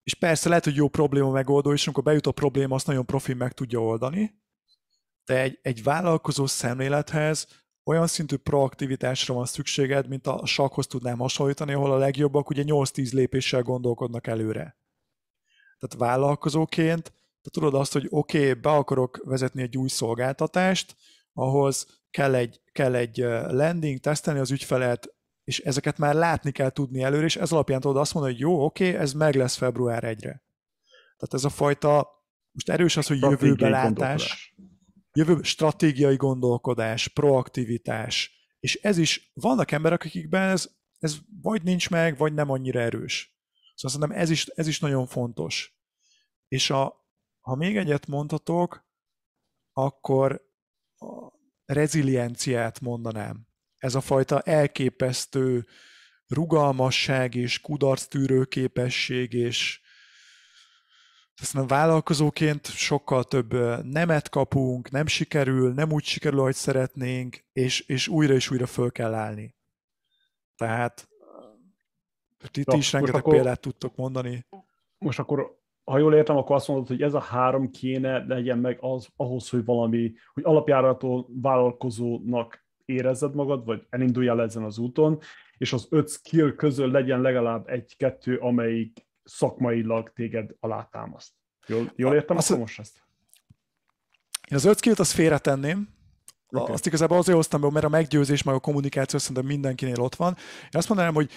és 0.03 0.13
persze 0.13 0.49
lehet, 0.49 0.63
hogy 0.63 0.75
jó 0.75 0.88
probléma 0.88 1.31
megoldó, 1.31 1.73
és 1.73 1.85
amikor 1.85 2.03
bejut 2.03 2.27
a 2.27 2.31
probléma, 2.31 2.75
azt 2.75 2.88
nagyon 2.88 3.05
profi 3.05 3.33
meg 3.33 3.51
tudja 3.51 3.79
oldani, 3.79 4.41
de 5.25 5.41
egy, 5.41 5.59
egy 5.61 5.83
vállalkozó 5.83 6.45
szemlélethez 6.45 7.47
olyan 7.83 8.07
szintű 8.07 8.35
proaktivitásra 8.35 9.33
van 9.33 9.45
szükséged, 9.45 10.07
mint 10.07 10.27
a 10.27 10.45
sakhoz 10.45 10.88
tudnám 10.88 11.17
hasonlítani, 11.17 11.73
ahol 11.73 11.91
a 11.91 11.97
legjobbak 11.97 12.49
ugye 12.49 12.63
8-10 12.65 13.13
lépéssel 13.13 13.61
gondolkodnak 13.61 14.27
előre. 14.27 14.76
Tehát 15.80 16.09
vállalkozóként, 16.09 17.13
te 17.41 17.49
tudod 17.49 17.73
azt, 17.73 17.93
hogy 17.93 18.07
oké, 18.09 18.39
okay, 18.39 18.53
be 18.53 18.69
akarok 18.69 19.21
vezetni 19.23 19.61
egy 19.61 19.78
új 19.78 19.88
szolgáltatást, 19.88 20.95
ahhoz 21.34 22.01
kell 22.11 22.36
egy, 22.36 22.61
kell 22.71 22.95
egy 22.95 23.17
landing, 23.47 23.99
tesztelni 23.99 24.39
az 24.39 24.51
ügyfelet, 24.51 25.15
és 25.43 25.59
ezeket 25.59 25.97
már 25.97 26.15
látni 26.15 26.51
kell 26.51 26.69
tudni 26.69 27.03
előre, 27.03 27.25
és 27.25 27.36
ez 27.36 27.51
alapján 27.51 27.80
tudod 27.80 27.97
azt 27.97 28.13
mondani, 28.13 28.34
hogy 28.34 28.43
jó, 28.43 28.63
oké, 28.63 28.88
okay, 28.88 28.99
ez 29.01 29.13
meg 29.13 29.36
lesz 29.36 29.55
február 29.55 30.03
1-re. 30.03 30.43
Tehát 31.17 31.34
ez 31.34 31.43
a 31.43 31.49
fajta, 31.49 32.07
most 32.51 32.69
erős 32.69 32.97
az, 32.97 33.07
hogy 33.07 33.21
jövőbe 33.21 33.69
látás, 33.69 34.55
jövő 35.13 35.41
stratégiai 35.41 36.15
gondolkodás, 36.15 37.07
proaktivitás, 37.07 38.32
és 38.59 38.75
ez 38.75 38.97
is, 38.97 39.32
vannak 39.34 39.71
emberek, 39.71 40.03
akikben 40.03 40.49
ez, 40.49 40.69
ez 40.99 41.17
vagy 41.41 41.63
nincs 41.63 41.89
meg, 41.89 42.17
vagy 42.17 42.34
nem 42.34 42.49
annyira 42.49 42.80
erős. 42.80 43.36
Szóval 43.78 43.99
szerintem 43.99 44.21
ez 44.21 44.30
is, 44.30 44.45
ez 44.45 44.67
is 44.67 44.80
nagyon 44.80 45.07
fontos. 45.07 45.78
És 46.47 46.69
a, 46.69 47.05
ha 47.39 47.55
még 47.55 47.78
egyet 47.78 48.07
mondhatok, 48.07 48.86
akkor 49.73 50.41
a 50.97 51.32
rezilienciát 51.65 52.80
mondanám 52.80 53.47
ez 53.78 53.95
a 53.95 54.01
fajta 54.01 54.41
elképesztő 54.41 55.67
rugalmasság 56.28 57.36
és 57.36 57.61
kudarctűrő 57.61 58.45
képesség, 58.45 59.34
és 59.34 59.82
aztán 61.41 61.67
vállalkozóként 61.67 62.65
sokkal 62.65 63.23
több 63.23 63.53
nemet 63.84 64.30
kapunk, 64.30 64.89
nem 64.91 65.07
sikerül, 65.07 65.73
nem 65.73 65.91
úgy 65.91 66.03
sikerül, 66.03 66.39
ahogy 66.39 66.55
szeretnénk, 66.55 67.45
és, 67.53 67.80
és 67.80 68.07
újra 68.07 68.34
és 68.34 68.51
újra 68.51 68.65
föl 68.65 68.91
kell 68.91 69.13
állni. 69.13 69.55
Tehát 70.55 71.09
itt 72.53 72.73
is 72.73 72.91
rengeteg 72.91 73.19
akkor, 73.19 73.33
példát 73.33 73.59
tudtok 73.59 73.95
mondani. 73.95 74.45
Most 74.97 75.19
akkor, 75.19 75.59
ha 75.83 75.97
jól 75.97 76.15
értem, 76.15 76.37
akkor 76.37 76.55
azt 76.55 76.67
mondod, 76.67 76.87
hogy 76.87 77.01
ez 77.01 77.13
a 77.13 77.19
három 77.19 77.71
kéne 77.71 78.25
legyen 78.27 78.57
meg 78.57 78.77
az, 78.81 79.07
ahhoz, 79.15 79.49
hogy 79.49 79.65
valami, 79.65 80.13
hogy 80.33 80.43
alapjárató 80.45 81.29
vállalkozónak 81.41 82.65
érezzed 82.85 83.35
magad, 83.35 83.65
vagy 83.65 83.85
elinduljál 83.89 84.41
ezen 84.41 84.63
az 84.63 84.77
úton, 84.77 85.19
és 85.57 85.73
az 85.73 85.87
öt 85.89 86.09
skill 86.09 86.55
közül 86.55 86.91
legyen 86.91 87.21
legalább 87.21 87.67
egy-kettő, 87.67 88.37
amelyik 88.37 89.07
szakmailag 89.23 90.13
téged 90.13 90.51
alátámaszt. 90.59 91.33
Jól, 91.67 91.91
jól 91.95 92.13
értem 92.13 92.37
azt, 92.37 92.49
akkor 92.49 92.61
most 92.61 92.79
ezt? 92.79 93.05
Én 94.49 94.57
az 94.57 94.65
öt 94.65 94.77
skillt 94.77 94.99
azt 94.99 95.11
félretenném, 95.11 95.95
Okay. 96.51 96.73
Azt 96.73 96.85
igazából 96.85 97.17
azért 97.17 97.37
hoztam 97.37 97.61
be, 97.61 97.69
mert 97.71 97.85
a 97.85 97.89
meggyőzés, 97.89 98.43
meg 98.43 98.55
a 98.55 98.59
kommunikáció 98.59 99.19
szerintem 99.19 99.45
mindenkinél 99.45 100.01
ott 100.01 100.15
van. 100.15 100.35
Én 100.63 100.69
azt 100.71 100.87
mondanám, 100.87 101.13
hogy 101.13 101.31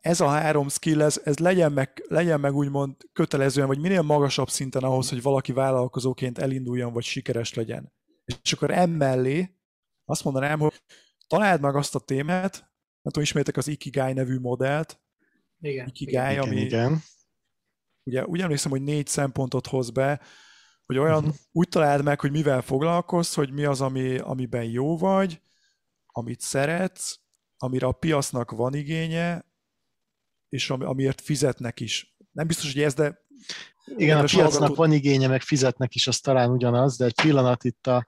ez 0.00 0.20
a 0.20 0.28
három 0.28 0.68
skill, 0.68 1.02
ez, 1.02 1.20
ez 1.24 1.38
legyen, 1.38 1.72
meg, 1.72 2.04
legyen 2.08 2.40
meg 2.40 2.54
úgymond 2.54 2.96
kötelezően, 3.12 3.66
vagy 3.66 3.78
minél 3.78 4.02
magasabb 4.02 4.48
szinten 4.48 4.82
ahhoz, 4.82 5.08
hogy 5.08 5.22
valaki 5.22 5.52
vállalkozóként 5.52 6.38
elinduljon, 6.38 6.92
vagy 6.92 7.04
sikeres 7.04 7.54
legyen. 7.54 7.92
És 8.42 8.52
akkor 8.52 8.70
emellé 8.70 9.56
azt 10.04 10.24
mondanám, 10.24 10.58
hogy 10.58 10.82
találd 11.26 11.60
meg 11.60 11.74
azt 11.74 11.94
a 11.94 11.98
témát, 11.98 12.52
nem 12.58 13.12
tudom, 13.12 13.22
ismétek 13.22 13.56
az 13.56 13.68
Ikigai 13.68 14.12
nevű 14.12 14.38
modellt. 14.38 15.00
Igen. 15.60 15.86
Ikigai, 15.86 16.32
igen, 16.32 16.44
ami... 16.44 16.56
Igen. 16.56 17.02
Ugye 18.02 18.26
úgy 18.26 18.40
emlékszem, 18.40 18.70
hogy 18.70 18.82
négy 18.82 19.06
szempontot 19.06 19.66
hoz 19.66 19.90
be, 19.90 20.20
hogy 20.86 20.98
olyan, 20.98 21.24
uh-huh. 21.24 21.34
úgy 21.52 21.68
találd 21.68 22.04
meg, 22.04 22.20
hogy 22.20 22.30
mivel 22.30 22.62
foglalkozz, 22.62 23.34
hogy 23.34 23.52
mi 23.52 23.64
az, 23.64 23.80
ami, 23.80 24.18
amiben 24.18 24.64
jó 24.64 24.98
vagy, 24.98 25.40
amit 26.06 26.40
szeretsz, 26.40 27.20
amire 27.56 27.86
a 27.86 27.92
piacnak 27.92 28.50
van 28.50 28.74
igénye, 28.74 29.47
és 30.48 30.70
ami, 30.70 30.84
amiért 30.84 31.20
fizetnek 31.20 31.80
is. 31.80 32.16
Nem 32.32 32.46
biztos, 32.46 32.72
hogy 32.72 32.82
ez, 32.82 32.94
de... 32.94 33.18
Igen, 33.96 34.18
a 34.18 34.20
piacnak 34.20 34.50
hallgató... 34.50 34.74
van 34.74 34.92
igénye, 34.92 35.28
meg 35.28 35.42
fizetnek 35.42 35.94
is, 35.94 36.06
az 36.06 36.18
talán 36.18 36.50
ugyanaz, 36.50 36.96
de 36.96 37.04
egy 37.04 37.20
pillanat 37.22 37.64
itt 37.64 37.86
a 37.86 38.04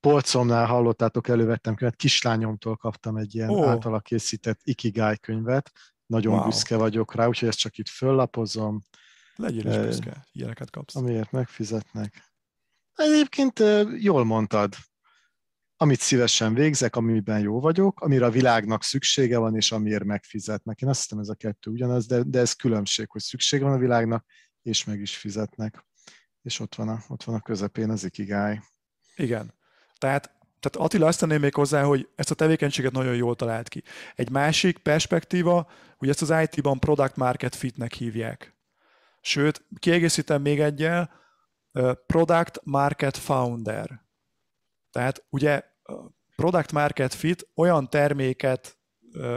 polcomnál 0.00 0.66
hallottátok, 0.66 1.28
elővettem 1.28 1.74
könyvet, 1.74 1.96
kislányomtól 1.96 2.76
kaptam 2.76 3.16
egy 3.16 3.34
ilyen 3.34 3.48
oh. 3.48 3.68
általa 3.68 4.00
készített 4.00 4.60
Ikigai 4.62 5.18
könyvet, 5.18 5.72
nagyon 6.06 6.34
wow. 6.34 6.44
büszke 6.44 6.76
vagyok 6.76 7.14
rá, 7.14 7.26
úgyhogy 7.26 7.48
ezt 7.48 7.58
csak 7.58 7.78
itt 7.78 7.88
föllapozom. 7.88 8.82
Legyél 9.36 9.66
is 9.66 9.76
büszke, 9.76 10.26
ilyeneket 10.32 10.70
kapsz. 10.70 10.96
Amiért 10.96 11.30
megfizetnek. 11.30 12.32
Egyébként 12.94 13.62
jól 13.98 14.24
mondtad, 14.24 14.74
amit 15.82 16.00
szívesen 16.00 16.54
végzek, 16.54 16.96
amiben 16.96 17.40
jó 17.40 17.60
vagyok, 17.60 18.00
amire 18.00 18.24
a 18.24 18.30
világnak 18.30 18.82
szüksége 18.82 19.38
van, 19.38 19.56
és 19.56 19.72
amiért 19.72 20.04
megfizetnek. 20.04 20.80
Én 20.80 20.88
azt 20.88 21.00
hiszem, 21.02 21.18
ez 21.18 21.28
a 21.28 21.34
kettő 21.34 21.70
ugyanaz, 21.70 22.06
de, 22.06 22.22
de 22.22 22.38
ez 22.38 22.52
különbség, 22.52 23.10
hogy 23.10 23.20
szüksége 23.20 23.64
van 23.64 23.72
a 23.72 23.78
világnak, 23.78 24.24
és 24.62 24.84
meg 24.84 25.00
is 25.00 25.16
fizetnek. 25.16 25.86
És 26.42 26.60
ott 26.60 26.74
van 26.74 26.88
a, 26.88 27.04
ott 27.08 27.22
van 27.22 27.34
a 27.34 27.40
közepén 27.40 27.90
az 27.90 28.04
ikigáj. 28.04 28.60
Igen. 29.16 29.54
Tehát, 29.98 30.24
tehát 30.60 30.86
Attila 30.86 31.06
azt 31.06 31.18
tenném 31.18 31.40
még 31.40 31.54
hozzá, 31.54 31.82
hogy 31.82 32.08
ezt 32.14 32.30
a 32.30 32.34
tevékenységet 32.34 32.92
nagyon 32.92 33.14
jól 33.14 33.36
talált 33.36 33.68
ki. 33.68 33.82
Egy 34.14 34.30
másik 34.30 34.78
perspektíva, 34.78 35.70
hogy 35.96 36.08
ezt 36.08 36.22
az 36.22 36.34
IT-ban 36.42 36.78
product 36.78 37.16
market 37.16 37.54
fitnek 37.54 37.92
hívják. 37.92 38.56
Sőt, 39.20 39.64
kiegészítem 39.78 40.42
még 40.42 40.60
egyel, 40.60 41.10
product 42.06 42.60
market 42.64 43.16
founder. 43.16 44.02
Tehát 44.90 45.24
ugye 45.28 45.70
product 46.36 46.72
market 46.72 47.14
fit 47.14 47.48
olyan 47.54 47.90
terméket 47.90 48.78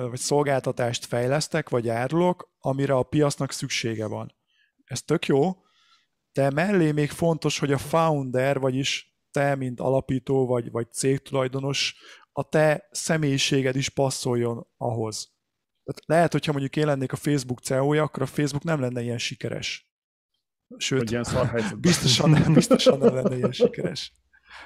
vagy 0.10 0.20
szolgáltatást 0.20 1.06
fejlesztek, 1.06 1.70
vagy 1.70 1.90
árulok, 1.90 2.54
amire 2.60 2.94
a 2.94 3.04
piacnak 3.04 3.52
szüksége 3.52 4.06
van. 4.06 4.36
Ez 4.84 5.02
tök 5.02 5.26
jó, 5.26 5.64
de 6.32 6.50
mellé 6.50 6.92
még 6.92 7.10
fontos, 7.10 7.60
hogy 7.60 7.72
a 7.72 7.78
founder, 7.78 8.60
vagyis 8.60 9.18
te, 9.32 9.56
mint 9.56 9.80
alapító 9.80 10.46
vagy, 10.48 10.72
vagy 10.72 10.92
cégtulajdonos, 10.92 11.96
a 12.32 12.50
te 12.50 12.88
személyiséged 12.92 13.76
is 13.76 13.90
passzoljon 13.90 14.68
ahhoz. 14.78 15.34
Tehát 15.84 16.02
lehet, 16.06 16.32
hogyha 16.32 16.52
mondjuk 16.52 16.76
én 16.76 16.86
lennék 16.86 17.12
a 17.12 17.16
Facebook 17.16 17.60
CEO-ja, 17.60 18.04
akkor 18.04 18.22
a 18.22 18.26
Facebook 18.26 18.64
nem 18.64 18.80
lenne 18.80 19.02
ilyen 19.02 19.18
sikeres. 19.18 19.92
Sőt, 20.78 21.10
biztosan, 21.80 22.54
biztosan 22.54 22.98
nem 22.98 23.14
lenne 23.14 23.36
ilyen 23.36 23.52
sikeres. 23.52 24.14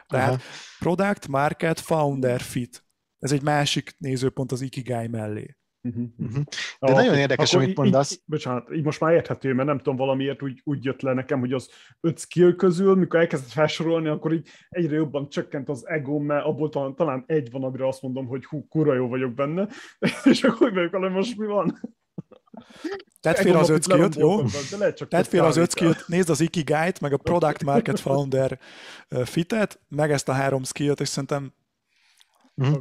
Tehát 0.08 0.30
Aha. 0.30 0.42
product, 0.80 1.28
market, 1.28 1.80
founder, 1.80 2.42
fit. 2.42 2.84
Ez 3.20 3.32
egy 3.32 3.42
másik 3.42 3.96
nézőpont 3.98 4.52
az 4.52 4.62
Ikigai 4.62 5.08
mellé. 5.08 5.58
Uh-huh, 5.82 6.06
uh-huh. 6.18 6.44
De 6.80 6.88
ah, 6.88 6.94
nagyon 6.94 7.16
érdekes, 7.16 7.54
amit 7.54 7.78
mondasz. 7.78 8.12
Így, 8.12 8.22
bocsánat, 8.26 8.74
így 8.74 8.84
most 8.84 9.00
már 9.00 9.14
érthető, 9.14 9.54
mert 9.54 9.68
nem 9.68 9.78
tudom, 9.78 9.96
valamiért 9.96 10.42
úgy, 10.42 10.62
úgy 10.64 10.86
jött 10.86 11.02
le 11.02 11.14
nekem, 11.14 11.40
hogy 11.40 11.54
az 11.54 11.70
öt 12.00 12.20
skill 12.20 12.56
közül, 12.56 12.96
mikor 12.96 13.20
elkezdett 13.20 13.50
felsorolni, 13.50 14.08
akkor 14.08 14.34
így 14.34 14.48
egyre 14.70 14.96
jobban 14.96 15.30
csökkent 15.30 15.70
az 15.70 15.88
ego, 15.88 16.20
mert 16.20 16.46
abból 16.46 16.70
talán, 16.70 16.96
talán 16.96 17.24
egy 17.28 17.52
van, 17.52 17.64
amire 17.64 17.88
azt 17.88 18.02
mondom, 18.02 18.28
hogy 18.28 18.46
hú, 18.46 18.68
kurva 18.68 18.94
jó 18.94 19.08
vagyok 19.08 19.34
benne, 19.34 19.68
és 20.32 20.44
akkor 20.44 20.58
hogy 20.58 20.74
vagyok 20.74 20.96
hogy 20.96 21.12
most 21.12 21.38
mi 21.38 21.46
van? 21.46 21.80
Tedd 23.20 23.36
fél 23.36 23.58
az 23.58 23.70
öt 23.70 23.84
skillt, 23.84 24.16
jó? 24.16 24.44
Tedd 25.08 25.24
fél 25.24 25.44
az 25.44 25.58
öt 25.58 25.72
skillt, 25.72 26.08
nézd 26.08 26.30
az 26.30 26.42
Ikigai-t, 26.42 27.00
meg 27.00 27.14
a 27.14 27.18
Product 27.18 27.64
Market 27.64 28.00
Founder 28.00 28.60
fitet, 29.24 29.80
meg 29.88 30.12
ezt 30.12 30.30
a 30.30 30.34
három 30.34 30.64
skillt, 30.64 31.00
és 31.00 31.08
szerintem 31.08 31.54
Mm. 32.66 32.74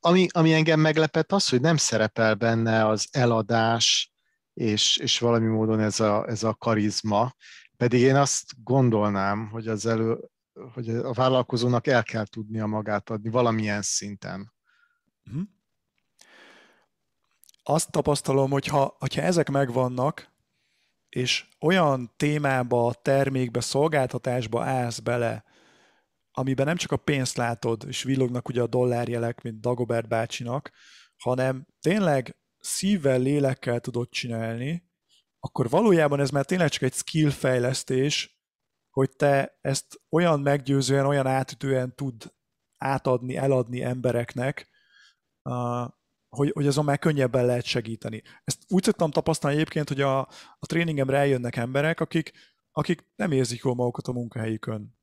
Ami, 0.00 0.26
ami 0.30 0.52
engem 0.52 0.80
meglepett 0.80 1.32
az, 1.32 1.48
hogy 1.48 1.60
nem 1.60 1.76
szerepel 1.76 2.34
benne 2.34 2.86
az 2.86 3.08
eladás, 3.10 4.12
és, 4.54 4.96
és 4.96 5.18
valami 5.18 5.46
módon 5.46 5.80
ez 5.80 6.00
a, 6.00 6.28
ez 6.28 6.42
a 6.42 6.54
karizma, 6.54 7.34
pedig 7.76 8.00
én 8.00 8.16
azt 8.16 8.44
gondolnám, 8.62 9.48
hogy 9.48 9.68
az 9.68 9.86
elő, 9.86 10.18
hogy 10.72 10.88
a 10.88 11.12
vállalkozónak 11.12 11.86
el 11.86 12.02
kell 12.02 12.26
tudnia 12.26 12.66
magát 12.66 13.10
adni 13.10 13.30
valamilyen 13.30 13.82
szinten. 13.82 14.52
Uh-huh. 15.26 15.42
Azt 17.62 17.90
tapasztalom, 17.90 18.50
hogy 18.50 18.66
ha, 18.66 18.96
hogyha 18.98 19.22
ezek 19.22 19.50
megvannak, 19.50 20.30
és 21.08 21.48
olyan 21.60 22.12
témába, 22.16 22.94
termékbe, 23.02 23.60
szolgáltatásba 23.60 24.64
állsz 24.64 24.98
bele, 24.98 25.44
amiben 26.30 26.66
nem 26.66 26.76
csak 26.76 26.92
a 26.92 26.96
pénzt 26.96 27.36
látod, 27.36 27.84
és 27.86 28.02
villognak 28.02 28.48
ugye 28.48 28.62
a 28.62 28.66
dollárjelek, 28.66 29.42
mint 29.42 29.60
Dagobert 29.60 30.08
bácsinak, 30.08 30.70
hanem 31.16 31.66
tényleg 31.80 32.36
szívvel, 32.58 33.18
lélekkel 33.18 33.80
tudod 33.80 34.08
csinálni, 34.08 34.90
akkor 35.38 35.68
valójában 35.68 36.20
ez 36.20 36.30
már 36.30 36.44
tényleg 36.44 36.68
csak 36.68 36.82
egy 36.82 36.92
skill 36.92 37.30
fejlesztés, 37.30 38.40
hogy 38.90 39.10
te 39.16 39.58
ezt 39.60 40.00
olyan 40.10 40.40
meggyőzően, 40.40 41.06
olyan 41.06 41.26
átütően 41.26 41.94
tud 41.94 42.34
átadni, 42.78 43.36
eladni 43.36 43.82
embereknek, 43.82 44.68
hogy, 46.36 46.50
hogy 46.54 46.66
azon 46.66 46.84
már 46.84 46.98
könnyebben 46.98 47.46
lehet 47.46 47.64
segíteni. 47.64 48.22
Ezt 48.44 48.62
úgy 48.68 48.82
szoktam 48.82 49.10
tapasztalni 49.10 49.56
egyébként, 49.56 49.88
hogy 49.88 50.00
a, 50.00 50.18
a 50.58 50.66
tréningemre 50.66 51.16
eljönnek 51.16 51.56
emberek, 51.56 52.00
akik, 52.00 52.32
akik 52.70 53.04
nem 53.14 53.32
érzik 53.32 53.62
jól 53.62 53.74
magukat 53.74 54.06
a 54.06 54.12
munkahelyükön. 54.12 54.98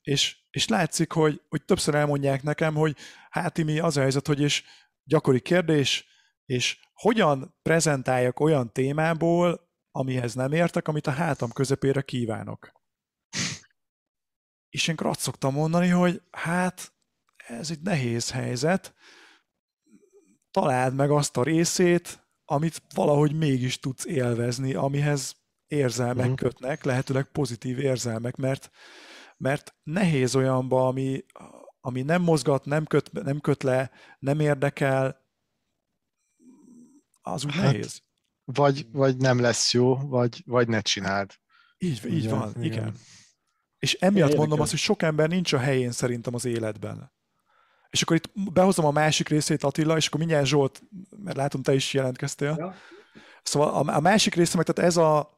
És, 0.00 0.36
és 0.50 0.68
látszik, 0.68 1.12
hogy, 1.12 1.42
hogy 1.48 1.64
többször 1.64 1.94
elmondják 1.94 2.42
nekem, 2.42 2.74
hogy 2.74 2.96
hát 3.30 3.64
mi 3.64 3.78
az 3.78 3.96
a 3.96 4.00
helyzet, 4.00 4.26
hogy 4.26 4.40
és 4.40 4.64
gyakori 5.04 5.40
kérdés, 5.40 6.06
és 6.44 6.80
hogyan 6.92 7.58
prezentáljak 7.62 8.40
olyan 8.40 8.72
témából, 8.72 9.70
amihez 9.90 10.34
nem 10.34 10.52
értek, 10.52 10.88
amit 10.88 11.06
a 11.06 11.10
hátam 11.10 11.50
közepére 11.50 12.02
kívánok. 12.02 12.72
És 14.68 14.88
én 14.88 14.96
azt 14.98 15.20
szoktam 15.20 15.54
mondani, 15.54 15.88
hogy 15.88 16.22
hát 16.30 16.92
ez 17.36 17.70
egy 17.70 17.80
nehéz 17.80 18.30
helyzet, 18.30 18.94
találd 20.60 20.94
meg 20.94 21.10
azt 21.10 21.36
a 21.36 21.42
részét, 21.42 22.26
amit 22.44 22.82
valahogy 22.94 23.32
mégis 23.32 23.78
tudsz 23.78 24.04
élvezni, 24.04 24.74
amihez 24.74 25.36
érzelmek 25.66 26.24
uh-huh. 26.24 26.38
kötnek, 26.38 26.84
lehetőleg 26.84 27.24
pozitív 27.24 27.78
érzelmek, 27.78 28.36
mert, 28.36 28.70
mert 29.36 29.74
nehéz 29.82 30.34
olyanba, 30.34 30.86
ami, 30.86 31.24
ami 31.80 32.02
nem 32.02 32.22
mozgat, 32.22 32.64
nem 32.64 32.84
köt, 32.84 33.12
nem 33.12 33.40
köt 33.40 33.62
le, 33.62 33.90
nem 34.18 34.40
érdekel, 34.40 35.26
az 37.22 37.44
úgy 37.44 37.54
hát, 37.54 37.64
nehéz. 37.64 38.02
Vagy, 38.44 38.86
vagy 38.92 39.16
nem 39.16 39.40
lesz 39.40 39.72
jó, 39.72 39.96
vagy, 39.96 40.42
vagy 40.46 40.68
ne 40.68 40.80
csináld. 40.80 41.34
Így, 41.78 42.06
így 42.06 42.24
igen, 42.24 42.38
van, 42.38 42.50
igen. 42.50 42.64
igen. 42.64 42.94
És 43.78 43.94
emiatt 43.94 44.36
mondom 44.36 44.60
azt, 44.60 44.70
hogy 44.70 44.80
sok 44.80 45.02
ember 45.02 45.28
nincs 45.28 45.52
a 45.52 45.58
helyén 45.58 45.90
szerintem 45.90 46.34
az 46.34 46.44
életben. 46.44 47.12
És 47.90 48.02
akkor 48.02 48.16
itt 48.16 48.30
behozom 48.52 48.84
a 48.84 48.90
másik 48.90 49.28
részét, 49.28 49.64
Attila, 49.64 49.96
és 49.96 50.06
akkor 50.06 50.18
mindjárt 50.18 50.46
Zsolt, 50.46 50.82
mert 51.16 51.36
látom, 51.36 51.62
te 51.62 51.74
is 51.74 51.94
jelentkeztél. 51.94 52.54
Ja. 52.58 52.74
Szóval 53.42 53.68
a, 53.68 53.96
a 53.96 54.00
másik 54.00 54.34
része 54.34 54.56
meg, 54.56 54.66
tehát 54.66 54.90
ez 54.90 54.96
a 54.96 55.36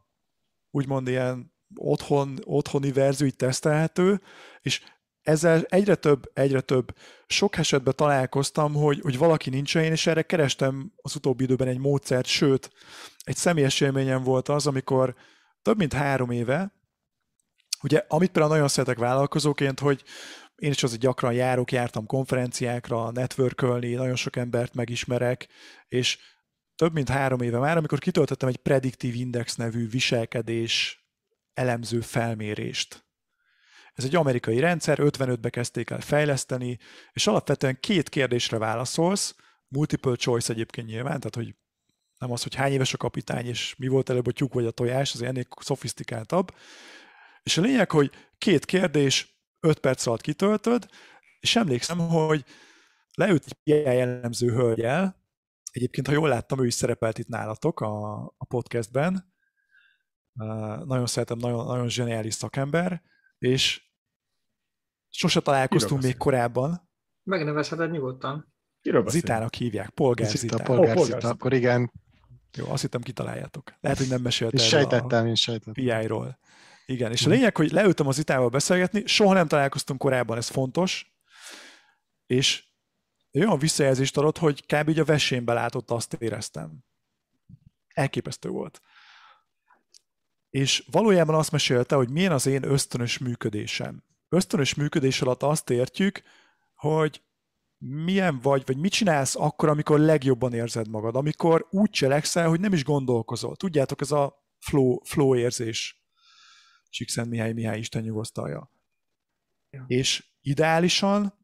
úgymond 0.71 1.09
ilyen 1.09 1.53
otthon, 1.75 2.39
otthoni 2.45 2.93
verzió 2.93 3.27
így 3.27 3.37
tesztelhető, 3.37 4.21
és 4.61 4.83
ezzel 5.23 5.63
egyre 5.69 5.95
több, 5.95 6.31
egyre 6.35 6.61
több. 6.61 6.97
Sok 7.27 7.57
esetben 7.57 7.95
találkoztam, 7.97 8.75
hogy, 8.75 9.01
hogy 9.01 9.19
valaki 9.19 9.51
nincs 9.51 9.77
én, 9.77 9.93
és 9.93 10.07
erre 10.07 10.23
kerestem 10.23 10.93
az 10.97 11.17
utóbbi 11.17 11.45
időben 11.45 11.69
egy 11.69 11.79
módszert, 11.79 12.27
sőt, 12.27 12.71
egy 13.25 13.37
személyes 13.37 13.81
élményem 13.81 14.23
volt 14.23 14.49
az, 14.49 14.67
amikor 14.67 15.15
több 15.63 15.77
mint 15.77 15.93
három 15.93 16.31
éve, 16.31 16.73
ugye, 17.83 18.05
amit 18.09 18.31
például 18.31 18.53
nagyon 18.55 18.69
szeretek 18.69 18.99
vállalkozóként, 18.99 19.81
hogy 19.81 20.03
én 20.61 20.71
is 20.71 20.83
azért 20.83 21.01
gyakran 21.01 21.33
járok, 21.33 21.73
jártam 21.73 22.07
konferenciákra, 22.07 23.11
networkölni, 23.11 23.95
nagyon 23.95 24.17
sok 24.17 24.37
embert 24.37 24.75
megismerek, 24.75 25.49
és 25.89 26.19
több 26.77 26.93
mint 26.93 27.09
három 27.09 27.41
éve 27.41 27.59
már, 27.59 27.77
amikor 27.77 27.99
kitöltöttem 27.99 28.49
egy 28.49 28.57
Predictive 28.57 29.17
Index 29.17 29.55
nevű 29.55 29.89
viselkedés 29.89 31.05
elemző 31.55 32.01
felmérést. 32.01 33.05
Ez 33.95 34.05
egy 34.05 34.15
amerikai 34.17 34.61
rendszer, 34.61 34.99
55-be 35.01 35.51
kezdték 35.51 35.91
el 35.91 36.01
fejleszteni, 36.01 36.79
és 37.13 37.27
alapvetően 37.27 37.81
két 37.81 38.09
kérdésre 38.09 38.59
válaszolsz, 38.59 39.35
multiple 39.69 40.17
choice 40.17 40.53
egyébként 40.53 40.87
nyilván, 40.87 41.19
tehát 41.19 41.35
hogy 41.35 41.55
nem 42.19 42.33
az, 42.33 42.43
hogy 42.43 42.55
hány 42.55 42.73
éves 42.73 42.95
a 42.95 42.97
kapitány, 42.97 43.47
és 43.47 43.75
mi 43.79 43.89
volt 43.89 44.11
előbb 44.11 44.27
a 44.27 44.33
tyúk 44.33 44.55
vagy 44.55 44.67
a 44.67 44.71
tojás, 44.71 45.15
az 45.15 45.23
ennél 45.23 45.47
szofisztikáltabb. 45.61 46.55
És 47.43 47.57
a 47.57 47.61
lényeg, 47.61 47.91
hogy 47.91 48.11
két 48.39 48.65
kérdés, 48.65 49.30
5 49.61 49.79
perc 49.79 50.07
alatt 50.07 50.21
kitöltöd, 50.21 50.89
és 51.41 51.57
emlékszem, 51.57 51.99
hogy 51.99 52.45
leült 53.15 53.45
egy 53.47 53.57
ilyen 53.63 53.95
jellemző 53.95 54.51
hölgyel, 54.53 55.21
egyébként, 55.73 56.07
ha 56.07 56.13
jól 56.13 56.29
láttam, 56.29 56.63
ő 56.63 56.67
is 56.67 56.75
szerepelt 56.75 57.19
itt 57.19 57.29
nálatok 57.29 57.81
a, 57.81 58.25
a 58.37 58.45
podcastben, 58.49 59.35
uh, 60.33 60.85
nagyon 60.85 61.07
szeretem, 61.07 61.39
nagyon, 61.39 61.67
nagyon 61.67 61.89
zseniális 61.89 62.35
szakember, 62.35 63.03
és 63.39 63.89
sose 65.09 65.41
találkoztunk 65.41 66.03
még 66.03 66.17
korábban. 66.17 66.91
Megnevezheted 67.23 67.91
nyugodtan. 67.91 68.55
Zitának 69.07 69.55
hívják, 69.55 69.91
polgár 69.91 70.29
Zita. 70.29 70.39
Zita. 70.39 70.63
Polgár 70.63 70.97
oh, 70.97 71.05
Zita, 71.05 71.29
akkor 71.29 71.53
igen. 71.53 71.93
Jó, 72.57 72.71
azt 72.71 72.83
hittem 72.83 73.01
kitaláljátok. 73.01 73.75
Lehet, 73.81 73.99
hogy 73.99 74.09
nem 74.09 74.23
mesélt 74.23 74.53
És 74.53 74.67
sejtettem, 74.67 75.27
én 75.27 75.35
sejtettem. 75.35 75.73
PI-ról. 75.73 76.39
Igen, 76.91 77.13
és 77.13 77.27
a 77.27 77.31
lényeg, 77.31 77.57
hogy 77.57 77.71
leültem 77.71 78.07
az 78.07 78.15
Zitával 78.15 78.49
beszélgetni, 78.49 79.07
soha 79.07 79.33
nem 79.33 79.49
találkoztunk 79.49 80.01
korábban, 80.01 80.37
ez 80.37 80.49
fontos, 80.49 81.15
és 82.27 82.65
olyan 83.33 83.59
visszajelzést 83.59 84.17
adott, 84.17 84.39
hogy 84.39 84.67
kb. 84.67 84.89
így 84.89 84.99
a 84.99 85.05
vesénbe 85.05 85.53
látott, 85.53 85.91
azt 85.91 86.13
éreztem. 86.13 86.85
Elképesztő 87.89 88.49
volt. 88.49 88.81
És 90.51 90.85
valójában 90.91 91.35
azt 91.35 91.51
mesélte, 91.51 91.95
hogy 91.95 92.11
milyen 92.11 92.33
az 92.33 92.47
én 92.47 92.65
ösztönös 92.65 93.19
működésem. 93.19 94.05
Ösztönös 94.29 94.75
működés 94.75 95.23
alatt 95.23 95.43
azt 95.43 95.71
értjük, 95.71 96.23
hogy 96.75 97.23
milyen 97.79 98.41
vagy, 98.41 98.63
vagy 98.67 98.77
mit 98.77 98.93
csinálsz 98.93 99.37
akkor, 99.37 99.69
amikor 99.69 99.99
legjobban 99.99 100.53
érzed 100.53 100.89
magad, 100.89 101.17
amikor 101.17 101.67
úgy 101.71 101.91
cselekszel, 101.91 102.49
hogy 102.49 102.61
nem 102.61 102.73
is 102.73 102.85
gondolkozol. 102.85 103.57
Tudjátok, 103.57 104.01
ez 104.01 104.11
a 104.11 104.49
flow, 104.59 104.99
flow 105.05 105.37
érzés. 105.37 106.00
Csíkszent 106.91 107.29
Mihály 107.29 107.53
Mihály 107.53 107.79
Isten 107.79 108.03
nyugosztalja. 108.03 108.73
Ja. 109.71 109.85
És 109.87 110.31
ideálisan 110.41 111.39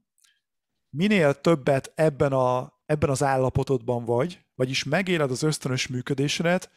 minél 0.88 1.40
többet 1.40 1.92
ebben, 1.94 2.32
a, 2.32 2.80
ebben 2.84 3.10
az 3.10 3.22
állapotodban 3.22 4.04
vagy, 4.04 4.44
vagyis 4.54 4.84
megéled 4.84 5.30
az 5.30 5.42
ösztönös 5.42 5.86
működésedet, 5.86 6.70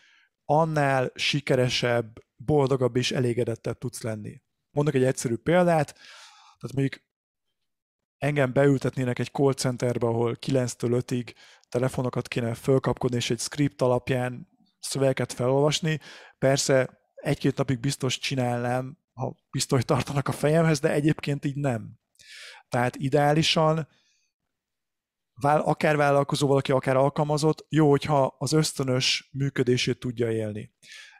annál 0.45 1.11
sikeresebb, 1.15 2.19
boldogabb 2.35 2.95
és 2.95 3.11
elégedettebb 3.11 3.77
tudsz 3.77 4.01
lenni. 4.01 4.41
Mondok 4.71 4.93
egy 4.93 5.03
egyszerű 5.03 5.35
példát, 5.35 5.93
tehát 6.59 6.75
mondjuk 6.75 7.03
engem 8.17 8.53
beültetnének 8.53 9.19
egy 9.19 9.31
call 9.31 9.53
centerbe, 9.53 10.07
ahol 10.07 10.37
9-től 10.41 11.03
5-ig 11.07 11.33
telefonokat 11.69 12.27
kéne 12.27 12.53
fölkapkodni, 12.53 13.15
és 13.15 13.29
egy 13.29 13.39
script 13.39 13.81
alapján 13.81 14.47
szövegeket 14.79 15.33
felolvasni. 15.33 15.99
Persze 16.37 16.98
egy-két 17.21 17.57
napig 17.57 17.79
biztos 17.79 18.19
csinálnám, 18.19 18.97
ha 19.13 19.35
biztos 19.51 19.85
tartanak 19.85 20.27
a 20.27 20.31
fejemhez, 20.31 20.79
de 20.79 20.91
egyébként 20.91 21.45
így 21.45 21.55
nem. 21.55 21.99
Tehát 22.69 22.95
ideálisan 22.95 23.87
akár 25.41 25.95
vállalkozó 25.95 26.47
valaki, 26.47 26.71
akár 26.71 26.95
alkalmazott, 26.95 27.65
jó, 27.69 27.89
hogyha 27.89 28.35
az 28.37 28.51
ösztönös 28.51 29.29
működését 29.31 29.99
tudja 29.99 30.31
élni. 30.31 30.73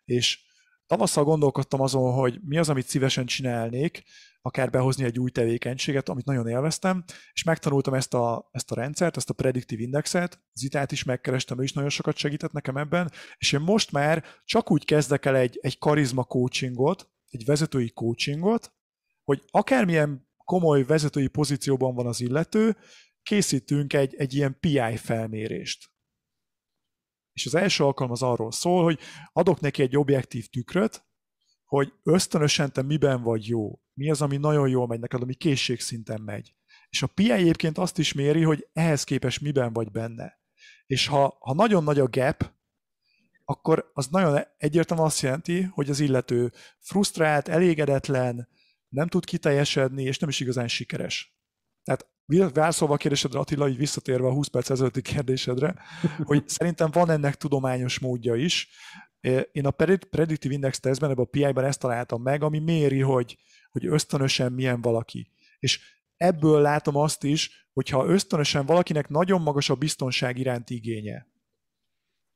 És 0.05 0.39
tavasszal 0.85 1.23
gondolkodtam 1.23 1.81
azon, 1.81 2.13
hogy 2.13 2.39
mi 2.41 2.57
az, 2.57 2.69
amit 2.69 2.87
szívesen 2.87 3.25
csinálnék, 3.25 4.03
akár 4.41 4.69
behozni 4.69 5.03
egy 5.03 5.19
új 5.19 5.29
tevékenységet, 5.29 6.09
amit 6.09 6.25
nagyon 6.25 6.47
élveztem, 6.47 7.03
és 7.33 7.43
megtanultam 7.43 7.93
ezt 7.93 8.13
a, 8.13 8.49
ezt 8.51 8.71
a 8.71 8.75
rendszert, 8.75 9.17
ezt 9.17 9.29
a 9.29 9.33
predictive 9.33 9.81
indexet, 9.81 10.41
Zitát 10.53 10.91
is 10.91 11.03
megkerestem, 11.03 11.59
ő 11.59 11.63
is 11.63 11.73
nagyon 11.73 11.89
sokat 11.89 12.17
segített 12.17 12.51
nekem 12.51 12.77
ebben, 12.77 13.11
és 13.37 13.51
én 13.51 13.59
most 13.59 13.91
már 13.91 14.25
csak 14.45 14.71
úgy 14.71 14.85
kezdek 14.85 15.25
el 15.25 15.35
egy, 15.35 15.59
egy 15.61 15.77
karizma 15.77 16.23
coachingot, 16.23 17.09
egy 17.29 17.45
vezetői 17.45 17.89
coachingot, 17.89 18.73
hogy 19.23 19.43
akármilyen 19.51 20.27
komoly 20.37 20.83
vezetői 20.83 21.27
pozícióban 21.27 21.95
van 21.95 22.07
az 22.07 22.21
illető, 22.21 22.77
készítünk 23.23 23.93
egy, 23.93 24.15
egy 24.15 24.33
ilyen 24.33 24.57
PI 24.59 24.97
felmérést. 24.97 25.91
És 27.33 27.45
az 27.45 27.55
első 27.55 27.83
alkalom 27.83 28.11
az 28.11 28.21
arról 28.21 28.51
szól, 28.51 28.83
hogy 28.83 28.99
adok 29.33 29.59
neki 29.59 29.81
egy 29.81 29.97
objektív 29.97 30.47
tükröt, 30.47 31.07
hogy 31.65 31.93
ösztönösen 32.03 32.71
te 32.71 32.81
miben 32.81 33.21
vagy 33.21 33.47
jó, 33.47 33.79
mi 33.99 34.09
az, 34.09 34.21
ami 34.21 34.37
nagyon 34.37 34.69
jól 34.69 34.87
megy 34.87 34.99
neked, 34.99 35.21
ami 35.21 35.33
készségszinten 35.33 36.21
megy. 36.21 36.53
És 36.89 37.01
a 37.01 37.07
PI 37.07 37.31
egyébként 37.31 37.77
azt 37.77 37.97
is 37.97 38.13
méri, 38.13 38.43
hogy 38.43 38.67
ehhez 38.73 39.03
képest 39.03 39.41
miben 39.41 39.73
vagy 39.73 39.91
benne. 39.91 40.39
És 40.85 41.07
ha, 41.07 41.37
ha 41.39 41.53
nagyon 41.53 41.83
nagy 41.83 41.99
a 41.99 42.07
gap, 42.07 42.51
akkor 43.45 43.91
az 43.93 44.07
nagyon 44.07 44.39
egyértelműen 44.57 45.09
azt 45.09 45.21
jelenti, 45.21 45.61
hogy 45.61 45.89
az 45.89 45.99
illető 45.99 46.51
frusztrált, 46.79 47.47
elégedetlen, 47.47 48.49
nem 48.89 49.07
tud 49.07 49.25
kiteljesedni, 49.25 50.03
és 50.03 50.17
nem 50.19 50.29
is 50.29 50.39
igazán 50.39 50.67
sikeres. 50.67 51.37
Tehát 51.83 52.07
válaszolva 52.53 52.93
a 52.93 52.97
kérdésedre, 52.97 53.39
Attila, 53.39 53.69
így 53.69 53.77
visszatérve 53.77 54.27
a 54.27 54.33
20 54.33 54.47
perc 54.47 54.69
ezelőtti 54.69 55.01
kérdésedre, 55.01 55.75
hogy 56.23 56.49
szerintem 56.49 56.89
van 56.91 57.09
ennek 57.09 57.35
tudományos 57.35 57.99
módja 57.99 58.35
is. 58.35 58.69
Én 59.51 59.65
a 59.65 59.71
Predictive 60.09 60.53
Index 60.53 60.79
tesztben, 60.79 61.09
ebben 61.09 61.23
a 61.23 61.27
PI-ben 61.27 61.65
ezt 61.65 61.79
találtam 61.79 62.21
meg, 62.21 62.43
ami 62.43 62.59
méri, 62.59 62.99
hogy, 62.99 63.37
hogy 63.71 63.85
ösztönösen 63.85 64.51
milyen 64.51 64.81
valaki. 64.81 65.31
És 65.59 65.79
ebből 66.15 66.61
látom 66.61 66.95
azt 66.95 67.23
is, 67.23 67.67
hogyha 67.73 68.05
ösztönösen 68.05 68.65
valakinek 68.65 69.09
nagyon 69.09 69.41
magas 69.41 69.69
a 69.69 69.75
biztonság 69.75 70.37
iránti 70.37 70.75
igénye, 70.75 71.27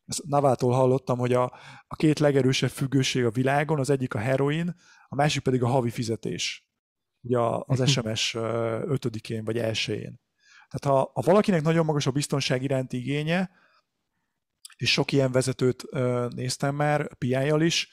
ezt 0.05 0.23
Navától 0.23 0.73
hallottam, 0.73 1.17
hogy 1.17 1.33
a, 1.33 1.43
a 1.87 1.95
két 1.95 2.19
legerősebb 2.19 2.69
függőség 2.69 3.25
a 3.25 3.29
világon, 3.29 3.79
az 3.79 3.89
egyik 3.89 4.13
a 4.13 4.19
heroin, 4.19 4.75
a 5.07 5.15
másik 5.15 5.41
pedig 5.41 5.63
a 5.63 5.67
havi 5.67 5.89
fizetés. 5.89 6.67
Ugye 7.21 7.37
az 7.59 7.89
SMS 7.89 8.33
ötödikén 8.85 9.43
vagy 9.43 9.57
elsőjén. 9.57 10.21
Tehát 10.69 10.97
ha, 10.97 11.11
ha 11.13 11.21
valakinek 11.21 11.61
nagyon 11.61 11.85
magas 11.85 12.05
a 12.05 12.11
biztonság 12.11 12.63
iránti 12.63 12.97
igénye, 12.97 13.51
és 14.77 14.91
sok 14.91 15.11
ilyen 15.11 15.31
vezetőt 15.31 15.83
néztem 16.29 16.75
már, 16.75 17.17
PI-jal 17.17 17.61
is, 17.61 17.89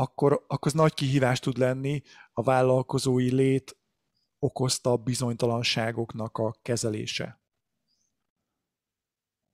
akkor, 0.00 0.32
akkor 0.32 0.58
az 0.60 0.72
nagy 0.72 0.94
kihívás 0.94 1.40
tud 1.40 1.56
lenni 1.56 2.02
a 2.32 2.42
vállalkozói 2.42 3.34
lét 3.34 3.76
okozta 4.38 4.96
bizonytalanságoknak 4.96 6.38
a 6.38 6.54
kezelése. 6.62 7.40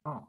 Ah. 0.03 0.23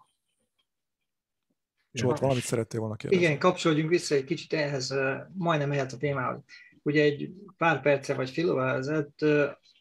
Zsolt, 1.92 2.20
valamit 2.20 2.44
szerettél 2.44 2.80
volna 2.80 2.96
kérdezni? 2.96 3.26
Igen, 3.26 3.40
kapcsolódjunk 3.40 3.90
vissza 3.90 4.16
egy 4.16 4.24
kicsit 4.24 4.54
ehhez, 4.54 4.94
majdnem 5.34 5.72
ehhez 5.72 5.94
a 5.94 5.98
témához. 5.98 6.44
Ugye 6.82 7.02
egy 7.02 7.32
pár 7.58 7.82
perce 7.82 8.14
vagy 8.14 8.30
fél 8.30 8.52
óra 8.52 8.70
ezelőtt 8.70 9.26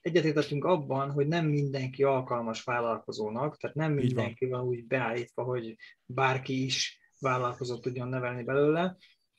egyetértettünk 0.00 0.64
abban, 0.64 1.10
hogy 1.10 1.26
nem 1.26 1.46
mindenki 1.46 2.02
alkalmas 2.02 2.62
vállalkozónak, 2.62 3.56
tehát 3.56 3.76
nem 3.76 3.92
mindenki 3.92 4.46
van. 4.46 4.58
van 4.58 4.68
úgy 4.68 4.86
beállítva, 4.86 5.42
hogy 5.42 5.76
bárki 6.06 6.64
is 6.64 7.00
vállalkozót 7.18 7.80
tudjon 7.80 8.08
nevelni 8.08 8.42
belőle, 8.42 8.96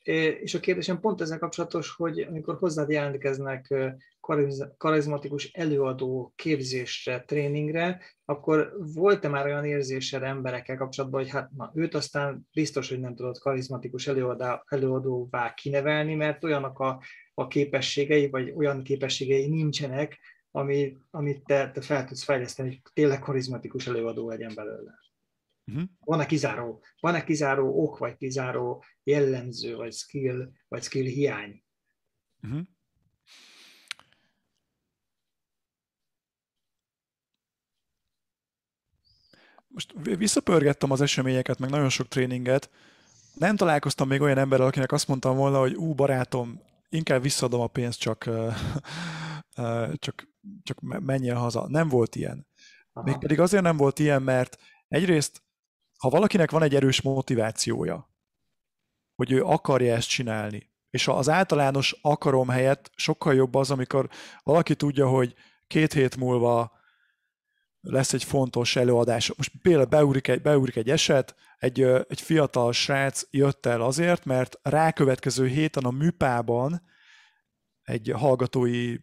és 0.08 0.54
a 0.54 0.60
kérdésem 0.60 1.00
pont 1.00 1.22
ezzel 1.22 1.40
kapcsolatos, 1.40 1.96
hogy 1.96 2.20
amikor 2.20 2.58
hozzád 2.58 2.90
jelentkeznek 2.90 3.74
karizmatikus 4.78 5.52
előadó 5.52 6.34
képzésre, 6.36 7.24
tréningre, 7.24 8.02
akkor 8.26 8.74
volt-e 8.94 9.28
már 9.28 9.46
olyan 9.46 9.66
érzésed 9.66 10.24
emberekkel 10.24 10.78
kapcsolatban, 10.78 11.22
hogy 11.22 11.30
hát 11.30 11.52
na, 11.52 11.72
őt 11.76 11.96
aztán 11.96 12.48
biztos, 12.54 12.90
hogy 12.90 13.00
nem 13.00 13.16
tudod 13.16 13.38
karizmatikus 13.38 14.08
előadá, 14.08 14.64
előadóvá 14.68 15.54
kinevelni, 15.54 16.16
mert 16.16 16.44
olyanok 16.44 16.80
a, 16.80 17.02
a 17.34 17.48
képességei, 17.48 18.30
vagy 18.30 18.54
olyan 18.56 18.84
képességei 18.84 19.48
nincsenek, 19.48 20.20
ami, 20.52 20.98
amit 21.12 21.44
te, 21.46 21.72
te 21.72 21.82
fel 21.82 22.06
tudsz 22.06 22.24
fejleszteni, 22.24 22.70
hogy 22.70 22.82
tényleg 22.94 23.20
karizmatikus 23.20 23.88
előadó 23.88 24.30
legyen 24.30 24.52
belőle. 24.56 25.07
Uh-huh. 25.72 25.90
Van-e 26.00 26.26
kizáró, 26.26 26.84
van-e 27.00 27.24
kizáró 27.24 27.84
ok, 27.84 27.98
vagy 27.98 28.18
kizáró 28.18 28.84
jellemző, 29.04 29.76
vagy 29.76 29.94
skill, 29.94 30.52
vagy 30.68 30.84
skill 30.84 31.06
hiány? 31.06 31.64
Uh-huh. 32.44 32.62
Most 39.68 39.94
visszapörgettem 40.18 40.92
az 40.92 41.02
eseményeket, 41.02 41.60
meg 41.60 41.70
nagyon 41.70 41.90
sok 41.90 42.08
tréninget. 42.08 42.70
Nem 43.34 43.56
találkoztam 43.56 44.08
még 44.08 44.22
olyan 44.22 44.38
emberrel, 44.38 44.68
akinek 44.68 44.92
azt 44.92 45.08
mondtam 45.08 45.38
volna, 45.38 45.60
hogy 45.60 45.76
ú, 45.76 45.94
barátom, 45.94 46.62
inkább 46.90 47.22
visszaadom 47.22 47.62
a 47.62 47.68
pénzt, 47.68 48.00
csak, 48.00 48.30
csak, 49.94 50.28
csak 50.64 50.80
menjen 50.82 51.38
haza. 51.38 51.68
Nem 51.68 51.90
volt 51.90 52.16
ilyen. 52.16 52.48
Aha. 52.94 53.06
Mégpedig 53.06 53.40
azért 53.40 53.64
nem 53.64 53.78
volt 53.78 54.00
ilyen, 54.00 54.22
mert 54.22 54.62
egyrészt 54.88 55.42
ha 55.98 56.10
valakinek 56.10 56.52
van 56.52 56.64
egy 56.64 56.76
erős 56.76 57.02
motivációja, 57.02 58.10
hogy 59.16 59.32
ő 59.32 59.44
akarja 59.44 59.96
ezt 59.96 60.10
csinálni, 60.10 60.70
és 60.90 61.08
az 61.08 61.30
általános 61.30 62.00
akarom 62.02 62.50
helyett 62.50 62.92
sokkal 62.96 63.34
jobb 63.34 63.56
az, 63.56 63.72
amikor 63.72 64.10
valaki 64.44 64.76
tudja, 64.76 65.08
hogy 65.08 65.36
két 65.68 65.94
hét 65.94 66.18
múlva 66.18 66.72
lesz 67.82 68.14
egy 68.14 68.24
fontos 68.24 68.76
előadás. 68.76 69.34
Most 69.38 69.52
például 69.62 69.86
beugrik 69.86 70.28
egy, 70.28 70.42
beugrik 70.42 70.76
egy 70.76 70.90
eset, 70.90 71.36
egy, 71.58 71.82
egy 71.82 72.22
fiatal 72.22 72.74
srác 72.74 73.24
jött 73.30 73.66
el 73.66 73.82
azért, 73.82 74.26
mert 74.26 74.60
rákövetkező 74.62 75.48
héten 75.48 75.84
a 75.84 75.92
műpában 75.92 76.82
egy 77.82 78.12
hallgatói 78.16 78.96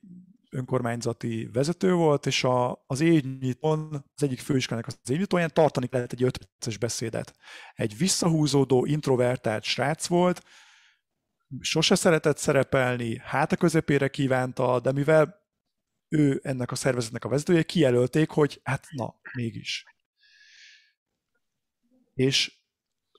önkormányzati 0.55 1.49
vezető 1.53 1.93
volt, 1.93 2.27
és 2.27 2.45
a, 2.45 2.85
az 2.87 3.01
évnyitón, 3.01 4.05
az 4.15 4.23
egyik 4.23 4.41
főiskolának 4.41 4.87
az 4.89 5.11
évnyitóján 5.11 5.51
tartani 5.53 5.87
kellett 5.87 6.13
egy 6.13 6.23
öt 6.23 6.39
perces 6.39 6.79
beszédet. 6.79 7.37
Egy 7.75 7.97
visszahúzódó, 7.97 8.85
introvertált 8.85 9.63
srác 9.63 10.07
volt, 10.07 10.43
sose 11.61 11.95
szeretett 11.95 12.39
szerepelni, 12.39 13.19
hát 13.19 13.53
a 13.53 13.57
közepére 13.57 14.09
kívánta, 14.09 14.81
de 14.81 14.93
mivel 14.93 15.43
ő 16.09 16.41
ennek 16.43 16.71
a 16.71 16.75
szervezetnek 16.75 17.25
a 17.25 17.29
vezetője, 17.29 17.63
kijelölték, 17.63 18.31
hogy 18.31 18.61
hát 18.63 18.87
na, 18.91 19.15
mégis. 19.33 19.85
És 22.15 22.53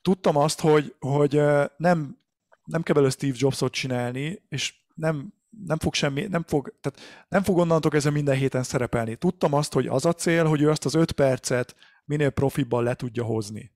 tudtam 0.01 0.37
azt, 0.37 0.59
hogy, 0.59 0.95
hogy 0.99 1.41
nem, 1.77 2.21
nem 2.63 2.83
kell 2.83 2.93
belőle 2.93 3.11
Steve 3.11 3.35
Jobsot 3.37 3.73
csinálni, 3.73 4.45
és 4.49 4.73
nem 4.93 5.33
nem 5.63 5.77
fog 5.77 5.93
semmi, 5.93 6.21
nem 6.21 6.43
fog, 6.43 6.79
tehát 6.81 7.25
nem 7.29 7.43
fog 7.43 7.57
onnantól 7.57 7.91
kezdve 7.91 8.11
minden 8.11 8.35
héten 8.35 8.63
szerepelni. 8.63 9.15
Tudtam 9.15 9.53
azt, 9.53 9.73
hogy 9.73 9.87
az 9.87 10.05
a 10.05 10.13
cél, 10.13 10.45
hogy 10.45 10.61
ő 10.61 10.69
azt 10.69 10.85
az 10.85 10.93
öt 10.93 11.11
percet 11.11 11.75
minél 12.05 12.29
profibban 12.29 12.83
le 12.83 12.95
tudja 12.95 13.23
hozni. 13.23 13.71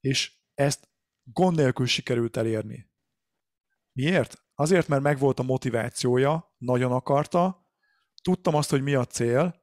És 0.00 0.32
ezt 0.54 0.88
gond 1.22 1.56
nélkül 1.56 1.86
sikerült 1.86 2.36
elérni. 2.36 2.90
Miért? 3.92 4.42
Azért, 4.54 4.88
mert 4.88 5.02
megvolt 5.02 5.38
a 5.38 5.42
motivációja, 5.42 6.54
nagyon 6.58 6.92
akarta, 6.92 7.66
tudtam 8.22 8.54
azt, 8.54 8.70
hogy 8.70 8.82
mi 8.82 8.94
a 8.94 9.04
cél, 9.04 9.57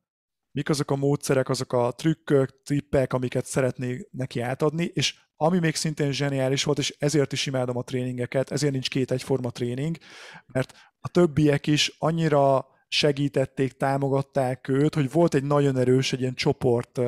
mik 0.55 0.69
azok 0.69 0.91
a 0.91 0.95
módszerek, 0.95 1.49
azok 1.49 1.73
a 1.73 1.91
trükkök, 1.91 2.61
tippek, 2.63 3.13
amiket 3.13 3.45
szeretnék 3.45 4.07
neki 4.11 4.39
átadni, 4.39 4.91
és 4.93 5.15
ami 5.35 5.59
még 5.59 5.75
szintén 5.75 6.11
zseniális 6.11 6.63
volt, 6.63 6.77
és 6.77 6.95
ezért 6.99 7.33
is 7.33 7.45
imádom 7.45 7.77
a 7.77 7.83
tréningeket, 7.83 8.51
ezért 8.51 8.71
nincs 8.71 8.89
két 8.89 9.11
egyforma 9.11 9.51
tréning, 9.51 9.97
mert 10.45 10.73
a 10.99 11.07
többiek 11.07 11.67
is 11.67 11.95
annyira 11.97 12.65
segítették, 12.87 13.71
támogatták 13.71 14.67
őt, 14.67 14.95
hogy 14.95 15.11
volt 15.11 15.33
egy 15.33 15.43
nagyon 15.43 15.77
erős, 15.77 16.13
egy 16.13 16.19
ilyen 16.19 16.35
csoport 16.35 16.99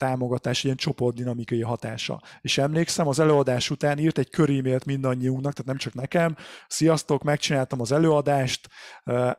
támogatás, 0.00 0.64
ilyen 0.64 0.76
csoportdinamikai 0.76 1.62
hatása. 1.62 2.22
És 2.40 2.58
emlékszem, 2.58 3.08
az 3.08 3.18
előadás 3.18 3.70
után 3.70 3.98
írt 3.98 4.18
egy 4.18 4.30
körímélt 4.30 4.84
mindannyiunknak, 4.84 5.52
tehát 5.52 5.68
nem 5.68 5.76
csak 5.76 5.94
nekem, 5.94 6.36
sziasztok, 6.68 7.22
megcsináltam 7.22 7.80
az 7.80 7.92
előadást, 7.92 8.68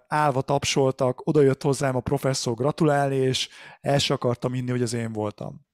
állva 0.08 0.42
tapsoltak, 0.42 1.28
oda 1.28 1.42
jött 1.42 1.62
hozzám 1.62 1.96
a 1.96 2.00
professzor 2.00 2.54
gratulálni, 2.54 3.16
és 3.16 3.50
el 3.82 4.00
se 4.00 4.14
akartam 4.14 4.54
inni, 4.54 4.72
hogy 4.72 4.82
az 4.82 4.94
én 4.94 5.12
voltam. 5.14 5.66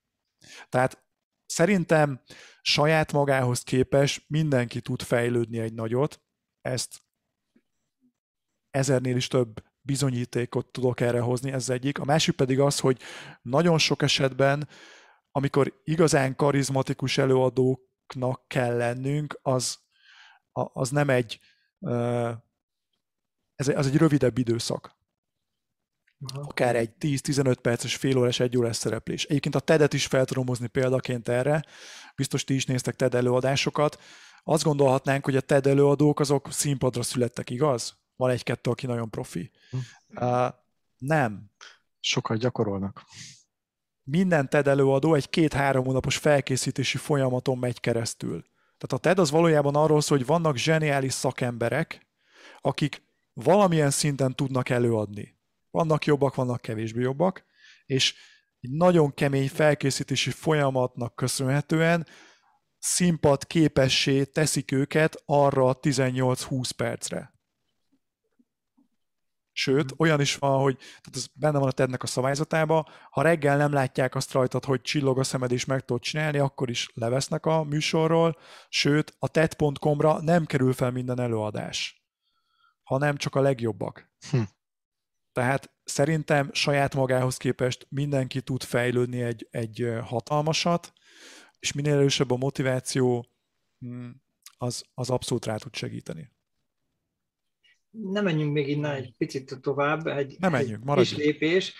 Tehát 0.69 1.05
Szerintem 1.47 2.21
saját 2.61 3.11
magához 3.11 3.61
képes 3.63 4.25
mindenki 4.27 4.81
tud 4.81 5.01
fejlődni 5.01 5.59
egy 5.59 5.73
nagyot, 5.73 6.21
ezt 6.61 7.01
ezernél 8.69 9.15
is 9.15 9.27
több 9.27 9.63
bizonyítékot 9.87 10.65
tudok 10.65 10.99
erre 10.99 11.19
hozni, 11.19 11.51
ez 11.51 11.69
egyik. 11.69 11.99
A 11.99 12.05
másik 12.05 12.35
pedig 12.35 12.59
az, 12.59 12.79
hogy 12.79 12.99
nagyon 13.41 13.77
sok 13.77 14.01
esetben, 14.01 14.67
amikor 15.31 15.81
igazán 15.83 16.35
karizmatikus 16.35 17.17
előadóknak 17.17 18.47
kell 18.47 18.77
lennünk, 18.77 19.39
az, 19.41 19.77
az 20.51 20.89
nem 20.89 21.09
egy, 21.09 21.39
ez, 23.55 23.67
az 23.67 23.87
egy 23.87 23.97
rövidebb 23.97 24.37
időszak. 24.37 24.95
Akár 26.33 26.75
egy 26.75 26.91
10-15 26.99 27.55
perces, 27.61 27.95
fél 27.95 28.17
órás, 28.17 28.39
egy 28.39 28.57
órás 28.57 28.75
szereplés. 28.75 29.25
Egyébként 29.25 29.55
a 29.55 29.59
TED-et 29.59 29.93
is 29.93 30.05
fel 30.05 30.25
tudom 30.25 30.47
hozni 30.47 30.67
példaként 30.67 31.27
erre, 31.27 31.65
biztos 32.15 32.43
ti 32.43 32.53
is 32.53 32.65
néztek 32.65 32.95
TED 32.95 33.15
előadásokat. 33.15 34.01
Azt 34.43 34.63
gondolhatnánk, 34.63 35.25
hogy 35.25 35.35
a 35.35 35.41
TED 35.41 35.67
előadók 35.67 36.19
azok 36.19 36.51
színpadra 36.51 37.03
születtek, 37.03 37.49
igaz? 37.49 37.97
Van 38.17 38.29
egy-kettő, 38.29 38.69
aki 38.69 38.85
nagyon 38.85 39.09
profi. 39.09 39.51
Hm. 39.69 39.77
Uh, 40.25 40.47
nem. 40.97 41.51
Sokat 41.99 42.37
gyakorolnak. 42.37 43.03
Minden 44.03 44.49
TED 44.49 44.67
előadó 44.67 45.13
egy 45.13 45.29
két-három 45.29 45.85
hónapos 45.85 46.17
felkészítési 46.17 46.97
folyamaton 46.97 47.57
megy 47.57 47.79
keresztül. 47.79 48.41
Tehát 48.77 48.91
a 48.91 48.97
TED 48.97 49.19
az 49.19 49.31
valójában 49.31 49.75
arról 49.75 50.01
szól, 50.01 50.17
hogy 50.17 50.27
vannak 50.27 50.57
zseniális 50.57 51.13
szakemberek, 51.13 52.07
akik 52.61 53.01
valamilyen 53.33 53.89
szinten 53.89 54.35
tudnak 54.35 54.69
előadni 54.69 55.37
Vannak 55.71 56.05
jobbak, 56.05 56.35
vannak 56.35 56.61
kevésbé 56.61 57.01
jobbak, 57.01 57.45
és 57.85 58.15
egy 58.59 58.71
nagyon 58.71 59.13
kemény 59.13 59.49
felkészítési 59.49 60.31
folyamatnak 60.31 61.15
köszönhetően 61.15 62.07
színpad 62.79 63.47
képessé 63.47 64.23
teszik 64.23 64.71
őket 64.71 65.21
arra 65.25 65.79
18-20 65.81 66.69
percre. 66.75 67.33
Sőt, 69.59 69.93
olyan 69.97 70.21
is 70.21 70.35
van, 70.35 70.61
hogy 70.61 70.77
tehát 70.77 71.11
ez 71.11 71.27
benne 71.33 71.59
van 71.59 71.67
a 71.67 71.71
tednek 71.71 72.03
a 72.03 72.07
szabályzatába, 72.07 72.89
ha 73.09 73.21
reggel 73.21 73.57
nem 73.57 73.73
látják 73.73 74.15
azt 74.15 74.31
rajtad, 74.31 74.65
hogy 74.65 74.81
csillog 74.81 75.19
a 75.19 75.23
szemed 75.23 75.51
és 75.51 75.65
meg 75.65 75.85
tudod 75.85 76.01
csinálni, 76.01 76.37
akkor 76.37 76.69
is 76.69 76.89
levesznek 76.93 77.45
a 77.45 77.63
műsorról, 77.63 78.37
sőt, 78.69 79.15
a 79.19 79.27
ted.com-ra 79.27 80.21
nem 80.21 80.45
kerül 80.45 80.73
fel 80.73 80.91
minden 80.91 81.19
előadás, 81.19 82.05
hanem 82.83 83.17
csak 83.17 83.35
a 83.35 83.41
legjobbak. 83.41 84.11
Hm. 84.29 84.41
Tehát 85.31 85.71
szerintem 85.83 86.49
saját 86.53 86.95
magához 86.95 87.37
képest 87.37 87.87
mindenki 87.89 88.41
tud 88.41 88.63
fejlődni 88.63 89.21
egy, 89.21 89.47
egy 89.51 89.97
hatalmasat, 90.03 90.93
és 91.59 91.73
minél 91.73 91.93
erősebb 91.93 92.31
a 92.31 92.37
motiváció, 92.37 93.25
hm, 93.79 94.09
az, 94.57 94.83
az 94.93 95.09
abszolút 95.09 95.45
rá 95.45 95.55
tud 95.55 95.75
segíteni 95.75 96.35
nem 98.01 98.23
menjünk 98.23 98.53
még 98.53 98.67
innen 98.67 98.95
egy 98.95 99.13
picit 99.17 99.61
tovább, 99.61 100.07
egy, 100.07 100.35
nem 100.39 100.51
menjünk, 100.51 100.97
egy 100.97 101.13
lépés. 101.17 101.73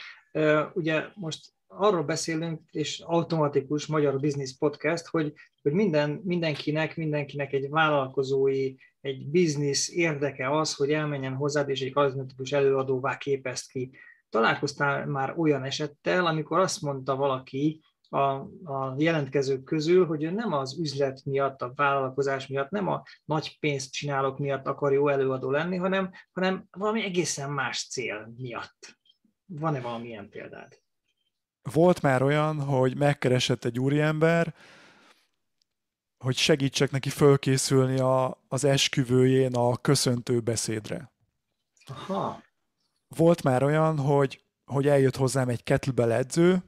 Ugye 0.74 1.04
most 1.16 1.56
arról 1.68 2.04
beszélünk, 2.04 2.62
és 2.72 3.00
automatikus 3.00 3.86
magyar 3.86 4.20
business 4.20 4.58
podcast, 4.58 5.08
hogy, 5.08 5.34
hogy 5.62 5.72
minden, 5.72 6.22
mindenkinek, 6.24 6.96
mindenkinek 6.96 7.54
egy 7.54 7.70
vállalkozói, 7.70 8.76
egy 9.02 9.28
business 9.28 9.90
érdeke 9.90 10.58
az, 10.58 10.74
hogy 10.74 10.92
elmenjen 10.92 11.34
hozzád, 11.34 11.70
és 11.70 11.82
egy 11.82 11.94
karizmatikus 11.94 12.52
előadóvá 12.52 13.18
képezt 13.18 13.72
ki. 13.72 13.92
Találkoztál 14.30 15.06
már 15.06 15.34
olyan 15.38 15.64
esettel, 15.64 16.26
amikor 16.26 16.60
azt 16.60 16.82
mondta 16.82 17.16
valaki, 17.16 17.82
a, 18.10 18.20
a 18.64 18.96
jelentkezők 18.98 19.64
közül, 19.64 20.06
hogy 20.06 20.24
ő 20.24 20.30
nem 20.30 20.54
az 20.54 20.80
üzlet 20.80 21.26
miatt, 21.26 21.62
a 21.62 21.72
vállalkozás 21.76 22.48
miatt, 22.48 22.70
nem 22.70 22.88
a 22.88 23.04
nagy 23.26 23.58
pénzt 23.60 23.92
csinálok 23.92 24.38
miatt 24.38 24.68
akar 24.68 24.94
jó 24.94 25.08
előadó 25.08 25.52
lenni, 25.52 25.78
hanem, 25.78 26.12
hanem 26.32 26.68
valami 26.72 27.04
egészen 27.04 27.52
más 27.52 27.88
cél 27.90 28.34
miatt. 28.38 28.98
Van-e 29.46 29.82
valamilyen 29.82 30.30
példád? 30.30 30.80
Volt 31.74 32.02
már 32.02 32.22
olyan, 32.22 32.62
hogy 32.62 32.98
megkeresett 32.98 33.66
egy 33.66 33.80
úriember, 33.80 34.56
hogy 36.18 36.36
segítsek 36.36 36.92
neki 36.92 37.10
fölkészülni 37.10 38.00
a, 38.00 38.44
az 38.48 38.64
esküvőjén 38.64 39.56
a 39.56 39.78
köszöntő 39.78 40.40
beszédre. 40.40 41.12
Aha. 41.86 42.42
Volt 43.08 43.44
már 43.44 43.64
olyan, 43.64 43.98
hogy, 43.98 44.44
hogy 44.66 44.88
eljött 44.88 45.16
hozzám 45.16 45.50
egy 45.50 45.64
kettlebell 45.64 46.12
edző, 46.12 46.64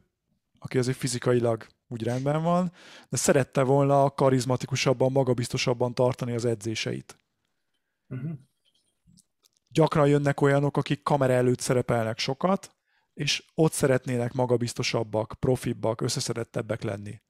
aki 0.60 0.78
azért 0.78 0.98
fizikailag 0.98 1.68
úgy 1.88 2.04
rendben 2.04 2.44
van, 2.44 2.72
de 3.10 3.18
szerette 3.18 3.64
volna 3.64 4.10
karizmatikusabban, 4.10 5.12
magabiztosabban 5.12 5.94
tartani 5.94 6.34
az 6.34 6.46
edzéseit. 6.46 7.18
Uh-huh. 8.08 8.32
Gyakran 9.68 10.08
jönnek 10.08 10.42
olyanok, 10.42 10.78
akik 10.78 11.04
kamera 11.04 11.34
előtt 11.34 11.60
szerepelnek 11.60 12.20
sokat, 12.20 12.76
és 13.14 13.46
ott 13.54 13.72
szeretnének 13.72 14.34
magabiztosabbak, 14.34 15.36
profibbak, 15.40 16.02
összeszedettebbek 16.02 16.82
lenni. 16.82 17.22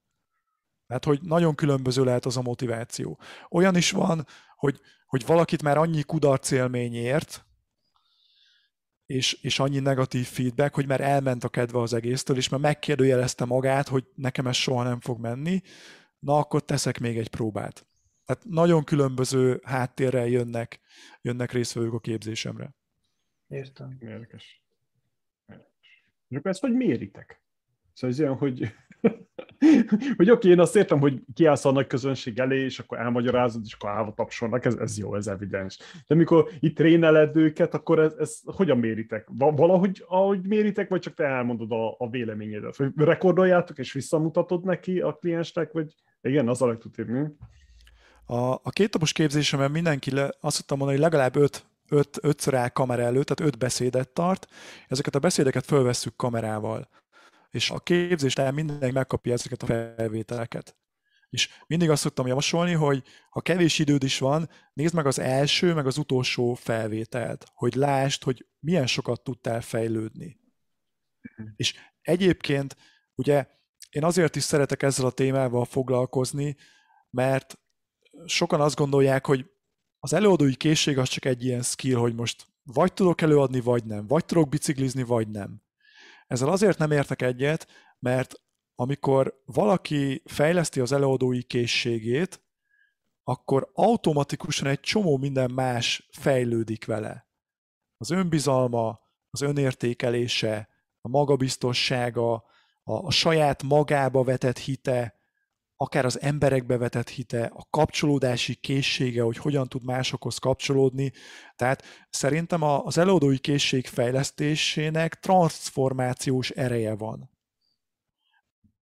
Tehát, 0.88 1.06
hogy 1.06 1.22
nagyon 1.22 1.56
különböző 1.56 2.04
lehet 2.04 2.26
az 2.26 2.38
a 2.38 2.42
motiváció. 2.42 3.20
Olyan 3.50 3.76
is 3.76 3.92
van, 3.92 4.26
hogy, 4.56 4.82
hogy 5.06 5.26
valakit 5.26 5.62
már 5.62 5.78
annyi 5.78 6.04
kudarc 6.04 6.52
élmény 6.52 6.96
ért, 6.96 7.46
és, 9.10 9.34
és 9.34 9.60
annyi 9.60 9.80
negatív 9.80 10.26
feedback, 10.26 10.74
hogy 10.74 10.88
már 10.88 11.02
elment 11.02 11.44
a 11.44 11.50
kedve 11.50 11.80
az 11.80 11.94
egésztől, 11.94 12.38
és 12.38 12.50
már 12.50 12.60
megkérdőjelezte 12.60 13.46
magát, 13.46 13.88
hogy 13.88 14.06
nekem 14.16 14.48
ez 14.48 14.56
soha 14.56 14.84
nem 14.84 15.00
fog 15.00 15.20
menni, 15.20 15.62
na 16.20 16.38
akkor 16.38 16.66
teszek 16.66 17.00
még 17.00 17.18
egy 17.18 17.30
próbát. 17.30 17.88
Tehát 18.26 18.44
nagyon 18.46 18.84
különböző 18.84 19.62
háttérrel 19.64 20.28
jönnek, 20.28 20.80
jönnek 21.22 21.52
részvevők 21.52 21.94
a 21.94 22.00
képzésemre. 22.00 22.76
Értem. 23.48 23.98
Érdekes. 24.00 24.64
És 26.28 26.38
akkor 26.38 26.52
ezt 26.52 26.62
hogy 26.62 26.74
méritek? 26.74 27.39
Szóval 28.00 28.16
ez 28.16 28.22
olyan, 28.22 28.36
hogy 28.36 28.60
hogy 30.18 30.30
oké, 30.30 30.32
okay, 30.32 30.52
én 30.52 30.60
azt 30.60 30.76
értem, 30.76 31.00
hogy 31.00 31.22
kiállsz 31.34 31.66
a 31.66 31.72
nagy 31.72 31.88
közönség 31.88 32.40
elé, 32.40 32.64
és 32.64 32.80
akkor 32.80 33.00
elmagyarázod, 33.00 33.62
és 33.66 33.74
akkor 33.74 33.90
állva 33.90 34.14
tapsolnak, 34.14 34.66
ez, 34.66 34.76
ez 34.76 34.98
jó, 34.98 35.16
ez 35.16 35.28
evidens. 35.28 35.78
De 35.78 36.14
amikor 36.14 36.50
itt 36.60 36.76
tréneled 36.76 37.36
őket, 37.36 37.74
akkor 37.74 38.00
ez, 38.00 38.14
ez 38.20 38.40
hogyan 38.46 38.78
méritek? 38.78 39.28
Valahogy 39.38 40.04
ahogy 40.08 40.48
méritek, 40.48 40.90
vagy 40.90 41.02
csak 41.02 41.14
te 41.14 41.24
elmondod 41.24 41.72
a, 41.72 41.96
a 41.98 42.10
véleményedet? 42.10 42.78
Vagy 42.78 42.92
rekordoljátok, 42.96 43.78
és 43.78 43.94
visszamutatod 43.94 44.64
neki 44.64 45.00
a 45.00 45.14
kliensnek, 45.14 45.72
vagy 45.72 45.94
igen, 46.22 46.48
az 46.48 46.62
a 46.62 46.68
legtudni. 46.68 47.36
A, 48.26 48.36
a 48.36 48.70
két 48.70 48.94
napos 48.94 49.12
képzésemben 49.12 49.72
mindenki 49.72 50.12
le, 50.12 50.30
azt 50.40 50.58
tudtam 50.58 50.78
mondani, 50.78 51.00
hogy 51.00 51.10
legalább 51.12 51.36
öt, 51.36 51.66
öt, 51.90 52.18
ötször 52.22 52.54
áll 52.54 52.70
kamera 52.70 53.02
előtt, 53.02 53.26
tehát 53.26 53.54
öt 53.54 53.60
beszédet 53.60 54.10
tart. 54.10 54.48
Ezeket 54.88 55.16
a 55.16 55.20
beszédeket 55.20 55.66
fölvesszük 55.66 56.16
kamerával 56.16 56.90
és 57.50 57.70
a 57.70 57.80
képzés 57.80 58.32
után 58.32 58.54
mindenki 58.54 58.94
megkapja 58.94 59.34
ezeket 59.34 59.64
a 59.64 59.66
felvételeket. 59.66 60.78
És 61.30 61.50
mindig 61.68 61.90
azt 61.90 62.02
szoktam 62.02 62.28
javasolni, 62.28 62.74
hogy 62.74 63.04
ha 63.30 63.42
kevés 63.42 63.80
időd 63.80 64.04
is 64.04 64.20
van, 64.20 64.50
nézd 64.74 64.94
meg 64.94 65.06
az 65.06 65.20
első, 65.20 65.74
meg 65.74 65.86
az 65.86 65.98
utolsó 65.98 66.54
felvételt, 66.54 67.46
hogy 67.54 67.76
lásd, 67.76 68.24
hogy 68.24 68.46
milyen 68.60 68.88
sokat 68.88 69.24
tudtál 69.24 69.62
fejlődni. 69.62 70.40
Uh-huh. 71.30 71.54
És 71.56 71.76
egyébként, 72.02 72.78
ugye 73.16 73.48
én 73.90 74.04
azért 74.04 74.36
is 74.36 74.44
szeretek 74.44 74.84
ezzel 74.84 75.06
a 75.06 75.12
témával 75.12 75.66
foglalkozni, 75.66 76.56
mert 77.10 77.60
sokan 78.26 78.62
azt 78.62 78.76
gondolják, 78.76 79.26
hogy 79.26 79.52
az 80.00 80.14
előadói 80.14 80.56
készség 80.56 80.98
az 80.98 81.10
csak 81.10 81.26
egy 81.26 81.46
ilyen 81.46 81.62
skill, 81.62 81.98
hogy 81.98 82.16
most 82.16 82.48
vagy 82.64 82.94
tudok 82.94 83.22
előadni, 83.22 83.60
vagy 83.60 83.86
nem, 83.86 84.08
vagy 84.08 84.26
tudok 84.26 84.50
biciklizni, 84.50 85.04
vagy 85.04 85.30
nem. 85.30 85.62
Ezzel 86.30 86.50
azért 86.50 86.78
nem 86.78 86.92
értek 86.92 87.22
egyet, 87.22 87.68
mert 88.00 88.42
amikor 88.76 89.42
valaki 89.46 90.22
fejleszti 90.26 90.80
az 90.80 90.92
előadói 90.92 91.44
készségét, 91.44 92.44
akkor 93.24 93.70
automatikusan 93.74 94.68
egy 94.68 94.80
csomó 94.80 95.18
minden 95.18 95.52
más 95.52 96.10
fejlődik 96.12 96.86
vele. 96.86 97.28
Az 97.98 98.10
önbizalma, 98.10 99.00
az 99.30 99.42
önértékelése, 99.42 100.70
a 101.02 101.08
magabiztossága, 101.08 102.34
a, 102.84 102.94
a 102.94 103.12
saját 103.12 103.64
magába 103.64 104.24
vetett 104.24 104.58
hite, 104.58 105.19
akár 105.82 106.06
az 106.06 106.22
emberekbe 106.22 106.78
vetett 106.78 107.10
hite, 107.10 107.52
a 107.54 107.68
kapcsolódási 107.70 108.56
készsége, 108.56 109.22
hogy 109.22 109.38
hogyan 109.38 109.68
tud 109.68 109.84
másokhoz 109.84 110.38
kapcsolódni. 110.38 111.12
Tehát 111.56 111.84
szerintem 112.10 112.64
az 112.64 112.98
előadói 112.98 113.38
készség 113.38 113.88
fejlesztésének 113.88 115.20
transformációs 115.20 116.50
ereje 116.50 116.96
van. 116.96 117.30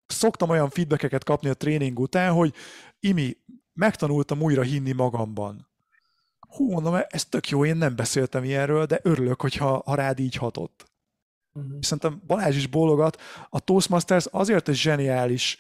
Szoktam 0.07 0.51
olyan 0.51 0.71
feedbackeket 0.71 1.25
kapni 1.25 1.49
a 1.49 1.55
tréning 1.55 1.99
után, 1.99 2.33
hogy 2.33 2.55
Imi, 3.01 3.37
megtanultam 3.73 4.43
újra 4.43 4.63
hinni 4.63 4.93
magamban. 4.93 5.69
Hú, 6.49 6.71
mondom, 6.71 6.99
ez 7.09 7.25
tök 7.25 7.49
jó, 7.49 7.65
én 7.65 7.77
nem 7.77 7.97
beszéltem 7.97 8.45
ilyenről, 8.45 8.87
de 8.87 9.01
örülök, 9.03 9.41
hogyha 9.41 9.83
ha 9.85 9.95
rád 9.95 10.19
így 10.19 10.35
hatott. 10.35 10.94
Uh-huh. 11.55 11.79
Szerintem 11.81 12.23
Balázs 12.27 12.57
is 12.57 12.67
bólogat. 12.67 13.21
A 13.49 13.61
Toastmasters 13.61 14.27
azért 14.31 14.69
egy 14.69 14.75
zseniális 14.75 15.59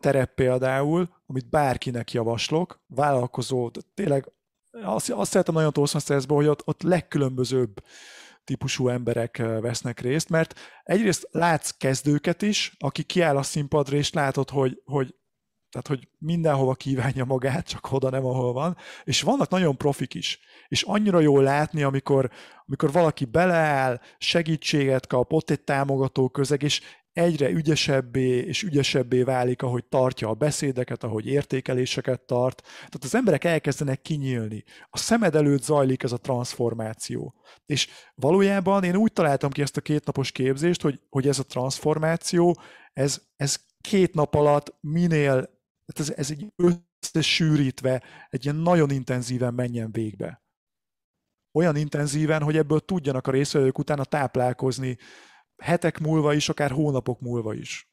terep 0.00 0.34
például, 0.34 1.08
amit 1.26 1.48
bárkinek 1.50 2.12
javaslok, 2.12 2.80
vállalkozó, 2.86 3.70
tényleg 3.94 4.32
azt, 4.82 5.10
azt 5.10 5.30
szeretem 5.30 5.54
nagyon 5.54 5.72
Toastmastersben, 5.72 6.36
hogy 6.36 6.46
ott, 6.46 6.66
ott 6.66 6.82
legkülönbözőbb 6.82 7.84
típusú 8.44 8.88
emberek 8.88 9.36
vesznek 9.60 10.00
részt, 10.00 10.28
mert 10.28 10.54
egyrészt 10.82 11.28
látsz 11.30 11.70
kezdőket 11.70 12.42
is, 12.42 12.74
aki 12.78 13.02
kiáll 13.02 13.36
a 13.36 13.42
színpadra, 13.42 13.96
és 13.96 14.12
látod, 14.12 14.50
hogy, 14.50 14.82
hogy 14.84 15.14
tehát, 15.70 15.86
hogy 15.86 16.08
mindenhova 16.18 16.74
kívánja 16.74 17.24
magát, 17.24 17.68
csak 17.68 17.92
oda 17.92 18.10
nem, 18.10 18.24
ahol 18.24 18.52
van. 18.52 18.76
És 19.04 19.22
vannak 19.22 19.50
nagyon 19.50 19.76
profik 19.76 20.14
is. 20.14 20.40
És 20.68 20.82
annyira 20.82 21.20
jól 21.20 21.42
látni, 21.42 21.82
amikor, 21.82 22.30
amikor 22.66 22.92
valaki 22.92 23.24
beleáll, 23.24 24.00
segítséget 24.18 25.06
kap, 25.06 25.32
ott 25.32 25.50
egy 25.50 25.60
támogató 25.60 26.28
közeg, 26.28 26.62
és 26.62 26.80
egyre 27.12 27.50
ügyesebbé 27.50 28.38
és 28.38 28.62
ügyesebbé 28.62 29.22
válik, 29.22 29.62
ahogy 29.62 29.84
tartja 29.84 30.28
a 30.28 30.34
beszédeket, 30.34 31.04
ahogy 31.04 31.26
értékeléseket 31.26 32.20
tart. 32.20 32.62
Tehát 32.62 33.04
az 33.04 33.14
emberek 33.14 33.44
elkezdenek 33.44 34.02
kinyílni. 34.02 34.64
A 34.90 34.98
szemed 34.98 35.34
előtt 35.34 35.62
zajlik 35.62 36.02
ez 36.02 36.12
a 36.12 36.16
transformáció. 36.16 37.34
És 37.66 37.88
valójában 38.14 38.84
én 38.84 38.96
úgy 38.96 39.12
találtam 39.12 39.50
ki 39.50 39.62
ezt 39.62 39.76
a 39.76 39.80
kétnapos 39.80 40.32
képzést, 40.32 40.82
hogy, 40.82 41.00
hogy 41.08 41.28
ez 41.28 41.38
a 41.38 41.46
transformáció, 41.46 42.60
ez, 42.92 43.20
ez 43.36 43.56
két 43.80 44.14
nap 44.14 44.34
alatt 44.34 44.74
minél 44.80 45.58
ez, 45.98 46.10
ez 46.10 46.30
egy 46.30 46.52
összesűrítve, 46.56 48.02
egy 48.28 48.44
ilyen 48.44 48.56
nagyon 48.56 48.90
intenzíven 48.90 49.54
menjen 49.54 49.92
végbe. 49.92 50.42
olyan 51.52 51.76
intenzíven, 51.76 52.42
hogy 52.42 52.56
ebből 52.56 52.80
tudjanak 52.80 53.26
a 53.26 53.30
részvevők 53.30 53.78
utána 53.78 54.04
táplálkozni 54.04 54.96
hetek 55.62 55.98
múlva 55.98 56.34
is, 56.34 56.48
akár 56.48 56.70
hónapok 56.70 57.20
múlva 57.20 57.54
is. 57.54 57.90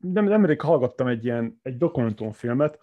Nem, 0.00 0.24
nemrég 0.24 0.60
hallgattam 0.60 1.06
egy 1.06 1.24
ilyen 1.24 1.60
egy 1.62 1.76
dokumentumfilmet, 1.76 2.78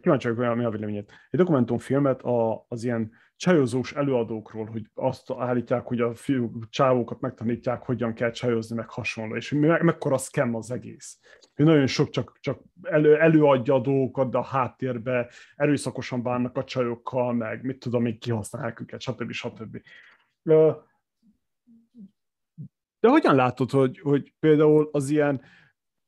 kíváncsi 0.00 0.30
vagyok, 0.30 0.56
mi 0.56 0.64
a 0.64 0.70
véleményed. 0.70 1.08
Egy 1.30 1.38
dokumentumfilmet 1.38 2.22
a, 2.22 2.64
az 2.68 2.84
ilyen 2.84 3.12
csajozós 3.42 3.92
előadókról, 3.92 4.66
hogy 4.66 4.90
azt 4.94 5.30
állítják, 5.30 5.86
hogy 5.86 6.00
a 6.00 6.14
fiú 6.14 6.50
csávókat 6.70 7.20
megtanítják, 7.20 7.82
hogyan 7.82 8.14
kell 8.14 8.30
csajozni, 8.30 8.76
meg 8.76 8.90
hasonló, 8.90 9.36
és 9.36 9.50
me- 9.50 9.82
mekkora 9.82 10.18
scam 10.18 10.54
az 10.54 10.70
egész. 10.70 11.18
Hogy 11.54 11.64
nagyon 11.64 11.86
sok 11.86 12.10
csak, 12.10 12.38
csak 12.40 12.60
elő, 12.82 13.18
előadja 13.18 13.74
a 13.74 13.80
dolgokat, 13.80 14.30
de 14.30 14.38
a 14.38 14.42
háttérbe 14.44 15.30
erőszakosan 15.56 16.22
bánnak 16.22 16.56
a 16.56 16.64
csajokkal, 16.64 17.32
meg 17.32 17.64
mit 17.64 17.78
tudom, 17.78 18.02
még 18.02 18.18
kihasználják 18.18 18.80
őket, 18.80 19.00
stb. 19.00 19.30
stb. 19.30 19.80
De 23.00 23.08
hogyan 23.08 23.34
látod, 23.34 23.70
hogy, 23.70 23.98
hogy 23.98 24.34
például 24.38 24.88
az 24.92 25.10
ilyen 25.10 25.42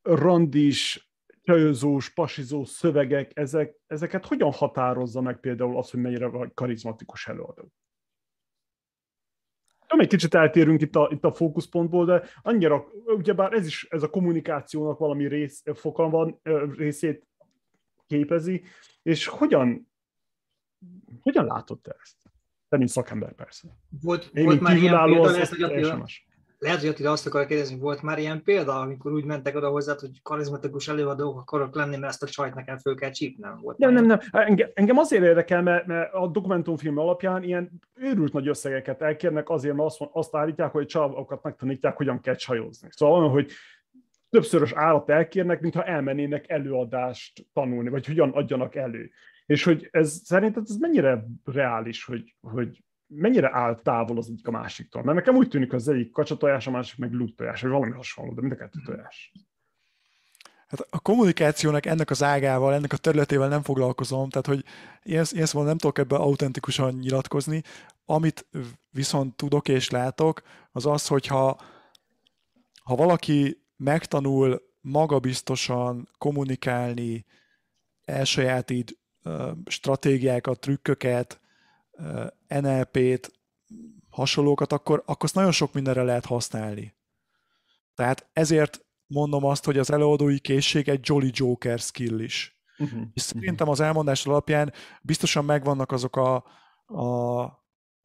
randis 0.02 1.03
csajozós, 1.44 2.08
pasizó 2.08 2.64
szövegek, 2.64 3.30
ezek, 3.34 3.76
ezeket 3.86 4.26
hogyan 4.26 4.52
határozza 4.52 5.20
meg 5.20 5.40
például 5.40 5.78
az, 5.78 5.90
hogy 5.90 6.00
mennyire 6.00 6.26
vagy 6.26 6.54
karizmatikus 6.54 7.28
előadó? 7.28 7.72
Nem 9.88 10.00
egy 10.00 10.08
kicsit 10.08 10.34
eltérünk 10.34 10.80
itt 10.80 10.96
a, 10.96 11.08
itt 11.12 11.24
a 11.24 11.32
fókuszpontból, 11.32 12.04
de 12.04 12.22
annyira, 12.42 12.84
ugyebár 13.04 13.52
ez 13.52 13.66
is 13.66 13.86
ez 13.90 14.02
a 14.02 14.10
kommunikációnak 14.10 14.98
valami 14.98 15.28
rész, 15.28 15.62
fokan 15.74 16.10
van, 16.10 16.40
részét 16.76 17.26
képezi, 18.06 18.62
és 19.02 19.26
hogyan, 19.26 19.92
hogyan 21.20 21.44
látod 21.44 21.80
te 21.80 21.96
ezt? 22.00 22.16
Te, 22.68 22.76
mint 22.76 22.90
szakember 22.90 23.32
persze. 23.32 23.68
Volt, 24.02 24.30
Én 24.32 24.44
volt 24.44 24.60
már 24.60 24.76
ilyen 24.76 25.04
példa, 25.04 25.20
az, 25.20 25.48
hogy 25.48 25.62
Attila, 25.62 26.06
lehet, 26.58 26.80
hogy 26.80 26.88
Attila 26.88 27.10
azt 27.10 27.26
akar 27.26 27.46
kérdezni, 27.46 27.78
volt 27.78 28.02
már 28.02 28.18
ilyen 28.18 28.42
példa, 28.42 28.80
amikor 28.80 29.12
úgy 29.12 29.24
mentek 29.24 29.56
oda 29.56 29.68
hozzá, 29.68 29.94
hogy 30.00 30.22
karizmatikus 30.22 30.88
előadók 30.88 31.38
akarok 31.38 31.74
lenni, 31.74 31.96
mert 31.96 32.12
ezt 32.12 32.22
a 32.22 32.26
csajt 32.26 32.54
nekem 32.54 32.78
föl 32.78 32.94
kell 32.94 33.10
csípnem. 33.10 33.58
Volt 33.60 33.78
nem, 33.78 33.92
nem, 33.92 34.06
nem. 34.06 34.18
Engem, 34.30 34.70
engem 34.74 34.98
azért 34.98 35.22
érdekel, 35.22 35.62
mert, 35.62 35.86
mert 35.86 36.12
a 36.12 36.26
dokumentumfilm 36.26 36.98
alapján 36.98 37.42
ilyen 37.42 37.70
őrült 37.94 38.32
nagy 38.32 38.48
összegeket 38.48 39.02
elkérnek 39.02 39.50
azért, 39.50 39.74
mert 39.74 39.88
azt, 39.88 40.10
azt 40.12 40.36
állítják, 40.36 40.72
hogy 40.72 40.86
csavokat 40.86 41.42
megtanítják, 41.42 41.96
hogyan 41.96 42.20
kell 42.20 42.34
csajozni. 42.34 42.88
Szóval 42.90 43.18
olyan, 43.18 43.30
hogy 43.30 43.52
többszörös 44.30 44.72
állat 44.72 45.10
elkérnek, 45.10 45.60
mintha 45.60 45.84
elmennének 45.84 46.50
előadást 46.50 47.46
tanulni, 47.52 47.88
vagy 47.88 48.06
hogyan 48.06 48.30
adjanak 48.30 48.74
elő. 48.74 49.10
És 49.46 49.64
hogy 49.64 49.88
ez 49.90 50.20
szerinted 50.24 50.62
ez 50.68 50.76
mennyire 50.76 51.24
reális, 51.44 52.04
hogy, 52.04 52.34
hogy 52.40 52.82
mennyire 53.06 53.50
áll 53.52 53.80
távol 53.82 54.18
az 54.18 54.28
egyik 54.30 54.46
a 54.46 54.50
másiktól. 54.50 55.02
Mert 55.02 55.16
nekem 55.16 55.36
úgy 55.36 55.48
tűnik, 55.48 55.70
hogy 55.70 55.78
az 55.78 55.88
egyik 55.88 56.10
kacsatojás, 56.10 56.66
a 56.66 56.70
másik 56.70 56.98
meg 56.98 57.10
tojás, 57.36 57.60
vagy 57.60 57.70
valami 57.70 57.92
hasonló, 57.92 58.32
de 58.32 58.40
mind 58.40 58.52
a 58.52 58.56
kettő 58.56 58.78
tojás. 58.84 59.32
Hát 60.66 60.86
a 60.90 60.98
kommunikációnak 60.98 61.86
ennek 61.86 62.10
az 62.10 62.22
ágával, 62.22 62.74
ennek 62.74 62.92
a 62.92 62.96
területével 62.96 63.48
nem 63.48 63.62
foglalkozom, 63.62 64.28
tehát 64.28 64.46
hogy 64.46 64.64
ilyen, 65.02 65.24
ilyen 65.30 65.46
szóval 65.46 65.66
nem 65.66 65.78
tudok 65.78 65.98
ebben 65.98 66.20
autentikusan 66.20 66.94
nyilatkozni. 66.94 67.62
Amit 68.04 68.46
viszont 68.90 69.36
tudok 69.36 69.68
és 69.68 69.90
látok, 69.90 70.42
az 70.72 70.86
az, 70.86 71.06
hogyha 71.06 71.60
ha 72.82 72.94
valaki 72.96 73.62
megtanul 73.76 74.62
magabiztosan 74.80 76.08
kommunikálni, 76.18 77.24
elsajátít 78.04 78.98
stratégiákat, 79.66 80.60
trükköket, 80.60 81.40
NLP-t, 82.48 83.32
hasonlókat, 84.10 84.72
akkor, 84.72 84.98
akkor 84.98 85.24
azt 85.24 85.34
nagyon 85.34 85.52
sok 85.52 85.72
mindenre 85.72 86.02
lehet 86.02 86.24
használni. 86.24 86.94
Tehát 87.94 88.28
ezért 88.32 88.84
mondom 89.06 89.44
azt, 89.44 89.64
hogy 89.64 89.78
az 89.78 89.90
előadói 89.90 90.38
készség 90.38 90.88
egy 90.88 91.00
Jolly 91.02 91.30
Joker 91.32 91.78
skill 91.78 92.20
is. 92.20 92.62
Uh-huh. 92.78 93.02
És 93.12 93.22
szerintem 93.22 93.68
az 93.68 93.80
elmondás 93.80 94.26
alapján 94.26 94.72
biztosan 95.02 95.44
megvannak 95.44 95.92
azok 95.92 96.16
a, 96.16 96.34
a, 96.86 97.42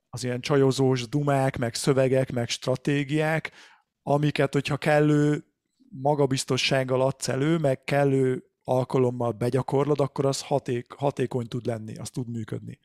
az 0.09 0.23
ilyen 0.23 0.41
csajozós 0.41 1.07
dumák, 1.07 1.57
meg 1.57 1.75
szövegek, 1.75 2.31
meg 2.31 2.49
stratégiák, 2.49 3.51
amiket, 4.01 4.53
hogyha 4.53 4.77
kellő 4.77 5.43
magabiztossággal 5.89 7.01
adsz 7.01 7.27
elő, 7.27 7.57
meg 7.57 7.83
kellő 7.83 8.43
alkalommal 8.63 9.31
begyakorlod, 9.31 9.99
akkor 9.99 10.25
az 10.25 10.41
haték, 10.41 10.91
hatékony 10.91 11.47
tud 11.47 11.65
lenni, 11.65 11.95
az 11.95 12.09
tud 12.09 12.29
működni. 12.29 12.79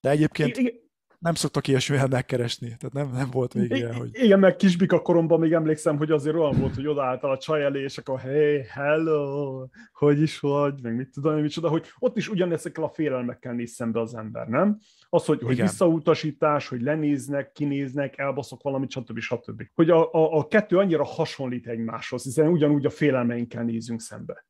De 0.00 0.10
egyébként 0.10 0.56
igen, 0.56 0.84
nem 1.18 1.34
szoktak 1.34 1.68
ilyesmivel 1.68 2.06
megkeresni, 2.06 2.66
tehát 2.66 2.92
nem, 2.92 3.10
nem 3.10 3.30
volt 3.30 3.54
még 3.54 3.70
ilyen, 3.70 3.94
hogy... 3.94 4.10
Igen, 4.12 4.38
meg 4.38 4.56
kisbika 4.56 5.00
koromban 5.00 5.40
még 5.40 5.52
emlékszem, 5.52 5.96
hogy 5.96 6.10
azért 6.10 6.36
olyan 6.36 6.58
volt, 6.60 6.74
hogy 6.74 6.86
odaálltál 6.86 7.30
a 7.30 7.38
csaj 7.38 7.62
elé, 7.62 7.82
és 7.82 7.98
akkor 7.98 8.20
hey, 8.20 8.62
hello, 8.68 9.66
hogy 9.92 10.20
is 10.20 10.40
vagy, 10.40 10.82
meg 10.82 10.96
mit 10.96 11.10
tudom, 11.10 11.40
micsoda, 11.40 11.68
hogy 11.68 11.86
ott 11.98 12.16
is 12.16 12.28
ugyanezekkel 12.28 12.84
a 12.84 12.88
félelmekkel 12.88 13.52
néz 13.52 13.70
szembe 13.70 14.00
az 14.00 14.14
ember, 14.14 14.48
nem? 14.48 14.78
Az, 15.08 15.24
hogy, 15.24 15.42
hogy 15.42 15.60
visszautasítás, 15.60 16.68
hogy 16.68 16.80
lenéznek, 16.80 17.52
kinéznek, 17.52 18.18
elbaszok 18.18 18.62
valamit, 18.62 18.90
stb. 18.90 19.18
stb. 19.18 19.62
Hogy 19.74 19.90
a, 19.90 20.12
a, 20.12 20.38
a 20.38 20.46
kettő 20.46 20.78
annyira 20.78 21.04
hasonlít 21.04 21.66
egymáshoz, 21.66 22.22
hiszen 22.22 22.48
ugyanúgy 22.48 22.86
a 22.86 22.90
félelmeinkkel 22.90 23.64
nézünk 23.64 24.00
szembe 24.00 24.44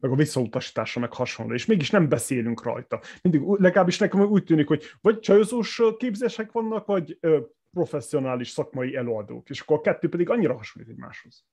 meg 0.00 0.10
a 0.10 0.14
visszautasítása, 0.14 1.00
meg 1.00 1.12
hasonló, 1.12 1.54
és 1.54 1.66
mégis 1.66 1.90
nem 1.90 2.08
beszélünk 2.08 2.62
rajta. 2.62 3.00
Mindig, 3.22 3.42
legalábbis 3.46 3.98
nekem 3.98 4.20
úgy 4.20 4.44
tűnik, 4.44 4.68
hogy 4.68 4.84
vagy 5.00 5.18
csajozós 5.18 5.80
képzések 5.98 6.52
vannak, 6.52 6.86
vagy 6.86 7.18
ö, 7.20 7.38
professzionális 7.72 8.48
szakmai 8.48 8.96
előadók, 8.96 9.50
és 9.50 9.60
akkor 9.60 9.76
a 9.76 9.80
kettő 9.80 10.08
pedig 10.08 10.30
annyira 10.30 10.56
hasonlít 10.56 10.90
egymáshoz. 10.90 11.44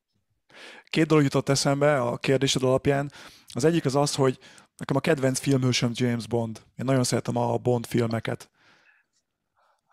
Két 0.83 1.05
dolog 1.05 1.23
jutott 1.23 1.49
eszembe 1.49 2.01
a 2.01 2.17
kérdésed 2.17 2.63
alapján. 2.63 3.11
Az 3.53 3.63
egyik 3.63 3.85
az 3.85 3.95
az, 3.95 4.15
hogy 4.15 4.39
nekem 4.77 4.95
a 4.95 4.99
kedvenc 4.99 5.39
filmhősöm 5.39 5.91
James 5.93 6.27
Bond. 6.27 6.61
Én 6.75 6.85
nagyon 6.85 7.03
szeretem 7.03 7.37
a 7.37 7.57
Bond 7.57 7.85
filmeket. 7.85 8.49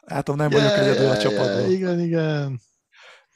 Hát 0.06 0.26
nem 0.26 0.36
vagyok 0.36 0.70
yeah, 0.70 0.78
egyedül 0.78 1.08
a 1.08 1.18
csapatban. 1.18 1.70
Igen, 1.70 2.00
igen. 2.00 2.60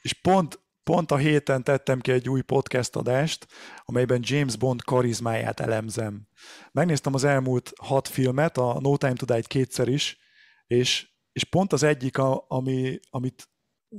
És 0.01 0.13
pont 0.13 0.59
Pont 0.89 1.11
a 1.11 1.17
héten 1.17 1.63
tettem 1.63 1.99
ki 1.99 2.11
egy 2.11 2.29
új 2.29 2.41
podcast 2.41 2.95
adást, 2.95 3.47
amelyben 3.85 4.19
James 4.23 4.57
Bond 4.57 4.81
karizmáját 4.81 5.59
elemzem. 5.59 6.27
Megnéztem 6.71 7.13
az 7.13 7.23
elmúlt 7.23 7.71
hat 7.81 8.07
filmet, 8.07 8.57
a 8.57 8.79
No 8.81 8.97
Time 8.97 9.13
to 9.13 9.25
Die-t 9.25 9.47
kétszer 9.47 9.87
is, 9.87 10.17
és, 10.67 11.09
és 11.31 11.43
pont 11.43 11.73
az 11.73 11.83
egyik, 11.83 12.17
a, 12.17 12.45
ami, 12.47 12.99
amit 13.09 13.49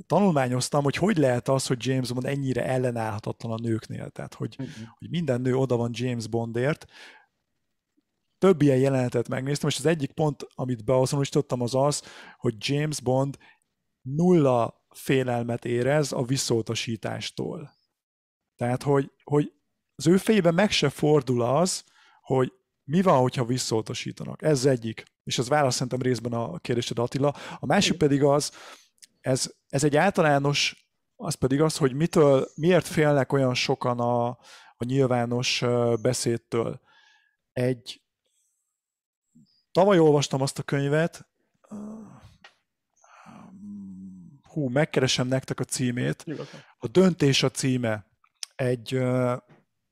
tanulmányoztam, 0.05 0.83
hogy 0.83 0.95
hogy 0.95 1.17
lehet 1.17 1.47
az, 1.47 1.67
hogy 1.67 1.85
James 1.85 2.11
Bond 2.11 2.25
ennyire 2.25 2.65
ellenállhatatlan 2.65 3.51
a 3.51 3.61
nőknél. 3.61 4.09
Tehát, 4.09 4.33
hogy, 4.33 4.55
uh-huh. 4.59 4.87
hogy 4.97 5.09
minden 5.09 5.41
nő 5.41 5.55
oda 5.55 5.75
van 5.75 5.91
James 5.93 6.27
Bondért. 6.27 6.85
Több 8.37 8.61
ilyen 8.61 8.77
jelenetet 8.77 9.27
megnéztem, 9.27 9.69
és 9.69 9.77
az 9.77 9.85
egyik 9.85 10.11
pont, 10.11 10.47
amit 10.55 10.85
beazonosítottam, 10.85 11.61
az 11.61 11.75
az, 11.75 12.03
hogy 12.37 12.55
James 12.57 13.01
Bond 13.01 13.37
nulla 14.01 14.80
félelmet 14.93 15.65
érez 15.65 16.11
a 16.11 16.23
visszautasítástól. 16.23 17.71
Tehát, 18.55 18.83
hogy, 18.83 19.11
hogy 19.23 19.53
az 19.95 20.07
ő 20.07 20.17
fejében 20.17 20.53
meg 20.53 20.71
se 20.71 20.89
fordul 20.89 21.41
az, 21.41 21.83
hogy 22.21 22.53
mi 22.83 23.01
van, 23.01 23.19
hogyha 23.19 23.45
visszautasítanak. 23.45 24.41
Ez 24.41 24.65
egyik. 24.65 25.03
És 25.23 25.37
az 25.37 25.47
válasz 25.47 25.73
szerintem 25.73 26.01
részben 26.01 26.33
a 26.33 26.57
kérdésed 26.57 26.99
Attila. 26.99 27.35
A 27.59 27.65
másik 27.65 27.97
pedig 27.97 28.23
az, 28.23 28.51
ez, 29.21 29.53
ez 29.67 29.83
egy 29.83 29.95
általános, 29.95 30.89
az 31.15 31.33
pedig 31.33 31.61
az, 31.61 31.77
hogy 31.77 31.93
mitől, 31.93 32.47
miért 32.55 32.87
félnek 32.87 33.33
olyan 33.33 33.53
sokan 33.53 33.99
a, 33.99 34.27
a 34.75 34.83
nyilvános 34.85 35.63
beszédtől. 36.01 36.81
Egy, 37.51 38.01
tavaly 39.71 39.99
olvastam 39.99 40.41
azt 40.41 40.59
a 40.59 40.63
könyvet, 40.63 41.30
hú, 44.51 44.67
megkeresem 44.67 45.27
nektek 45.27 45.59
a 45.59 45.63
címét. 45.63 46.25
A 46.77 46.87
Döntés 46.87 47.43
a 47.43 47.49
címe. 47.49 48.05
Egy, 48.55 49.01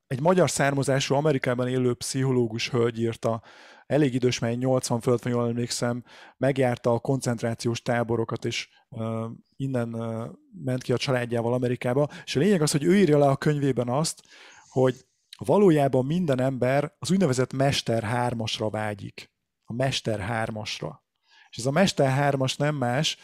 egy 0.07 0.22
magyar 0.22 0.49
származású 0.49 1.16
Amerikában 1.16 1.68
élő 1.68 1.93
pszichológus 1.93 2.70
hölgy 2.70 2.99
írta, 2.99 3.41
elég 3.86 4.14
idős, 4.14 4.39
mert 4.39 4.57
80 4.57 4.99
fölött 4.99 5.24
van, 5.24 5.34
jól 5.34 5.47
emlékszem, 5.47 6.03
megjárta 6.38 6.93
a 6.93 6.99
koncentrációs 6.99 7.82
táborokat, 7.82 8.45
és 8.45 8.70
uh, 8.89 9.26
innen 9.55 9.93
uh, 9.93 10.26
ment 10.64 10.84
ki 10.84 10.93
a 10.93 10.97
családjával 10.97 11.53
Amerikába, 11.53 12.10
és 12.26 12.36
a 12.36 12.39
lényeg 12.39 12.62
az, 12.62 12.72
hogy 12.72 12.84
ő 12.84 12.97
írja 12.97 13.18
le 13.18 13.28
a 13.28 13.38
könyvében 13.38 13.89
azt, 13.89 14.22
hogy 14.68 15.05
valójában 15.38 16.05
minden 16.05 16.41
ember 16.41 16.95
az 16.99 17.12
úgynevezett 17.12 17.53
Mester 17.53 18.03
hármasra 18.03 18.70
vágyik. 18.70 19.32
A 19.64 19.74
Mester 19.74 20.20
hármasra. 20.20 21.03
És 21.49 21.57
ez 21.57 21.66
a 21.66 21.72
Mester 21.72 22.10
hármas 22.10 22.55
nem 22.55 22.76
más, 22.76 23.18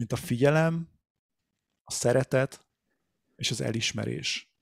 mint 0.00 0.12
a 0.12 0.16
figyelem, 0.16 0.88
a 1.82 1.90
szeretet 1.90 2.66
és 3.36 3.50
az 3.50 3.60
elismerés. 3.60 4.54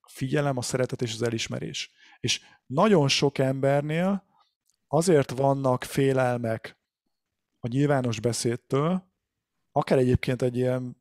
A 0.00 0.08
figyelem, 0.08 0.56
a 0.56 0.62
szeretet 0.62 1.02
és 1.02 1.12
az 1.12 1.22
elismerés. 1.22 1.90
És 2.20 2.40
nagyon 2.66 3.08
sok 3.08 3.38
embernél 3.38 4.26
azért 4.86 5.30
vannak 5.30 5.84
félelmek 5.84 6.78
a 7.58 7.68
nyilvános 7.68 8.20
beszédtől, 8.20 9.12
akár 9.72 9.98
egyébként 9.98 10.42
egy 10.42 10.56
ilyen 10.56 10.96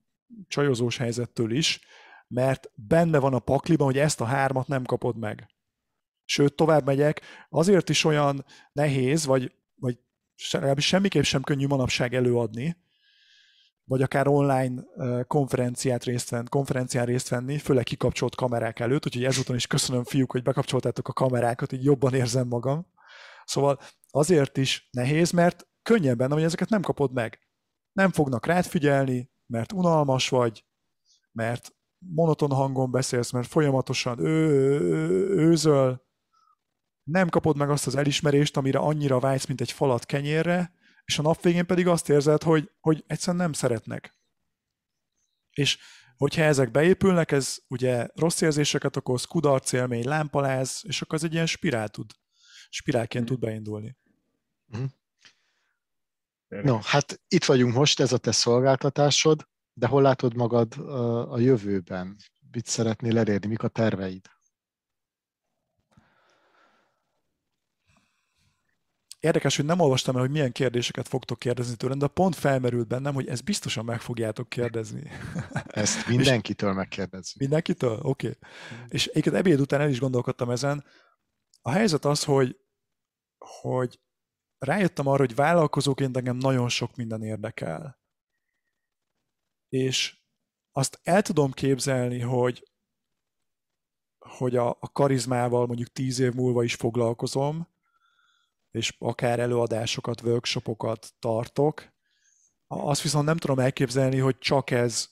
csajozós 0.48 0.98
helyzettől 0.98 1.52
is, 1.52 1.80
mert 2.28 2.72
benne 2.76 3.20
van 3.20 3.34
a 3.34 3.40
pakliban, 3.40 3.86
hogy 3.86 3.98
ezt 3.98 4.22
a 4.22 4.26
hármat 4.26 4.68
nem 4.68 4.84
kapod 4.84 5.18
meg. 5.18 5.50
Sőt, 6.26 6.56
tovább 6.56 6.86
megyek, 6.86 7.22
azért 7.50 7.90
is 7.90 8.04
olyan 8.04 8.46
nehéz, 8.72 9.26
vagy, 9.26 9.56
vagy 9.76 10.00
semmiképp 10.78 11.24
sem 11.24 11.42
könnyű 11.42 11.68
manapság 11.68 12.14
előadni, 12.14 12.90
vagy 13.92 14.02
akár 14.02 14.28
online 14.28 14.84
konferenciát 15.28 16.04
részt 16.04 16.30
venni, 16.30 16.48
konferencián 16.50 17.06
részt 17.06 17.30
venni, 17.30 17.58
főleg 17.58 17.84
kikapcsolt 17.84 18.36
kamerák 18.36 18.80
előtt, 18.80 19.06
úgyhogy 19.06 19.24
ezúton 19.24 19.56
is 19.56 19.68
köszönöm 19.68 20.04
fiúk, 20.04 20.32
hogy 20.32 20.44
bekapcsoltátok 20.44 21.08
a 21.08 21.14
kamerákat, 21.14 21.72
így 21.72 21.84
jobban 21.84 22.14
érzem 22.14 22.48
magam. 22.48 22.88
Szóval 23.46 23.80
azért 24.10 24.58
is 24.58 24.90
nehéz, 24.92 25.32
mert 25.32 25.68
könnyebben, 25.82 26.32
hogy 26.32 26.44
ezeket 26.44 26.70
nem 26.70 26.82
kapod 26.82 27.14
meg. 27.14 27.40
Nem 27.92 28.12
fognak 28.12 28.46
rád 28.46 28.66
figyelni, 28.66 29.32
mert 29.46 29.72
unalmas 29.72 30.30
vagy, 30.30 30.66
mert 31.32 31.76
monoton 31.98 32.52
hangon 32.52 32.92
beszélsz, 32.92 33.32
mert 33.32 33.48
folyamatosan 33.48 34.20
ő, 34.20 34.80
őzöl, 35.30 36.02
nem 37.04 37.30
kapod 37.30 37.58
meg 37.58 37.70
azt 37.70 37.88
az 37.88 37.96
elismerést, 37.96 38.58
amire 38.58 38.80
annyira 38.80 39.20
vágysz, 39.20 39.46
mint 39.46 39.62
egy 39.62 39.72
falat 39.72 40.06
kenyérre, 40.06 40.74
és 41.12 41.20
a 41.20 41.22
nap 41.22 41.42
végén 41.42 41.66
pedig 41.66 41.88
azt 41.88 42.10
érzed, 42.10 42.44
hogy, 42.44 42.72
hogy 42.80 43.04
egyszerűen 43.08 43.44
nem 43.44 43.54
szeretnek. 43.54 44.16
És 45.52 45.78
hogyha 46.18 46.42
ezek 46.42 46.72
beépülnek, 46.72 47.32
ez 47.32 47.58
ugye 47.68 48.08
rossz 48.14 48.42
érzéseket 48.42 48.96
okoz, 48.96 49.26
kudarc 49.26 49.72
élmény, 49.72 50.08
lámpaláz, 50.08 50.82
és 50.84 51.02
akkor 51.02 51.16
ez 51.16 51.24
egy 51.24 51.34
ilyen 51.34 51.46
spirál 51.46 51.90
tud, 51.90 52.12
spirálként 52.70 53.26
tud 53.26 53.40
beindulni. 53.40 53.98
Mhm. 54.66 54.84
No, 56.48 56.80
hát 56.82 57.22
itt 57.28 57.46
vagyunk 57.46 57.74
most, 57.74 58.00
ez 58.00 58.14
a 58.14 58.18
te 58.18 58.32
szolgáltatásod, 58.32 59.48
de 59.74 59.88
hol 59.88 60.02
látod 60.02 60.36
magad 60.36 60.78
a 61.32 61.40
jövőben? 61.40 62.16
Mit 62.52 62.66
szeretnél 62.66 63.18
elérni? 63.18 63.48
Mik 63.48 63.64
a 63.64 63.68
terveid? 63.68 64.26
Érdekes, 69.22 69.56
hogy 69.56 69.66
nem 69.66 69.80
olvastam 69.80 70.16
el, 70.16 70.22
hogy 70.22 70.32
milyen 70.32 70.52
kérdéseket 70.52 71.08
fogtok 71.08 71.40
kérdezni 71.40 71.76
tőlem, 71.76 71.98
de 71.98 72.08
pont 72.08 72.36
felmerült 72.36 72.88
bennem, 72.88 73.14
hogy 73.14 73.28
ezt 73.28 73.44
biztosan 73.44 73.86
meg 73.86 74.02
fogjátok 74.02 74.50
kérdezni. 74.50 75.10
Ezt 75.84 76.08
mindenkitől 76.08 76.74
megkérdezni. 76.74 77.34
Mindenkitől? 77.40 78.00
Oké. 78.02 78.28
Okay. 78.28 78.40
És 78.90 79.08
egyébként 79.08 79.36
ebéd 79.36 79.60
után 79.60 79.82
el 79.82 79.90
is 79.90 80.00
gondolkodtam 80.00 80.50
ezen. 80.50 80.86
A 81.62 81.70
helyzet 81.70 82.06
az, 82.06 82.24
hogy, 82.24 82.60
hogy 83.38 84.00
rájöttem 84.58 85.08
arra, 85.08 85.26
hogy 85.26 85.36
vállalkozóként 85.36 86.18
engem 86.18 86.38
nagyon 86.38 86.70
sok 86.70 86.96
minden 86.96 87.24
érdekel. 87.24 88.00
És 89.70 90.18
azt 90.72 91.00
el 91.04 91.22
tudom 91.22 91.52
képzelni, 91.52 92.20
hogy, 92.20 92.72
hogy 94.20 94.56
a, 94.56 94.70
a 94.70 94.92
karizmával 94.92 95.66
mondjuk 95.66 95.92
tíz 95.92 96.20
év 96.20 96.34
múlva 96.34 96.64
is 96.64 96.76
foglalkozom, 96.76 97.71
és 98.72 98.96
akár 99.00 99.40
előadásokat, 99.40 100.22
workshopokat 100.22 101.14
tartok. 101.20 101.94
Azt 102.68 103.02
viszont 103.02 103.26
nem 103.26 103.38
tudom 103.38 103.60
elképzelni, 103.60 104.18
hogy 104.18 104.38
csak 104.38 104.72
ez 104.72 105.10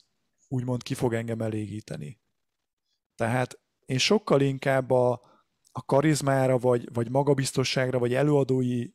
úgymond 0.47 0.83
ki 0.83 0.93
fog 0.93 1.13
engem 1.13 1.41
elégíteni. 1.41 2.21
Tehát 3.15 3.59
én 3.85 3.97
sokkal 3.97 4.41
inkább 4.41 4.91
a, 4.91 5.11
a 5.71 5.85
karizmára, 5.85 6.57
vagy, 6.57 6.93
vagy 6.93 7.09
magabiztosságra, 7.09 7.99
vagy 7.99 8.13
előadói 8.13 8.89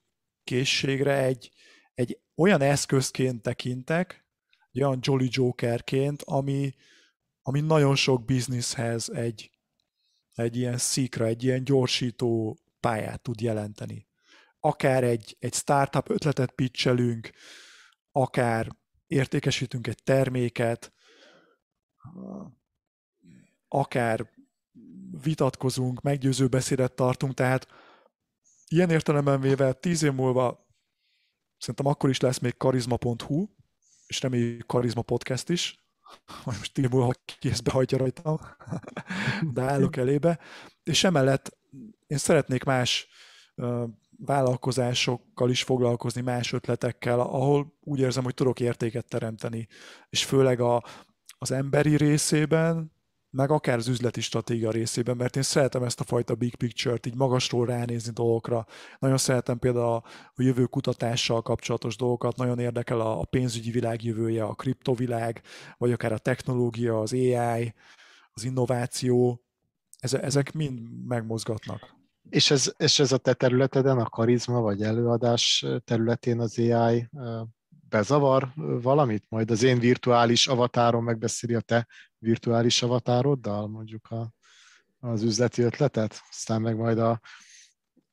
készségre 0.45 1.17
egy, 1.17 1.51
egy 1.95 2.21
olyan 2.37 2.61
eszközként 2.61 3.43
tekintek, 3.43 4.27
egy 4.71 4.83
olyan 4.83 4.99
Jolly 5.01 5.29
Jokerként, 5.31 6.23
ami, 6.23 6.75
ami 7.43 7.61
nagyon 7.61 7.97
sok 7.97 8.25
bizniszhez 8.25 9.11
egy, 9.11 9.51
egy 10.33 10.57
ilyen 10.57 10.79
szikra, 10.79 11.27
egy 11.27 11.45
ilyen 11.45 11.65
gyorsító 11.65 12.59
pályát 12.81 13.23
tud 13.23 13.41
jelenteni 13.41 14.09
akár 14.65 15.05
egy, 15.05 15.37
egy 15.39 15.55
startup 15.55 16.11
ötletet 16.11 16.51
pitchelünk, 16.51 17.31
akár 18.13 18.77
értékesítünk 19.07 19.87
egy 19.87 20.03
terméket, 20.03 20.93
akár 23.69 24.31
vitatkozunk, 25.23 26.01
meggyőző 26.01 26.49
beszédet 26.49 26.95
tartunk, 26.95 27.35
tehát 27.35 27.67
ilyen 28.69 28.91
értelemben 28.91 29.41
véve 29.41 29.73
tíz 29.73 30.03
év 30.03 30.13
múlva 30.13 30.67
szerintem 31.59 31.87
akkor 31.87 32.11
is 32.11 32.21
lesz 32.21 32.39
még 32.39 32.57
karizma.hu, 32.57 33.49
és 34.07 34.21
reméljük 34.21 34.67
karizma 34.67 35.03
podcast 35.03 35.49
is, 35.49 35.79
majd 36.45 36.59
most 36.59 36.73
tíz 36.73 36.89
múlva 36.89 37.13
ki 37.39 37.49
ezt 37.49 37.69
rajtam, 37.69 38.39
de 39.55 39.63
állok 39.63 39.97
elébe, 39.97 40.39
és 40.83 41.05
emellett 41.05 41.59
én 42.07 42.19
szeretnék 42.19 42.65
más 42.65 43.09
vállalkozásokkal 44.25 45.51
is 45.51 45.63
foglalkozni, 45.63 46.21
más 46.21 46.53
ötletekkel, 46.53 47.21
ahol 47.21 47.75
úgy 47.81 48.01
érzem, 48.01 48.25
hogy 48.25 48.35
tudok 48.35 48.61
értéket 48.61 49.09
teremteni. 49.09 49.69
És 50.11 50.25
főleg 50.25 50.61
a, 50.61 50.85
az 51.39 51.51
emberi 51.51 51.97
részében, 51.97 52.93
meg 53.31 53.51
akár 53.51 53.77
az 53.77 53.89
üzleti 53.89 54.21
stratégia 54.21 54.71
részében, 54.71 55.17
mert 55.17 55.37
én 55.37 55.43
szeretem 55.43 55.83
ezt 55.83 56.01
a 56.01 56.05
fajta 56.05 56.35
big 56.35 56.55
picture-t, 56.55 57.07
így 57.07 57.15
magasról 57.15 57.67
ránézni 57.67 58.13
dolgokra. 58.13 58.67
Nagyon 58.99 59.17
szeretem 59.17 59.59
például 59.59 59.87
a, 59.87 60.03
jövő 60.37 60.65
kutatással 60.65 61.43
kapcsolatos 61.43 61.97
dolgokat, 61.97 62.37
nagyon 62.37 62.59
érdekel 62.59 63.01
a, 63.01 63.21
a 63.21 63.25
pénzügyi 63.25 63.71
világ 63.71 64.03
jövője, 64.03 64.45
a 64.45 64.55
kriptovilág, 64.55 65.43
vagy 65.79 65.93
akár 65.93 66.13
a 66.13 66.19
technológia, 66.19 67.01
az 67.01 67.13
AI, 67.13 67.75
az 68.33 68.45
innováció, 68.45 69.45
ezek 70.01 70.53
mind 70.53 71.07
megmozgatnak. 71.07 71.95
És 72.29 72.51
ez, 72.51 72.73
és 72.77 72.99
ez 72.99 73.13
a 73.13 73.17
te 73.17 73.33
területeden, 73.35 73.99
a 73.99 74.09
karizma 74.09 74.61
vagy 74.61 74.83
előadás 74.83 75.67
területén 75.85 76.41
az 76.41 76.59
AI 76.59 77.09
bezavar 77.89 78.53
valamit? 78.83 79.25
Majd 79.29 79.51
az 79.51 79.63
én 79.63 79.79
virtuális 79.79 80.47
avatárom 80.47 81.05
megbeszéli 81.05 81.55
a 81.55 81.61
te 81.61 81.87
virtuális 82.19 82.83
avatároddal, 82.83 83.69
mondjuk 83.69 84.11
a, 84.11 84.33
az 84.99 85.23
üzleti 85.23 85.63
ötletet, 85.63 86.23
aztán 86.31 86.61
meg 86.61 86.77
majd 86.77 86.99
a 86.99 87.21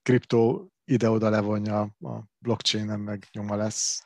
kriptó 0.01 0.71
ide-oda 0.85 1.29
levonja 1.29 1.81
a 1.81 2.23
blockchain-en, 2.37 2.99
meg 2.99 3.27
nyoma 3.31 3.55
lesz. 3.55 4.05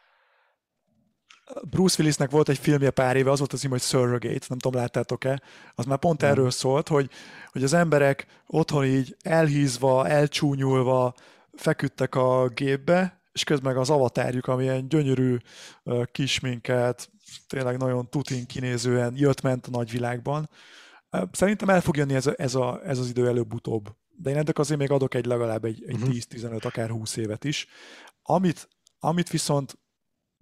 Bruce 1.70 1.96
Willisnek 2.00 2.32
volt 2.32 2.50
egy 2.50 2.58
filmje 2.58 2.90
pár 2.90 3.16
éve, 3.16 3.32
az 3.32 3.40
volt 3.40 3.54
az 3.54 3.60
cím, 3.60 3.70
hogy 3.70 3.82
Surrogate, 3.82 4.46
nem 4.48 4.58
tudom, 4.58 4.82
láttátok-e, 4.82 5.42
az 5.76 5.86
már 5.86 5.98
pont 5.98 6.24
erről 6.24 6.52
szólt, 6.52 6.88
hogy, 6.88 7.10
hogy 7.52 7.64
az 7.64 7.74
emberek 7.74 8.26
otthon 8.48 8.86
így 8.86 9.16
elhízva, 9.22 10.08
elcsúnyulva 10.08 11.14
feküdtek 11.54 12.16
a 12.16 12.48
gépbe, 12.48 13.22
és 13.32 13.44
közben 13.44 13.78
az 13.78 13.90
avatárjuk, 13.90 14.48
ami 14.48 14.64
ilyen 14.64 14.88
gyönyörű 14.88 15.38
kisminket, 16.12 17.10
tényleg 17.48 17.78
nagyon 17.78 18.10
tutin 18.10 18.46
kinézően 18.46 19.14
jött-ment 19.16 19.68
a 19.68 19.70
nagyvilágban. 19.70 20.50
Szerintem 21.32 21.70
el 21.70 21.82
fog 21.82 21.98
jönni 21.98 22.14
ez, 22.14 22.28
a, 22.28 22.34
ez, 22.38 22.56
a, 22.56 22.82
ez 22.84 23.00
az 23.00 23.10
idő 23.10 23.28
előbb-utóbb. 23.28 23.96
De 24.18 24.30
én 24.30 24.38
ennek 24.38 24.60
azért 24.60 24.80
még 24.80 24.92
adok 24.92 25.14
egy 25.14 25.26
legalább 25.26 25.66
egy, 25.66 25.84
egy 25.88 25.94
uh-huh. 25.94 26.10
Mhm. 26.10 26.18
10-15, 26.30 26.66
akár 26.66 26.90
20 26.90 27.16
évet 27.16 27.44
is. 27.44 27.68
Amit, 28.22 28.70
amit 29.00 29.30
viszont 29.30 29.78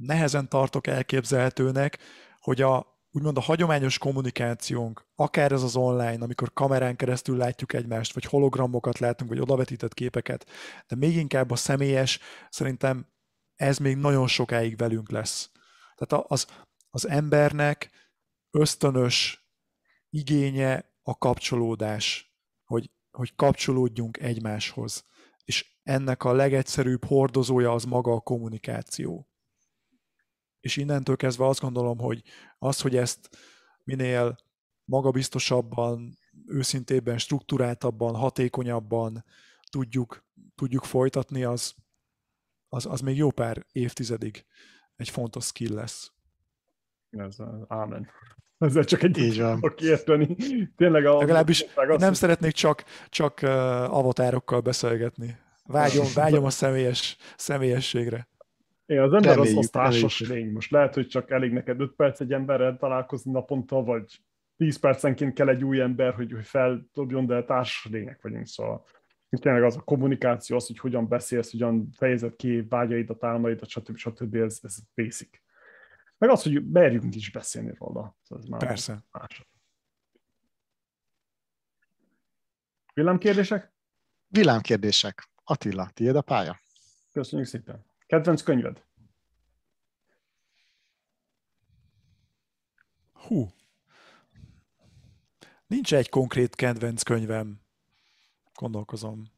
nehezen 0.05 0.49
tartok 0.49 0.88
elképzelhetőnek, 0.88 1.97
hogy 2.39 2.61
a 2.61 2.93
úgymond 3.15 3.38
a 3.38 3.41
hagyományos 3.41 3.97
kommunikációnk, 3.97 5.05
akár 5.15 5.51
ez 5.51 5.63
az 5.63 5.75
online, 5.75 6.23
amikor 6.23 6.53
kamerán 6.53 6.95
keresztül 6.95 7.38
látjuk 7.38 7.73
egymást, 7.73 8.13
vagy 8.13 8.23
hologramokat 8.23 8.99
látunk, 8.99 9.30
vagy 9.30 9.39
odavetített 9.39 9.93
képeket, 9.93 10.49
de 10.88 10.95
még 10.95 11.15
inkább 11.15 11.51
a 11.51 11.55
személyes, 11.55 12.19
szerintem 12.49 13.07
ez 13.55 13.77
még 13.77 13.97
nagyon 13.97 14.27
sokáig 14.27 14.77
velünk 14.77 15.11
lesz. 15.11 15.51
Tehát 15.95 16.25
az, 16.27 16.47
az 16.89 17.07
embernek 17.07 17.89
ösztönös 18.51 19.47
igénye 20.09 20.91
a 21.01 21.17
kapcsolódás, 21.17 22.35
hogy, 22.63 22.91
hogy 23.11 23.35
kapcsolódjunk 23.35 24.19
egymáshoz. 24.19 25.05
És 25.43 25.77
ennek 25.84 26.23
a 26.23 26.34
legegyszerűbb 26.34 27.05
hordozója 27.05 27.71
az 27.71 27.84
maga 27.84 28.11
a 28.11 28.19
kommunikáció 28.19 29.32
és 30.64 30.77
innentől 30.77 31.15
kezdve 31.15 31.45
azt 31.45 31.60
gondolom, 31.60 31.98
hogy 31.98 32.23
az, 32.57 32.81
hogy 32.81 32.95
ezt 32.95 33.30
minél 33.84 34.38
magabiztosabban, 34.85 36.18
őszintébben, 36.48 37.18
struktúráltabban, 37.18 38.15
hatékonyabban 38.15 39.26
tudjuk, 39.69 40.23
tudjuk 40.56 40.84
folytatni, 40.84 41.44
az, 41.44 41.73
az, 42.69 42.85
az 42.85 42.99
még 43.02 43.18
jó 43.18 43.31
pár 43.31 43.65
évtizedig 43.72 44.45
egy 44.95 45.10
fontos 45.10 45.45
skill 45.45 45.73
lesz. 45.73 46.11
Ez 47.10 47.35
ámen. 47.68 48.10
Ezzel 48.57 48.84
csak 48.84 49.03
egy 49.03 49.18
Így 49.18 49.40
van. 49.40 49.73
érteni. 49.77 50.35
Tényleg 50.76 51.06
a... 51.06 51.18
Legalábbis 51.18 51.65
nem 51.76 52.10
azt... 52.10 52.15
szeretnék 52.15 52.52
csak, 52.52 52.84
csak 53.10 53.41
avatárokkal 53.90 54.61
beszélgetni. 54.61 55.38
Vágyom, 55.64 56.07
vágyom 56.14 56.44
a 56.44 56.49
személyes, 56.49 57.18
személyességre. 57.38 58.27
Én 58.85 58.99
az 58.99 59.14
ember 59.14 59.38
az, 59.38 59.57
az 59.57 59.69
társas 59.69 60.19
lény. 60.19 60.51
Most 60.51 60.72
lehet, 60.72 60.93
hogy 60.93 61.07
csak 61.07 61.31
elég 61.31 61.51
neked 61.51 61.80
5 61.80 61.91
perc 61.95 62.19
egy 62.19 62.34
emberrel 62.34 62.77
találkozni 62.77 63.31
naponta, 63.31 63.84
vagy 63.84 64.23
10 64.57 64.77
percenként 64.80 65.34
kell 65.34 65.49
egy 65.49 65.64
új 65.64 65.81
ember, 65.81 66.14
hogy, 66.14 66.31
hogy 66.31 66.45
feldobjon, 66.45 67.26
de 67.26 67.43
társas 67.43 67.91
lények 67.91 68.22
vagyunk, 68.22 68.47
szóval 68.47 68.85
tényleg 69.30 69.64
az 69.64 69.77
a 69.77 69.81
kommunikáció, 69.81 70.55
az, 70.55 70.68
hogy 70.68 70.77
hogyan 70.77 71.07
beszélsz, 71.07 71.51
hogyan 71.51 71.89
fejezed 71.91 72.35
ki 72.35 72.61
vágyaidat, 72.61 73.23
álmaidat, 73.23 73.69
stb. 73.69 73.97
stb. 73.97 74.35
Ez, 74.35 74.60
ez 74.61 74.77
basic. 74.95 75.30
Meg 76.18 76.30
az, 76.30 76.43
hogy 76.43 76.69
merjünk 76.69 77.15
is 77.15 77.31
beszélni 77.31 77.73
róla. 77.77 78.18
Ez 78.30 78.45
már 78.45 78.60
Persze. 78.60 79.03
Más. 79.11 79.47
Villámkérdések? 82.93 83.73
Villámkérdések. 84.27 85.30
Attila, 85.43 85.89
tiéd 85.93 86.15
a 86.15 86.22
pálya? 86.22 86.60
Köszönjük 87.11 87.47
szépen. 87.47 87.93
Kedvenc 88.07 88.41
könyved? 88.41 88.84
Hú. 93.13 93.51
Nincs 95.67 95.93
egy 95.93 96.09
konkrét 96.09 96.55
kedvenc 96.55 97.03
könyvem. 97.03 97.61
Gondolkozom. 98.53 99.31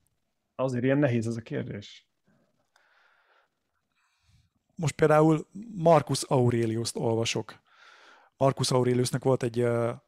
Azért 0.55 0.83
ilyen 0.83 0.97
nehéz 0.97 1.27
ez 1.27 1.35
a 1.35 1.41
kérdés. 1.41 2.07
Most 4.75 4.95
például 4.95 5.47
Marcus 5.75 6.23
Aurelius-t 6.23 6.95
olvasok. 6.95 7.61
Marcus 8.37 8.71
Aureliusnak 8.71 9.23
volt 9.23 9.43
egy 9.43 9.61
uh, 9.61 9.99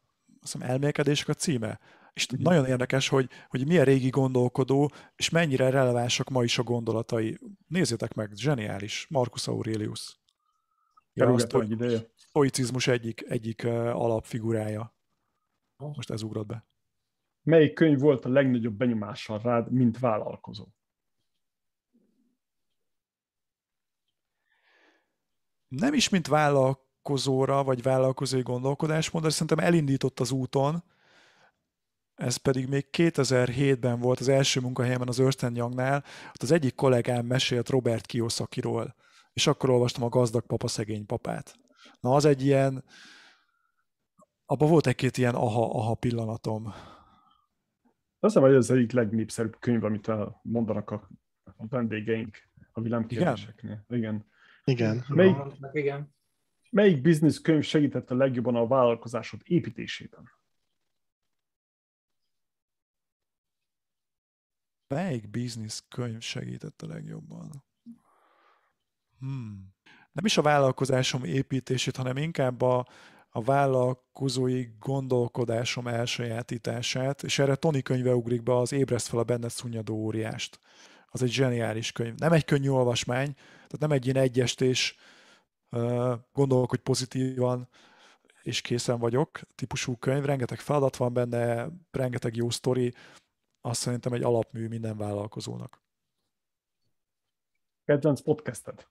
azt 0.42 0.62
elmélkedések 0.62 1.28
a 1.28 1.34
címe, 1.34 1.80
és 2.18 2.26
uh-huh. 2.26 2.48
nagyon 2.48 2.66
érdekes, 2.66 3.08
hogy, 3.08 3.28
hogy 3.48 3.66
milyen 3.66 3.84
régi 3.84 4.08
gondolkodó, 4.08 4.92
és 5.16 5.30
mennyire 5.30 5.70
relevánsak 5.70 6.28
ma 6.28 6.44
is 6.44 6.58
a 6.58 6.62
gondolatai. 6.62 7.38
Nézzétek 7.66 8.14
meg, 8.14 8.30
zseniális. 8.34 9.06
Marcus 9.10 9.48
Aurelius. 9.48 10.20
Ja, 11.12 11.32
a 11.32 11.38
sztoi- 11.38 11.70
ideje. 11.70 12.10
stoicizmus 12.14 12.86
egyik, 12.86 13.22
egyik 13.28 13.64
alapfigurája. 13.64 14.96
Most 15.76 16.10
ez 16.10 16.22
ugrott 16.22 16.46
be. 16.46 16.66
Melyik 17.42 17.74
könyv 17.74 17.98
volt 17.98 18.24
a 18.24 18.28
legnagyobb 18.28 18.74
benyomással 18.74 19.38
rád, 19.38 19.72
mint 19.72 19.98
vállalkozó? 19.98 20.66
Nem 25.68 25.94
is 25.94 26.08
mint 26.08 26.26
vállalkozóra, 26.26 27.64
vagy 27.64 27.82
vállalkozói 27.82 28.42
gondolkodásmód, 28.42 29.22
de 29.22 29.28
szerintem 29.28 29.58
elindított 29.58 30.20
az 30.20 30.30
úton, 30.30 30.84
ez 32.18 32.36
pedig 32.36 32.68
még 32.68 32.86
2007-ben 32.92 34.00
volt 34.00 34.20
az 34.20 34.28
első 34.28 34.60
munkahelyemen 34.60 35.08
az 35.08 35.20
Ernst 35.20 35.42
Youngnál, 35.54 36.04
ott 36.28 36.42
az 36.42 36.52
egyik 36.52 36.74
kollégám 36.74 37.26
mesélt 37.26 37.68
Robert 37.68 38.06
Kiyosakiról, 38.06 38.94
és 39.32 39.46
akkor 39.46 39.70
olvastam 39.70 40.02
a 40.02 40.08
Gazdag 40.08 40.46
Papa, 40.46 40.68
Szegény 40.68 41.06
Papát. 41.06 41.58
Na, 42.00 42.14
az 42.14 42.24
egy 42.24 42.44
ilyen, 42.44 42.84
abban 44.46 44.68
volt 44.68 44.86
egy-két 44.86 45.16
ilyen 45.16 45.34
aha-aha 45.34 45.94
pillanatom. 45.94 46.66
Azt 48.20 48.34
hiszem, 48.34 48.42
hogy 48.42 48.54
ez 48.54 48.70
egyik 48.70 48.92
legnépszerűbb 48.92 49.56
könyv, 49.58 49.84
amit 49.84 50.10
mondanak 50.42 50.90
a, 50.90 51.08
a 51.56 51.66
vendégeink 51.68 52.36
a 52.72 52.80
villámkérdéseknél. 52.80 53.84
Igen. 53.88 54.26
Igen. 54.64 55.04
Melyik, 55.08 55.36
Igen. 55.72 56.14
melyik 56.70 57.02
business 57.02 57.40
könyv 57.40 57.62
segített 57.62 58.10
a 58.10 58.14
legjobban 58.14 58.56
a 58.56 58.66
vállalkozásod 58.66 59.40
építésében? 59.44 60.37
Melyik 64.88 65.30
business 65.30 65.80
könyv 65.88 66.20
segített 66.20 66.82
a 66.82 66.86
legjobban? 66.86 67.64
Hmm. 69.18 69.74
Nem 70.12 70.24
is 70.24 70.36
a 70.36 70.42
vállalkozásom 70.42 71.24
építését, 71.24 71.96
hanem 71.96 72.16
inkább 72.16 72.62
a, 72.62 72.86
a 73.30 73.42
vállalkozói 73.42 74.66
gondolkodásom 74.78 75.86
elsajátítását, 75.86 77.22
és 77.22 77.38
erre 77.38 77.54
Tony 77.54 77.82
könyve 77.82 78.14
ugrik 78.14 78.42
be 78.42 78.56
az 78.56 78.72
Ébreszt 78.72 79.08
fel 79.08 79.18
a 79.18 79.24
benned 79.24 79.50
szunnyadó 79.50 79.94
óriást. 79.94 80.58
Az 81.08 81.22
egy 81.22 81.30
zseniális 81.30 81.92
könyv. 81.92 82.14
Nem 82.14 82.32
egy 82.32 82.44
könnyű 82.44 82.68
olvasmány, 82.68 83.34
tehát 83.34 83.78
nem 83.78 83.92
egy 83.92 84.04
ilyen 84.04 84.16
egyestés, 84.16 84.96
gondolkodj 86.32 86.82
pozitívan, 86.82 87.68
és 88.42 88.60
készen 88.60 88.98
vagyok 88.98 89.40
típusú 89.54 89.96
könyv, 89.96 90.24
rengeteg 90.24 90.58
feladat 90.58 90.96
van 90.96 91.12
benne, 91.12 91.68
rengeteg 91.90 92.36
jó 92.36 92.50
sztori, 92.50 92.94
azt 93.68 93.80
szerintem 93.80 94.12
egy 94.12 94.22
alapmű 94.22 94.68
minden 94.68 94.96
vállalkozónak. 94.96 95.82
Kedvenc 97.84 98.20
podcasted? 98.20 98.86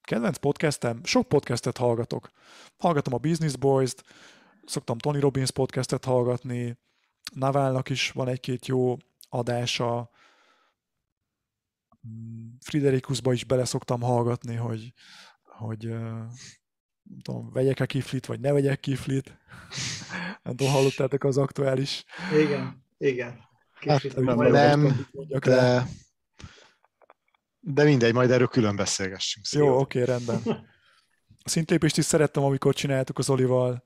Kedvenc 0.00 0.36
podcastem? 0.36 1.04
Sok 1.04 1.28
podcastet 1.28 1.76
hallgatok. 1.76 2.30
Hallgatom 2.78 3.14
a 3.14 3.18
Business 3.18 3.56
Boys-t, 3.56 4.04
szoktam 4.64 4.98
Tony 4.98 5.20
Robbins 5.20 5.50
podcastet 5.50 6.04
hallgatni, 6.04 6.78
Navalnak 7.34 7.88
is 7.88 8.10
van 8.10 8.28
egy-két 8.28 8.66
jó 8.66 8.96
adása, 9.28 10.10
Friderikusba 12.60 13.32
is 13.32 13.44
bele 13.44 13.64
szoktam 13.64 14.00
hallgatni, 14.00 14.54
hogy, 14.54 14.92
hogy 15.42 15.94
nem 17.10 17.20
tudom, 17.22 17.50
vegyek-e 17.52 17.86
kiflit, 17.86 18.26
vagy 18.26 18.40
ne 18.40 18.52
vegyek 18.52 18.80
kiflit. 18.80 19.38
nem 20.42 20.56
tudom, 20.56 20.72
hallottátok 20.72 21.24
az 21.24 21.38
aktuális... 21.38 22.04
Igen, 22.32 22.84
igen. 22.98 23.40
hát, 23.80 24.14
nem, 24.16 24.38
nem 24.38 25.06
de, 25.44 25.86
de 27.60 27.84
mindegy, 27.84 28.14
majd 28.14 28.30
erről 28.30 28.46
külön 28.46 28.76
beszélgessünk. 28.76 29.46
Jó, 29.50 29.78
oké, 29.78 30.02
okay, 30.02 30.14
rendben. 30.14 30.42
A 31.42 31.48
szintlépést 31.48 31.98
is 31.98 32.04
szerettem, 32.04 32.42
amikor 32.42 32.74
csináltuk 32.74 33.18
az 33.18 33.30
Olival. 33.30 33.84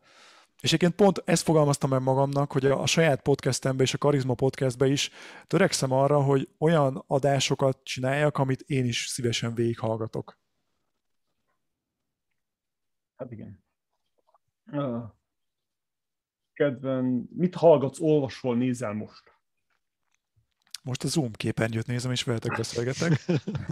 És 0.61 0.73
egyébként 0.73 0.95
pont 0.95 1.23
ezt 1.25 1.43
fogalmaztam 1.43 1.91
meg 1.91 2.03
magamnak, 2.03 2.53
hogy 2.53 2.67
a, 2.67 2.81
a 2.81 2.87
saját 2.87 3.23
podcastembe 3.23 3.83
és 3.83 3.95
a 3.95 3.99
Karizma 3.99 4.35
podcastbe 4.35 4.87
is 4.87 5.11
törekszem 5.47 5.93
arra, 5.93 6.23
hogy 6.23 6.49
olyan 6.59 7.05
adásokat 7.07 7.81
csináljak, 7.83 8.39
amit 8.39 8.61
én 8.61 8.85
is 8.85 9.07
szívesen 9.07 9.55
végighallgatok. 9.55 10.39
Hát 13.17 13.31
igen. 13.31 13.65
Kedven, 16.53 17.29
mit 17.31 17.55
hallgatsz, 17.55 18.01
olvasol, 18.01 18.57
nézel 18.57 18.93
most? 18.93 19.33
Most 20.83 21.05
a 21.05 21.09
Zoom 21.09 21.33
képernyőt 21.33 21.87
nézem, 21.87 22.11
és 22.11 22.23
veletek 22.23 22.57
beszélgetek. 22.57 23.25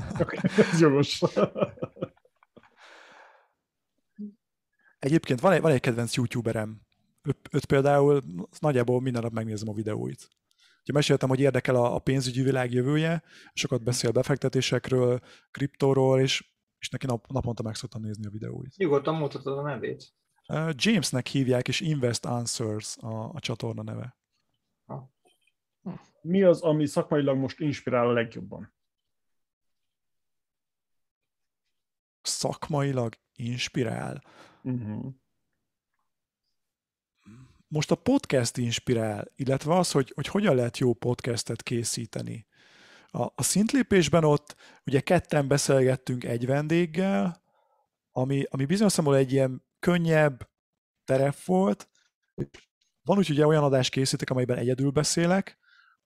Ez 0.73 0.81
jogos. 0.81 1.23
Egyébként 4.99 5.41
van 5.41 5.53
egy, 5.53 5.61
van 5.61 5.73
egy 5.73 5.81
kedvenc 5.81 6.15
youtuberem. 6.15 6.81
Öt 7.51 7.65
például 7.65 8.23
nagyjából 8.59 9.01
minden 9.01 9.23
nap 9.23 9.33
megnézem 9.33 9.69
a 9.69 9.75
videóit. 9.75 10.29
Ugye 10.83 10.93
meséltem, 10.93 11.29
hogy 11.29 11.41
érdekel 11.41 11.75
a, 11.75 11.95
a 11.95 11.99
pénzügyi 11.99 12.43
világ 12.43 12.73
jövője, 12.73 13.23
sokat 13.53 13.83
beszél 13.83 14.11
befektetésekről, 14.11 15.21
kriptóról, 15.51 16.21
és 16.21 16.52
és 16.83 16.89
neki 16.89 17.07
nap, 17.07 17.27
naponta 17.27 17.63
meg 17.63 17.75
szoktam 17.75 18.03
nézni 18.03 18.27
a 18.27 18.31
videóit. 18.31 18.77
Nyugodtan 18.77 19.15
mutatod 19.15 19.59
a 19.59 19.63
nevét. 19.63 20.15
Uh, 20.49 20.71
Jamesnek 20.75 21.27
hívják, 21.27 21.69
és 21.69 21.81
Invest 21.81 22.25
Answers 22.25 22.97
a, 22.97 23.31
a 23.33 23.41
csatorna 23.41 23.83
neve. 23.83 24.17
Mi 26.23 26.43
az, 26.43 26.61
ami 26.61 26.87
szakmailag 26.87 27.37
most 27.37 27.61
inspirál 27.61 28.09
a 28.09 28.13
legjobban? 28.13 28.75
Szakmailag 32.23 33.15
inspirál? 33.35 34.23
Uh-huh. 34.63 35.15
Most 37.69 37.91
a 37.91 37.95
podcast 37.95 38.57
inspirál, 38.57 39.33
illetve 39.35 39.77
az, 39.77 39.93
hogy, 39.93 40.13
hogy 40.15 40.27
hogyan 40.27 40.55
lehet 40.55 40.79
jó 40.79 40.95
podcastet 40.95 41.63
készíteni. 41.63 42.47
A, 43.15 43.23
a 43.35 43.43
szintlépésben 43.43 44.25
ott 44.25 44.57
ugye 44.85 45.01
ketten 45.01 45.49
beszélgettünk 45.49 46.25
egy 46.25 46.47
vendéggel, 46.47 47.43
ami, 48.11 48.45
ami 48.51 48.65
bizonyos 48.65 48.93
számomra 48.93 49.19
egy 49.19 49.33
ilyen 49.33 49.65
könnyebb 49.79 50.51
terep 51.05 51.45
volt. 51.45 51.89
Van 53.03 53.19
úgy, 53.19 53.27
hogy 53.27 53.43
olyan 53.43 53.65
adást 53.65 53.91
készítek, 53.91 54.31
amelyben 54.31 54.59
egyedül 54.59 54.91
beszélek, 54.91 55.59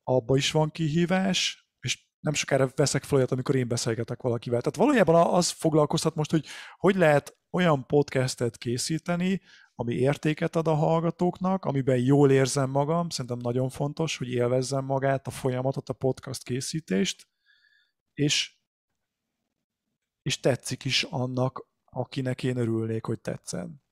abba 0.03 0.37
is 0.37 0.51
van 0.51 0.71
kihívás, 0.71 1.69
és 1.81 2.07
nem 2.21 2.35
sokára 2.35 2.71
veszek 2.75 3.05
fel 3.05 3.19
olyat, 3.19 3.33
amikor 3.33 3.55
én 3.55 3.69
beszélgetek 3.69 4.23
valakivel. 4.23 4.61
Tehát 4.61 4.77
valójában 4.77 5.35
az 5.35 5.49
foglalkoztat 5.49 6.15
most, 6.15 6.31
hogy 6.31 6.47
hogy 6.77 6.97
lehet 6.97 7.37
olyan 7.51 7.87
podcastet 7.87 8.57
készíteni, 8.57 9.41
ami 9.79 9.95
értéket 9.95 10.57
ad 10.57 10.67
a 10.67 10.75
hallgatóknak, 10.75 11.65
amiben 11.65 11.99
jól 11.99 12.31
érzem 12.31 12.71
magam, 12.71 13.09
szerintem 13.09 13.39
nagyon 13.39 13.69
fontos, 13.69 14.17
hogy 14.17 14.29
élvezzem 14.29 14.85
magát, 14.85 15.27
a 15.27 15.31
folyamatot, 15.31 15.89
a 15.89 15.93
podcast 15.93 16.43
készítést, 16.43 17.29
és, 18.13 18.57
és 20.23 20.41
tetszik 20.41 20.85
is 20.85 21.03
annak, 21.03 21.69
akinek 21.85 22.43
én 22.43 22.57
örülnék, 22.57 23.07
hogy 23.07 23.21
tetszen. 23.21 23.83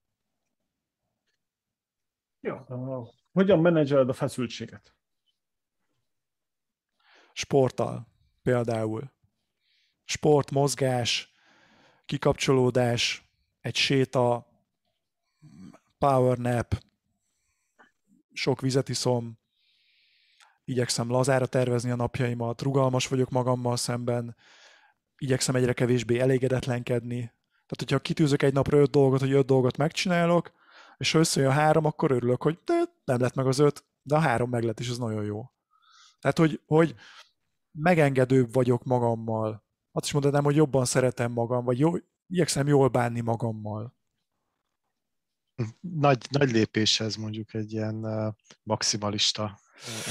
Jó. 2.40 2.56
Hogyan 3.32 3.58
menedzseled 3.58 4.08
a 4.08 4.12
feszültséget? 4.12 4.96
Sporttal 7.32 8.06
például. 8.42 9.12
sport, 10.04 10.50
mozgás, 10.50 11.32
kikapcsolódás, 12.04 13.32
egy 13.60 13.76
séta, 13.76 14.53
power 16.04 16.38
nap, 16.38 16.78
sok 18.32 18.60
vizet 18.60 18.88
iszom, 18.88 19.38
igyekszem 20.64 21.10
lazára 21.10 21.46
tervezni 21.46 21.90
a 21.90 21.96
napjaimat, 21.96 22.62
rugalmas 22.62 23.08
vagyok 23.08 23.30
magammal 23.30 23.76
szemben, 23.76 24.36
igyekszem 25.16 25.54
egyre 25.54 25.72
kevésbé 25.72 26.18
elégedetlenkedni. 26.18 27.18
Tehát, 27.50 27.76
hogyha 27.76 27.98
kitűzök 27.98 28.42
egy 28.42 28.52
napra 28.52 28.78
öt 28.78 28.90
dolgot, 28.90 29.20
hogy 29.20 29.32
öt 29.32 29.46
dolgot 29.46 29.76
megcsinálok, 29.76 30.52
és 30.96 31.12
ha 31.12 31.18
összejön 31.18 31.52
három, 31.52 31.84
akkor 31.84 32.10
örülök, 32.10 32.42
hogy 32.42 32.58
de 32.64 32.84
nem 33.04 33.20
lett 33.20 33.34
meg 33.34 33.46
az 33.46 33.58
öt, 33.58 33.84
de 34.02 34.14
a 34.14 34.18
három 34.18 34.50
meg 34.50 34.62
lett, 34.62 34.80
és 34.80 34.88
ez 34.88 34.98
nagyon 34.98 35.24
jó. 35.24 35.50
Tehát, 36.20 36.38
hogy, 36.38 36.60
hogy 36.66 36.94
megengedőbb 37.70 38.52
vagyok 38.52 38.84
magammal. 38.84 39.64
Azt 39.92 40.04
is 40.04 40.12
mondanám, 40.12 40.44
hogy 40.44 40.56
jobban 40.56 40.84
szeretem 40.84 41.32
magam, 41.32 41.64
vagy 41.64 41.78
jó, 41.78 41.92
igyekszem 42.26 42.66
jól 42.66 42.88
bánni 42.88 43.20
magammal. 43.20 43.94
Nagy, 45.80 46.26
nagy 46.30 46.50
lépés 46.50 47.00
ez 47.00 47.16
mondjuk 47.16 47.54
egy 47.54 47.72
ilyen 47.72 48.06
maximalista 48.62 49.58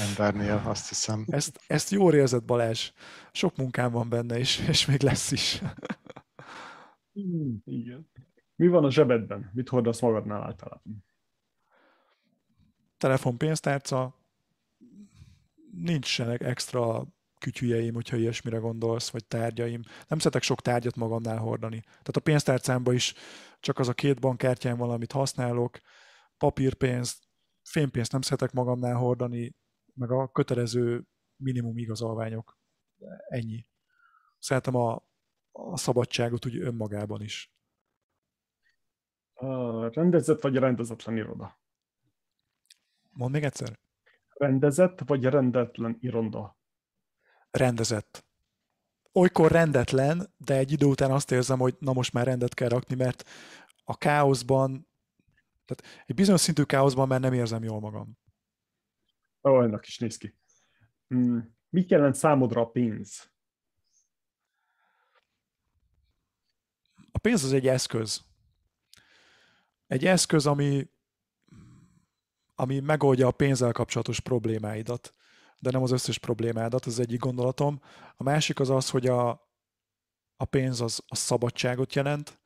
embernél, 0.08 0.62
azt 0.66 0.88
hiszem. 0.88 1.24
Ezt, 1.28 1.60
ezt 1.66 1.90
jól 1.90 2.14
érzed, 2.14 2.44
Balázs. 2.44 2.90
Sok 3.32 3.56
munkám 3.56 3.92
van 3.92 4.08
benne, 4.08 4.38
és, 4.38 4.58
és 4.68 4.86
még 4.86 5.02
lesz 5.02 5.30
is. 5.30 5.62
Hmm, 7.12 7.62
igen. 7.64 8.10
Mi 8.56 8.66
van 8.66 8.84
a 8.84 8.90
zsebedben? 8.90 9.50
Mit 9.54 9.68
hordasz 9.68 10.00
magadnál 10.00 10.42
általában? 10.42 11.04
Telefon, 12.98 13.38
pénztárca, 13.38 14.14
nincsenek 15.70 16.40
extra 16.40 17.06
kütyüjeim, 17.44 17.94
hogyha 17.94 18.16
ilyesmire 18.16 18.58
gondolsz, 18.58 19.10
vagy 19.10 19.26
tárgyaim. 19.26 19.82
Nem 20.08 20.18
szeretek 20.18 20.42
sok 20.42 20.60
tárgyat 20.60 20.96
magamnál 20.96 21.38
hordani. 21.38 21.80
Tehát 21.80 22.16
a 22.16 22.20
pénztárcámban 22.20 22.94
is 22.94 23.14
csak 23.60 23.78
az 23.78 23.88
a 23.88 23.94
két 23.94 24.20
bankkártyám 24.20 24.76
van, 24.76 24.90
amit 24.90 25.12
használok, 25.12 25.78
papírpénzt, 26.38 27.24
fénypénzt 27.62 28.12
nem 28.12 28.20
szeretek 28.20 28.52
magamnál 28.52 28.94
hordani, 28.94 29.56
meg 29.94 30.10
a 30.10 30.28
kötelező 30.28 31.04
minimum 31.36 31.78
igazolványok. 31.78 32.58
Ennyi. 33.28 33.66
Szeretem 34.38 34.74
a, 34.74 35.02
a 35.52 35.76
szabadságot 35.76 36.46
úgy 36.46 36.58
önmagában 36.58 37.22
is. 37.22 37.52
A 39.34 39.88
rendezett 39.88 40.40
vagy 40.40 40.56
rendezetlen 40.56 41.16
iroda? 41.16 41.58
Mondd 43.10 43.32
még 43.32 43.42
egyszer. 43.42 43.78
Rendezett 44.28 45.00
vagy 45.06 45.24
rendetlen 45.24 45.96
iroda? 46.00 46.56
Rendezett. 47.56 48.24
Olykor 49.12 49.50
rendetlen, 49.50 50.34
de 50.36 50.56
egy 50.56 50.72
idő 50.72 50.86
után 50.86 51.10
azt 51.10 51.30
érzem, 51.30 51.58
hogy 51.58 51.76
na 51.78 51.92
most 51.92 52.12
már 52.12 52.26
rendet 52.26 52.54
kell 52.54 52.68
rakni, 52.68 52.94
mert 52.94 53.28
a 53.84 53.98
káoszban, 53.98 54.88
tehát 55.64 56.04
egy 56.06 56.14
bizonyos 56.14 56.40
szintű 56.40 56.62
káoszban 56.62 57.08
már 57.08 57.20
nem 57.20 57.32
érzem 57.32 57.64
jól 57.64 57.80
magam. 57.80 58.18
Olyannak 59.40 59.86
is 59.86 59.98
néz 59.98 60.16
ki. 60.16 60.34
Hmm. 61.06 61.56
Mit 61.68 61.90
jelent 61.90 62.14
számodra 62.14 62.60
a 62.60 62.70
pénz? 62.70 63.32
A 67.12 67.18
pénz 67.18 67.44
az 67.44 67.52
egy 67.52 67.66
eszköz. 67.66 68.24
Egy 69.86 70.04
eszköz, 70.04 70.46
ami, 70.46 70.90
ami 72.54 72.80
megoldja 72.80 73.26
a 73.26 73.30
pénzzel 73.30 73.72
kapcsolatos 73.72 74.20
problémáidat, 74.20 75.14
de 75.58 75.70
nem 75.70 75.82
az 75.82 75.90
összes 75.90 76.18
problémádat, 76.18 76.84
az 76.84 76.98
egyik 76.98 77.20
gondolatom. 77.20 77.80
A 78.16 78.22
másik 78.22 78.60
az 78.60 78.70
az, 78.70 78.90
hogy 78.90 79.06
a, 79.06 79.28
a 80.36 80.44
pénz 80.44 80.80
az 80.80 81.02
a 81.06 81.14
szabadságot 81.14 81.94
jelent, 81.94 82.40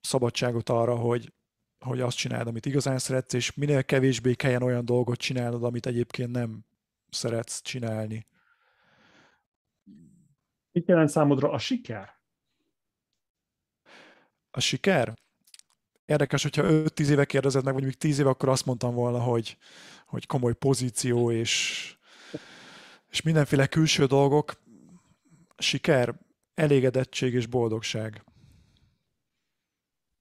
szabadságot 0.00 0.68
arra, 0.68 0.96
hogy, 0.96 1.32
hogy 1.78 2.00
azt 2.00 2.16
csináld, 2.16 2.46
amit 2.46 2.66
igazán 2.66 2.98
szeretsz, 2.98 3.32
és 3.32 3.54
minél 3.54 3.84
kevésbé 3.84 4.34
kelljen 4.34 4.62
olyan 4.62 4.84
dolgot 4.84 5.18
csinálnod, 5.18 5.64
amit 5.64 5.86
egyébként 5.86 6.30
nem 6.30 6.64
szeretsz 7.10 7.62
csinálni. 7.62 8.26
Mit 10.72 10.88
jelent 10.88 11.08
számodra 11.08 11.50
a 11.50 11.58
siker? 11.58 12.20
A 14.50 14.60
siker? 14.60 15.14
Érdekes, 16.04 16.42
hogyha 16.42 16.62
5-10 16.66 17.08
éve 17.08 17.24
kérdezed 17.24 17.64
meg, 17.64 17.74
vagy 17.74 17.84
még 17.84 17.96
10 17.96 18.18
éve, 18.18 18.28
akkor 18.28 18.48
azt 18.48 18.66
mondtam 18.66 18.94
volna, 18.94 19.20
hogy, 19.20 19.58
hogy 20.06 20.26
komoly 20.26 20.54
pozíció 20.54 21.30
és, 21.30 21.96
és 23.12 23.22
mindenféle 23.22 23.66
külső 23.66 24.06
dolgok. 24.06 24.62
Siker, 25.56 26.14
elégedettség 26.54 27.34
és 27.34 27.46
boldogság. 27.46 28.24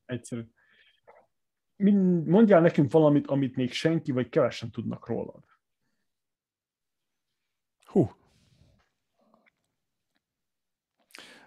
Egyszerű. 0.06 0.42
Mondjál 2.26 2.62
nekünk 2.62 2.92
valamit, 2.92 3.28
amit 3.28 3.56
még 3.56 3.72
senki 3.72 4.12
vagy 4.12 4.30
kevesen 4.30 4.72
tudnak 4.72 5.08
rólad. 5.08 5.44
Hú. 7.86 8.12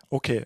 Oké. 0.09 0.33
Okay. 0.33 0.45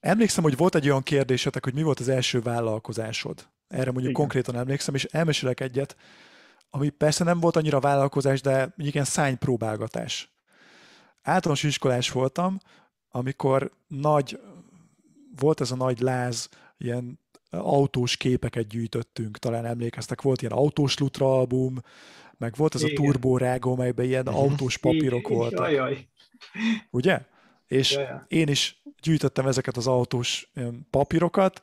Emlékszem, 0.00 0.42
hogy 0.42 0.56
volt 0.56 0.74
egy 0.74 0.88
olyan 0.88 1.02
kérdésetek, 1.02 1.64
hogy 1.64 1.74
mi 1.74 1.82
volt 1.82 2.00
az 2.00 2.08
első 2.08 2.40
vállalkozásod. 2.40 3.48
Erre 3.68 3.84
mondjuk 3.90 4.04
Igen. 4.04 4.12
konkrétan 4.12 4.56
emlékszem, 4.56 4.94
és 4.94 5.04
elmesélek 5.04 5.60
egyet, 5.60 5.96
ami 6.70 6.88
persze 6.88 7.24
nem 7.24 7.40
volt 7.40 7.56
annyira 7.56 7.80
vállalkozás, 7.80 8.40
de 8.40 8.74
ilyen 8.76 9.04
szánypróbálgatás. 9.04 10.34
Általános 11.22 11.62
iskolás 11.62 12.10
voltam, 12.10 12.58
amikor 13.10 13.70
nagy, 13.86 14.40
volt 15.36 15.60
ez 15.60 15.70
a 15.70 15.76
nagy 15.76 16.00
láz, 16.00 16.48
ilyen 16.78 17.18
autós 17.50 18.16
képeket 18.16 18.66
gyűjtöttünk, 18.66 19.38
talán 19.38 19.64
emlékeztek, 19.66 20.22
volt 20.22 20.42
ilyen 20.42 20.52
autós 20.52 20.98
Lutra 20.98 21.38
album, 21.38 21.78
meg 22.38 22.54
volt 22.56 22.74
ez 22.74 22.82
Igen. 22.82 22.96
a 22.96 23.00
Turbo 23.00 23.36
Rágó, 23.36 23.76
melyben 23.76 24.06
ilyen 24.06 24.24
mhm. 24.24 24.34
autós 24.34 24.76
papírok 24.76 25.20
Igen. 25.20 25.36
voltak. 25.36 25.60
Jajjaj. 25.60 26.06
Ugye? 26.90 27.20
És 27.66 27.92
Jajjaj. 27.92 28.20
én 28.28 28.48
is 28.48 28.82
gyűjtöttem 29.02 29.46
ezeket 29.46 29.76
az 29.76 29.86
autós 29.86 30.52
papírokat, 30.90 31.62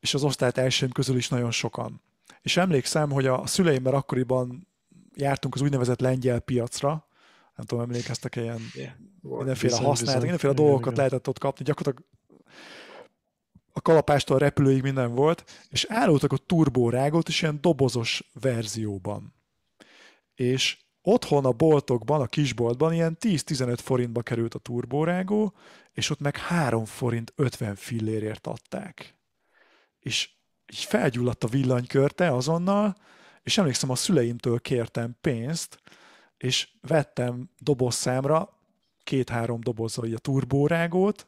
és 0.00 0.14
az 0.14 0.24
osztálytársaim 0.24 0.90
közül 0.90 1.16
is 1.16 1.28
nagyon 1.28 1.50
sokan. 1.50 2.00
És 2.46 2.56
emlékszem, 2.56 3.10
hogy 3.10 3.26
a 3.26 3.46
szüleimmel 3.46 3.94
akkoriban 3.94 4.68
jártunk 5.14 5.54
az 5.54 5.60
úgynevezett 5.60 6.00
lengyel 6.00 6.40
piacra, 6.40 7.06
nem 7.56 7.66
tudom, 7.66 7.84
emlékeztek 7.84 8.36
ilyen 8.36 8.60
yeah. 8.74 8.92
mindenféle 9.20 9.76
használat, 9.76 10.20
mindenféle 10.20 10.52
dolgokat 10.52 10.92
igen. 10.92 10.96
lehetett 10.96 11.28
ott 11.28 11.38
kapni, 11.38 11.64
gyakorlatilag 11.64 12.08
a 13.72 13.80
kalapástól 13.80 14.36
a 14.36 14.38
repülőig 14.38 14.82
minden 14.82 15.14
volt, 15.14 15.44
és 15.68 15.86
árultak 15.88 16.32
a 16.32 16.36
turbórágot 16.36 17.28
is 17.28 17.42
ilyen 17.42 17.58
dobozos 17.60 18.30
verzióban. 18.40 19.34
És 20.34 20.78
otthon 21.02 21.44
a 21.44 21.52
boltokban, 21.52 22.20
a 22.20 22.26
kisboltban 22.26 22.92
ilyen 22.92 23.16
10-15 23.20 23.78
forintba 23.82 24.22
került 24.22 24.54
a 24.54 24.58
turbórágó, 24.58 25.54
és 25.92 26.10
ott 26.10 26.20
meg 26.20 26.36
3 26.36 26.84
forint 26.84 27.32
50 27.36 27.74
fillérért 27.74 28.46
adták. 28.46 29.14
És 29.98 30.34
így 30.72 30.84
felgyulladt 30.84 31.44
a 31.44 31.48
villanykörte 31.48 32.32
azonnal, 32.32 32.96
és 33.42 33.58
emlékszem, 33.58 33.90
a 33.90 33.94
szüleimtől 33.94 34.60
kértem 34.60 35.16
pénzt, 35.20 35.78
és 36.38 36.68
vettem 36.80 37.50
dobozszámra 37.58 38.56
két-három 39.04 39.60
dobozzal 39.60 40.14
a 40.14 40.18
turbórágót, 40.18 41.26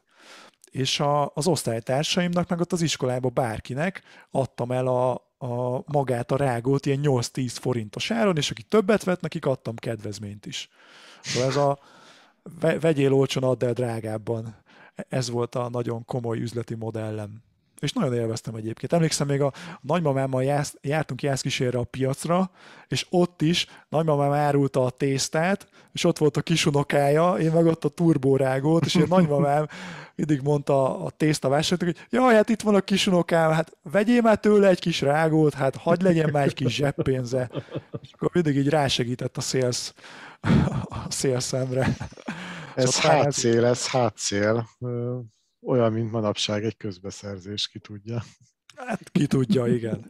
és 0.71 0.99
a, 0.99 1.31
az 1.33 1.47
osztálytársaimnak, 1.47 2.49
meg 2.49 2.59
ott 2.59 2.71
az 2.71 2.81
iskolába 2.81 3.29
bárkinek 3.29 4.01
adtam 4.31 4.71
el 4.71 4.87
a, 4.87 5.13
a 5.37 5.83
magát 5.85 6.31
a 6.31 6.37
rágót 6.37 6.85
ilyen 6.85 6.99
8-10 7.03 7.55
forintos 7.59 8.11
áron, 8.11 8.37
és 8.37 8.51
aki 8.51 8.63
többet 8.63 9.03
vett, 9.03 9.21
nekik 9.21 9.45
adtam 9.45 9.75
kedvezményt 9.75 10.45
is. 10.45 10.69
Szóval 11.21 11.49
ez 11.49 11.55
a 11.55 11.79
vegyél 12.79 13.13
olcsón, 13.13 13.43
add 13.43 13.63
el 13.63 13.73
drágábban. 13.73 14.55
Ez 15.09 15.29
volt 15.29 15.55
a 15.55 15.69
nagyon 15.69 16.05
komoly 16.05 16.39
üzleti 16.39 16.75
modellem 16.75 17.41
és 17.79 17.93
nagyon 17.93 18.13
élveztem 18.13 18.55
egyébként. 18.55 18.93
Emlékszem, 18.93 19.27
még 19.27 19.41
a 19.41 19.53
nagymamámmal 19.81 20.43
jász, 20.43 20.75
jártunk 20.81 21.21
jászkísérre 21.21 21.77
a 21.77 21.83
piacra, 21.83 22.51
és 22.87 23.05
ott 23.09 23.41
is 23.41 23.67
nagymamám 23.89 24.31
árulta 24.31 24.85
a 24.85 24.89
tésztát, 24.89 25.67
és 25.91 26.03
ott 26.03 26.17
volt 26.17 26.37
a 26.37 26.41
kisunokája, 26.41 27.33
én 27.33 27.51
meg 27.51 27.65
ott 27.65 27.85
a 27.85 27.89
turbórágót, 27.89 28.85
és 28.85 28.95
én 28.95 29.05
nagymamám 29.17 29.67
mindig 30.15 30.41
mondta 30.41 31.03
a 31.05 31.09
tészta 31.09 31.49
vásárlók, 31.49 31.95
hogy 31.95 32.05
jaj, 32.09 32.35
hát 32.35 32.49
itt 32.49 32.61
van 32.61 32.75
a 32.75 32.81
kisunokám, 32.81 33.51
hát 33.51 33.77
vegyél 33.91 34.21
már 34.21 34.39
tőle 34.39 34.67
egy 34.67 34.79
kis 34.79 35.01
rágót, 35.01 35.53
hát 35.53 35.75
hagyd 35.75 36.01
legyen 36.01 36.29
már 36.29 36.45
egy 36.45 36.53
kis 36.53 36.75
zseppénze. 36.75 37.49
És 38.01 38.09
akkor 38.13 38.29
mindig 38.33 38.57
így 38.57 38.69
rásegített 38.69 39.37
a 39.37 39.41
szélsz, 39.41 39.93
a 40.89 41.05
szélszemre. 41.09 41.95
Ez 42.75 42.93
szóval 42.93 43.17
hátszél, 43.17 43.65
ez 43.65 43.87
hátszél 43.87 44.69
olyan, 45.61 45.93
mint 45.93 46.11
manapság 46.11 46.63
egy 46.63 46.77
közbeszerzés, 46.77 47.67
ki 47.67 47.79
tudja. 47.79 48.23
Hát 48.75 49.09
ki 49.09 49.27
tudja, 49.27 49.67
igen. 49.67 50.05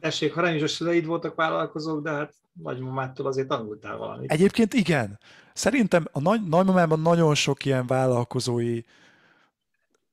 Tessék, 0.00 0.32
ha 0.32 0.40
nem 0.40 0.54
is 0.54 0.62
a 0.62 0.68
szüleid 0.68 1.06
voltak 1.06 1.34
vállalkozók, 1.34 2.02
de 2.02 2.10
hát 2.10 2.34
nagymamától 2.52 3.26
azért 3.26 3.48
tanultál 3.48 3.96
valamit. 3.96 4.32
Egyébként 4.32 4.74
igen. 4.74 5.18
Szerintem 5.54 6.06
a 6.12 6.20
nagy, 6.20 6.42
nagymamában 6.48 7.00
nagyon 7.00 7.34
sok 7.34 7.64
ilyen 7.64 7.86
vállalkozói 7.86 8.80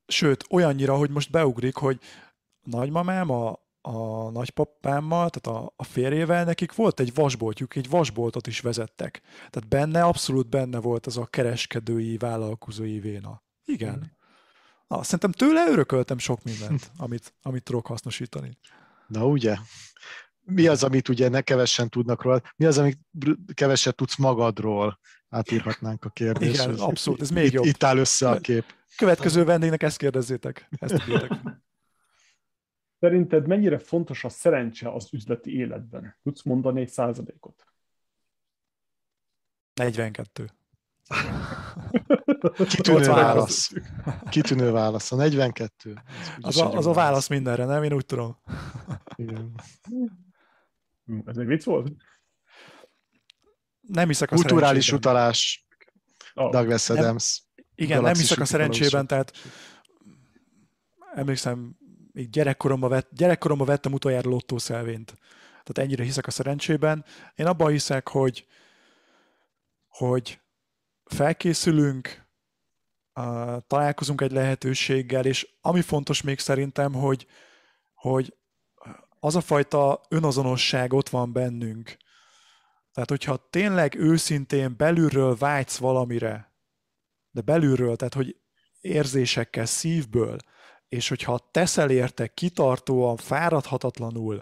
sőt, 0.10 0.46
olyannyira, 0.50 0.96
hogy 0.96 1.10
most 1.10 1.32
beugrik, 1.32 1.76
hogy 1.76 2.00
nagymamám 2.64 3.30
a, 3.30 3.60
a 3.82 4.30
nagypapámmal, 4.30 5.30
tehát 5.30 5.62
a, 5.62 5.74
a 5.76 5.84
férjével, 5.84 6.44
nekik 6.44 6.76
volt 6.76 7.00
egy 7.00 7.14
vasboltjuk, 7.14 7.76
egy 7.76 7.90
vasboltot 7.90 8.48
is 8.48 8.60
vezettek. 8.60 9.22
Tehát 9.50 9.70
benne, 9.70 10.04
abszolút 10.04 10.50
benne 10.50 10.80
volt 10.80 11.06
az 11.06 11.18
a 11.18 11.26
kereskedői, 11.26 12.18
vállalkozói 12.18 13.00
véna. 13.00 13.44
Igen. 13.66 14.18
Na, 14.90 15.04
szerintem 15.04 15.32
tőle 15.32 15.68
örököltem 15.68 16.18
sok 16.18 16.44
mindent, 16.44 16.92
amit, 16.98 17.34
amit 17.42 17.64
tudok 17.64 17.88
hasznosítani. 17.88 18.58
Na 19.08 19.28
ugye? 19.28 19.56
Mi 20.40 20.68
az, 20.68 20.84
amit 20.84 21.10
ugye 21.10 21.30
ne 21.30 21.42
kevesen 21.42 21.90
tudnak 21.90 22.24
róla? 22.24 22.42
Mi 22.56 22.66
az, 22.66 22.78
amit 22.78 23.00
keveset 23.54 23.96
tudsz 23.96 24.18
magadról? 24.18 25.00
Átírhatnánk 25.30 26.06
a 26.06 26.10
kérdést. 26.10 26.64
Igen, 26.64 26.76
abszolút, 26.76 27.22
ez 27.22 27.30
még 27.30 27.46
itt, 27.46 27.52
jobb. 27.52 27.66
Itt 27.66 27.84
áll 27.84 27.98
össze 27.98 28.30
a 28.30 28.40
kép. 28.40 28.66
Következő 28.98 29.44
vendégnek 29.44 29.84
ezt 29.84 29.98
kérdezzétek. 29.98 30.70
Ezt 30.80 31.04
Szerinted 33.00 33.48
mennyire 33.48 33.78
fontos 33.78 34.24
a 34.24 34.30
szerencse 34.30 34.94
az 34.94 35.14
üzleti 35.14 35.58
életben? 35.58 36.18
Tudsz 36.24 36.44
mondani 36.44 36.82
egy 36.82 36.90
százalékot? 36.90 37.66
42. 39.74 40.50
Kitűnő 42.68 43.08
válasz. 43.08 43.72
Kitűnő 44.32 44.72
válasz. 44.72 45.12
A 45.12 45.16
42. 45.16 45.94
Az 46.40 46.58
a, 46.58 46.74
az 46.74 46.86
a 46.86 46.94
válasz 46.94 47.28
mindenre, 47.28 47.66
nem? 47.66 47.84
Én 47.84 47.94
úgy 47.94 48.06
tudom. 48.06 48.38
Igen. 49.16 49.62
Ez 51.26 51.38
egy 51.38 51.46
vicc 51.46 51.64
volt? 51.64 51.92
Nem 53.82 54.08
hiszek 54.08 54.32
a 54.32 54.36
Kulturális 54.36 54.92
utalás. 54.92 55.68
Oh. 56.34 56.52
Douglas 56.52 56.90
Adams. 56.90 57.44
Nem, 57.56 57.66
igen, 57.76 58.02
nem 58.02 58.14
hiszek 58.14 58.40
a 58.40 58.46
szerencsében, 58.46 59.08
tehát 59.08 59.32
emlékszem, 61.14 61.78
még 62.12 62.30
gyerekkoromban, 62.30 62.90
vett, 62.90 63.10
gyerekkoromban 63.12 63.68
vettem 63.68 63.94
utoljára 63.94 64.30
lottószelvényt. 64.30 65.18
Tehát 65.64 65.78
ennyire 65.78 66.04
hiszek 66.04 66.28
a 66.28 66.32
szerencsében. 66.32 67.06
Én 67.36 67.46
abban 67.46 67.72
hiszek, 67.72 68.08
hogy, 68.08 68.48
hogy 69.88 70.42
felkészülünk, 71.04 72.29
találkozunk 73.68 74.22
egy 74.22 74.32
lehetőséggel, 74.32 75.26
és 75.26 75.48
ami 75.62 75.82
fontos 75.82 76.22
még 76.22 76.40
szerintem, 76.40 76.94
hogy, 76.94 77.28
hogy 77.94 78.34
az 79.20 79.36
a 79.36 79.42
fajta 79.42 80.02
önazonosság 80.10 80.94
ott 80.94 81.10
van 81.10 81.34
bennünk. 81.34 81.98
Tehát, 82.94 83.10
hogyha 83.10 83.48
tényleg 83.50 83.96
őszintén 83.96 84.74
belülről 84.78 85.36
vágysz 85.36 85.78
valamire, 85.78 86.54
de 87.32 87.42
belülről, 87.42 87.96
tehát, 87.96 88.14
hogy 88.14 88.36
érzésekkel, 88.82 89.66
szívből, 89.66 90.38
és 90.88 91.10
hogyha 91.10 91.50
teszel 91.52 91.90
érte 91.90 92.28
kitartóan, 92.28 93.18
fáradhatatlanul, 93.18 94.42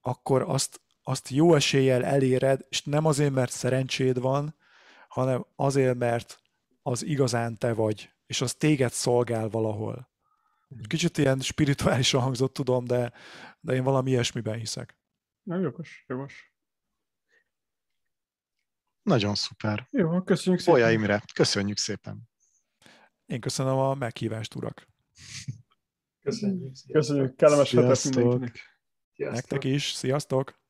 akkor 0.00 0.42
azt, 0.42 0.80
azt 1.02 1.28
jó 1.28 1.54
eséllyel 1.54 2.04
eléred, 2.04 2.66
és 2.68 2.82
nem 2.82 3.04
azért, 3.04 3.32
mert 3.32 3.52
szerencséd 3.52 4.20
van, 4.20 4.56
hanem 5.08 5.46
azért, 5.56 5.96
mert 5.96 6.40
az 6.86 7.04
igazán 7.04 7.58
te 7.58 7.72
vagy, 7.72 8.14
és 8.26 8.40
az 8.40 8.54
téged 8.54 8.92
szolgál 8.92 9.48
valahol. 9.48 10.10
Kicsit 10.88 11.18
ilyen 11.18 11.40
spirituálisan 11.40 12.20
hangzott, 12.20 12.54
tudom, 12.54 12.84
de, 12.84 13.12
de 13.60 13.74
én 13.74 13.82
valami 13.82 14.10
ilyesmiben 14.10 14.58
hiszek. 14.58 14.98
Nem 15.42 15.60
jogos, 15.60 16.04
jogos. 16.06 16.52
Nagyon 19.02 19.34
szuper. 19.34 19.88
Jó, 19.90 20.22
köszönjük 20.22 20.60
szépen. 20.60 20.74
Olya 20.74 20.90
Imre, 20.90 21.22
köszönjük 21.34 21.78
szépen. 21.78 22.28
Én 23.26 23.40
köszönöm 23.40 23.76
a 23.76 23.94
meghívást, 23.94 24.54
urak. 24.54 24.88
Köszönjük. 26.20 26.74
Köszönjük. 26.92 27.36
Kellemes 27.36 27.70
hetet 27.70 28.04
mindenkinek. 28.04 28.80
Nektek 29.16 29.64
is. 29.64 29.92
Sziasztok. 29.92 30.60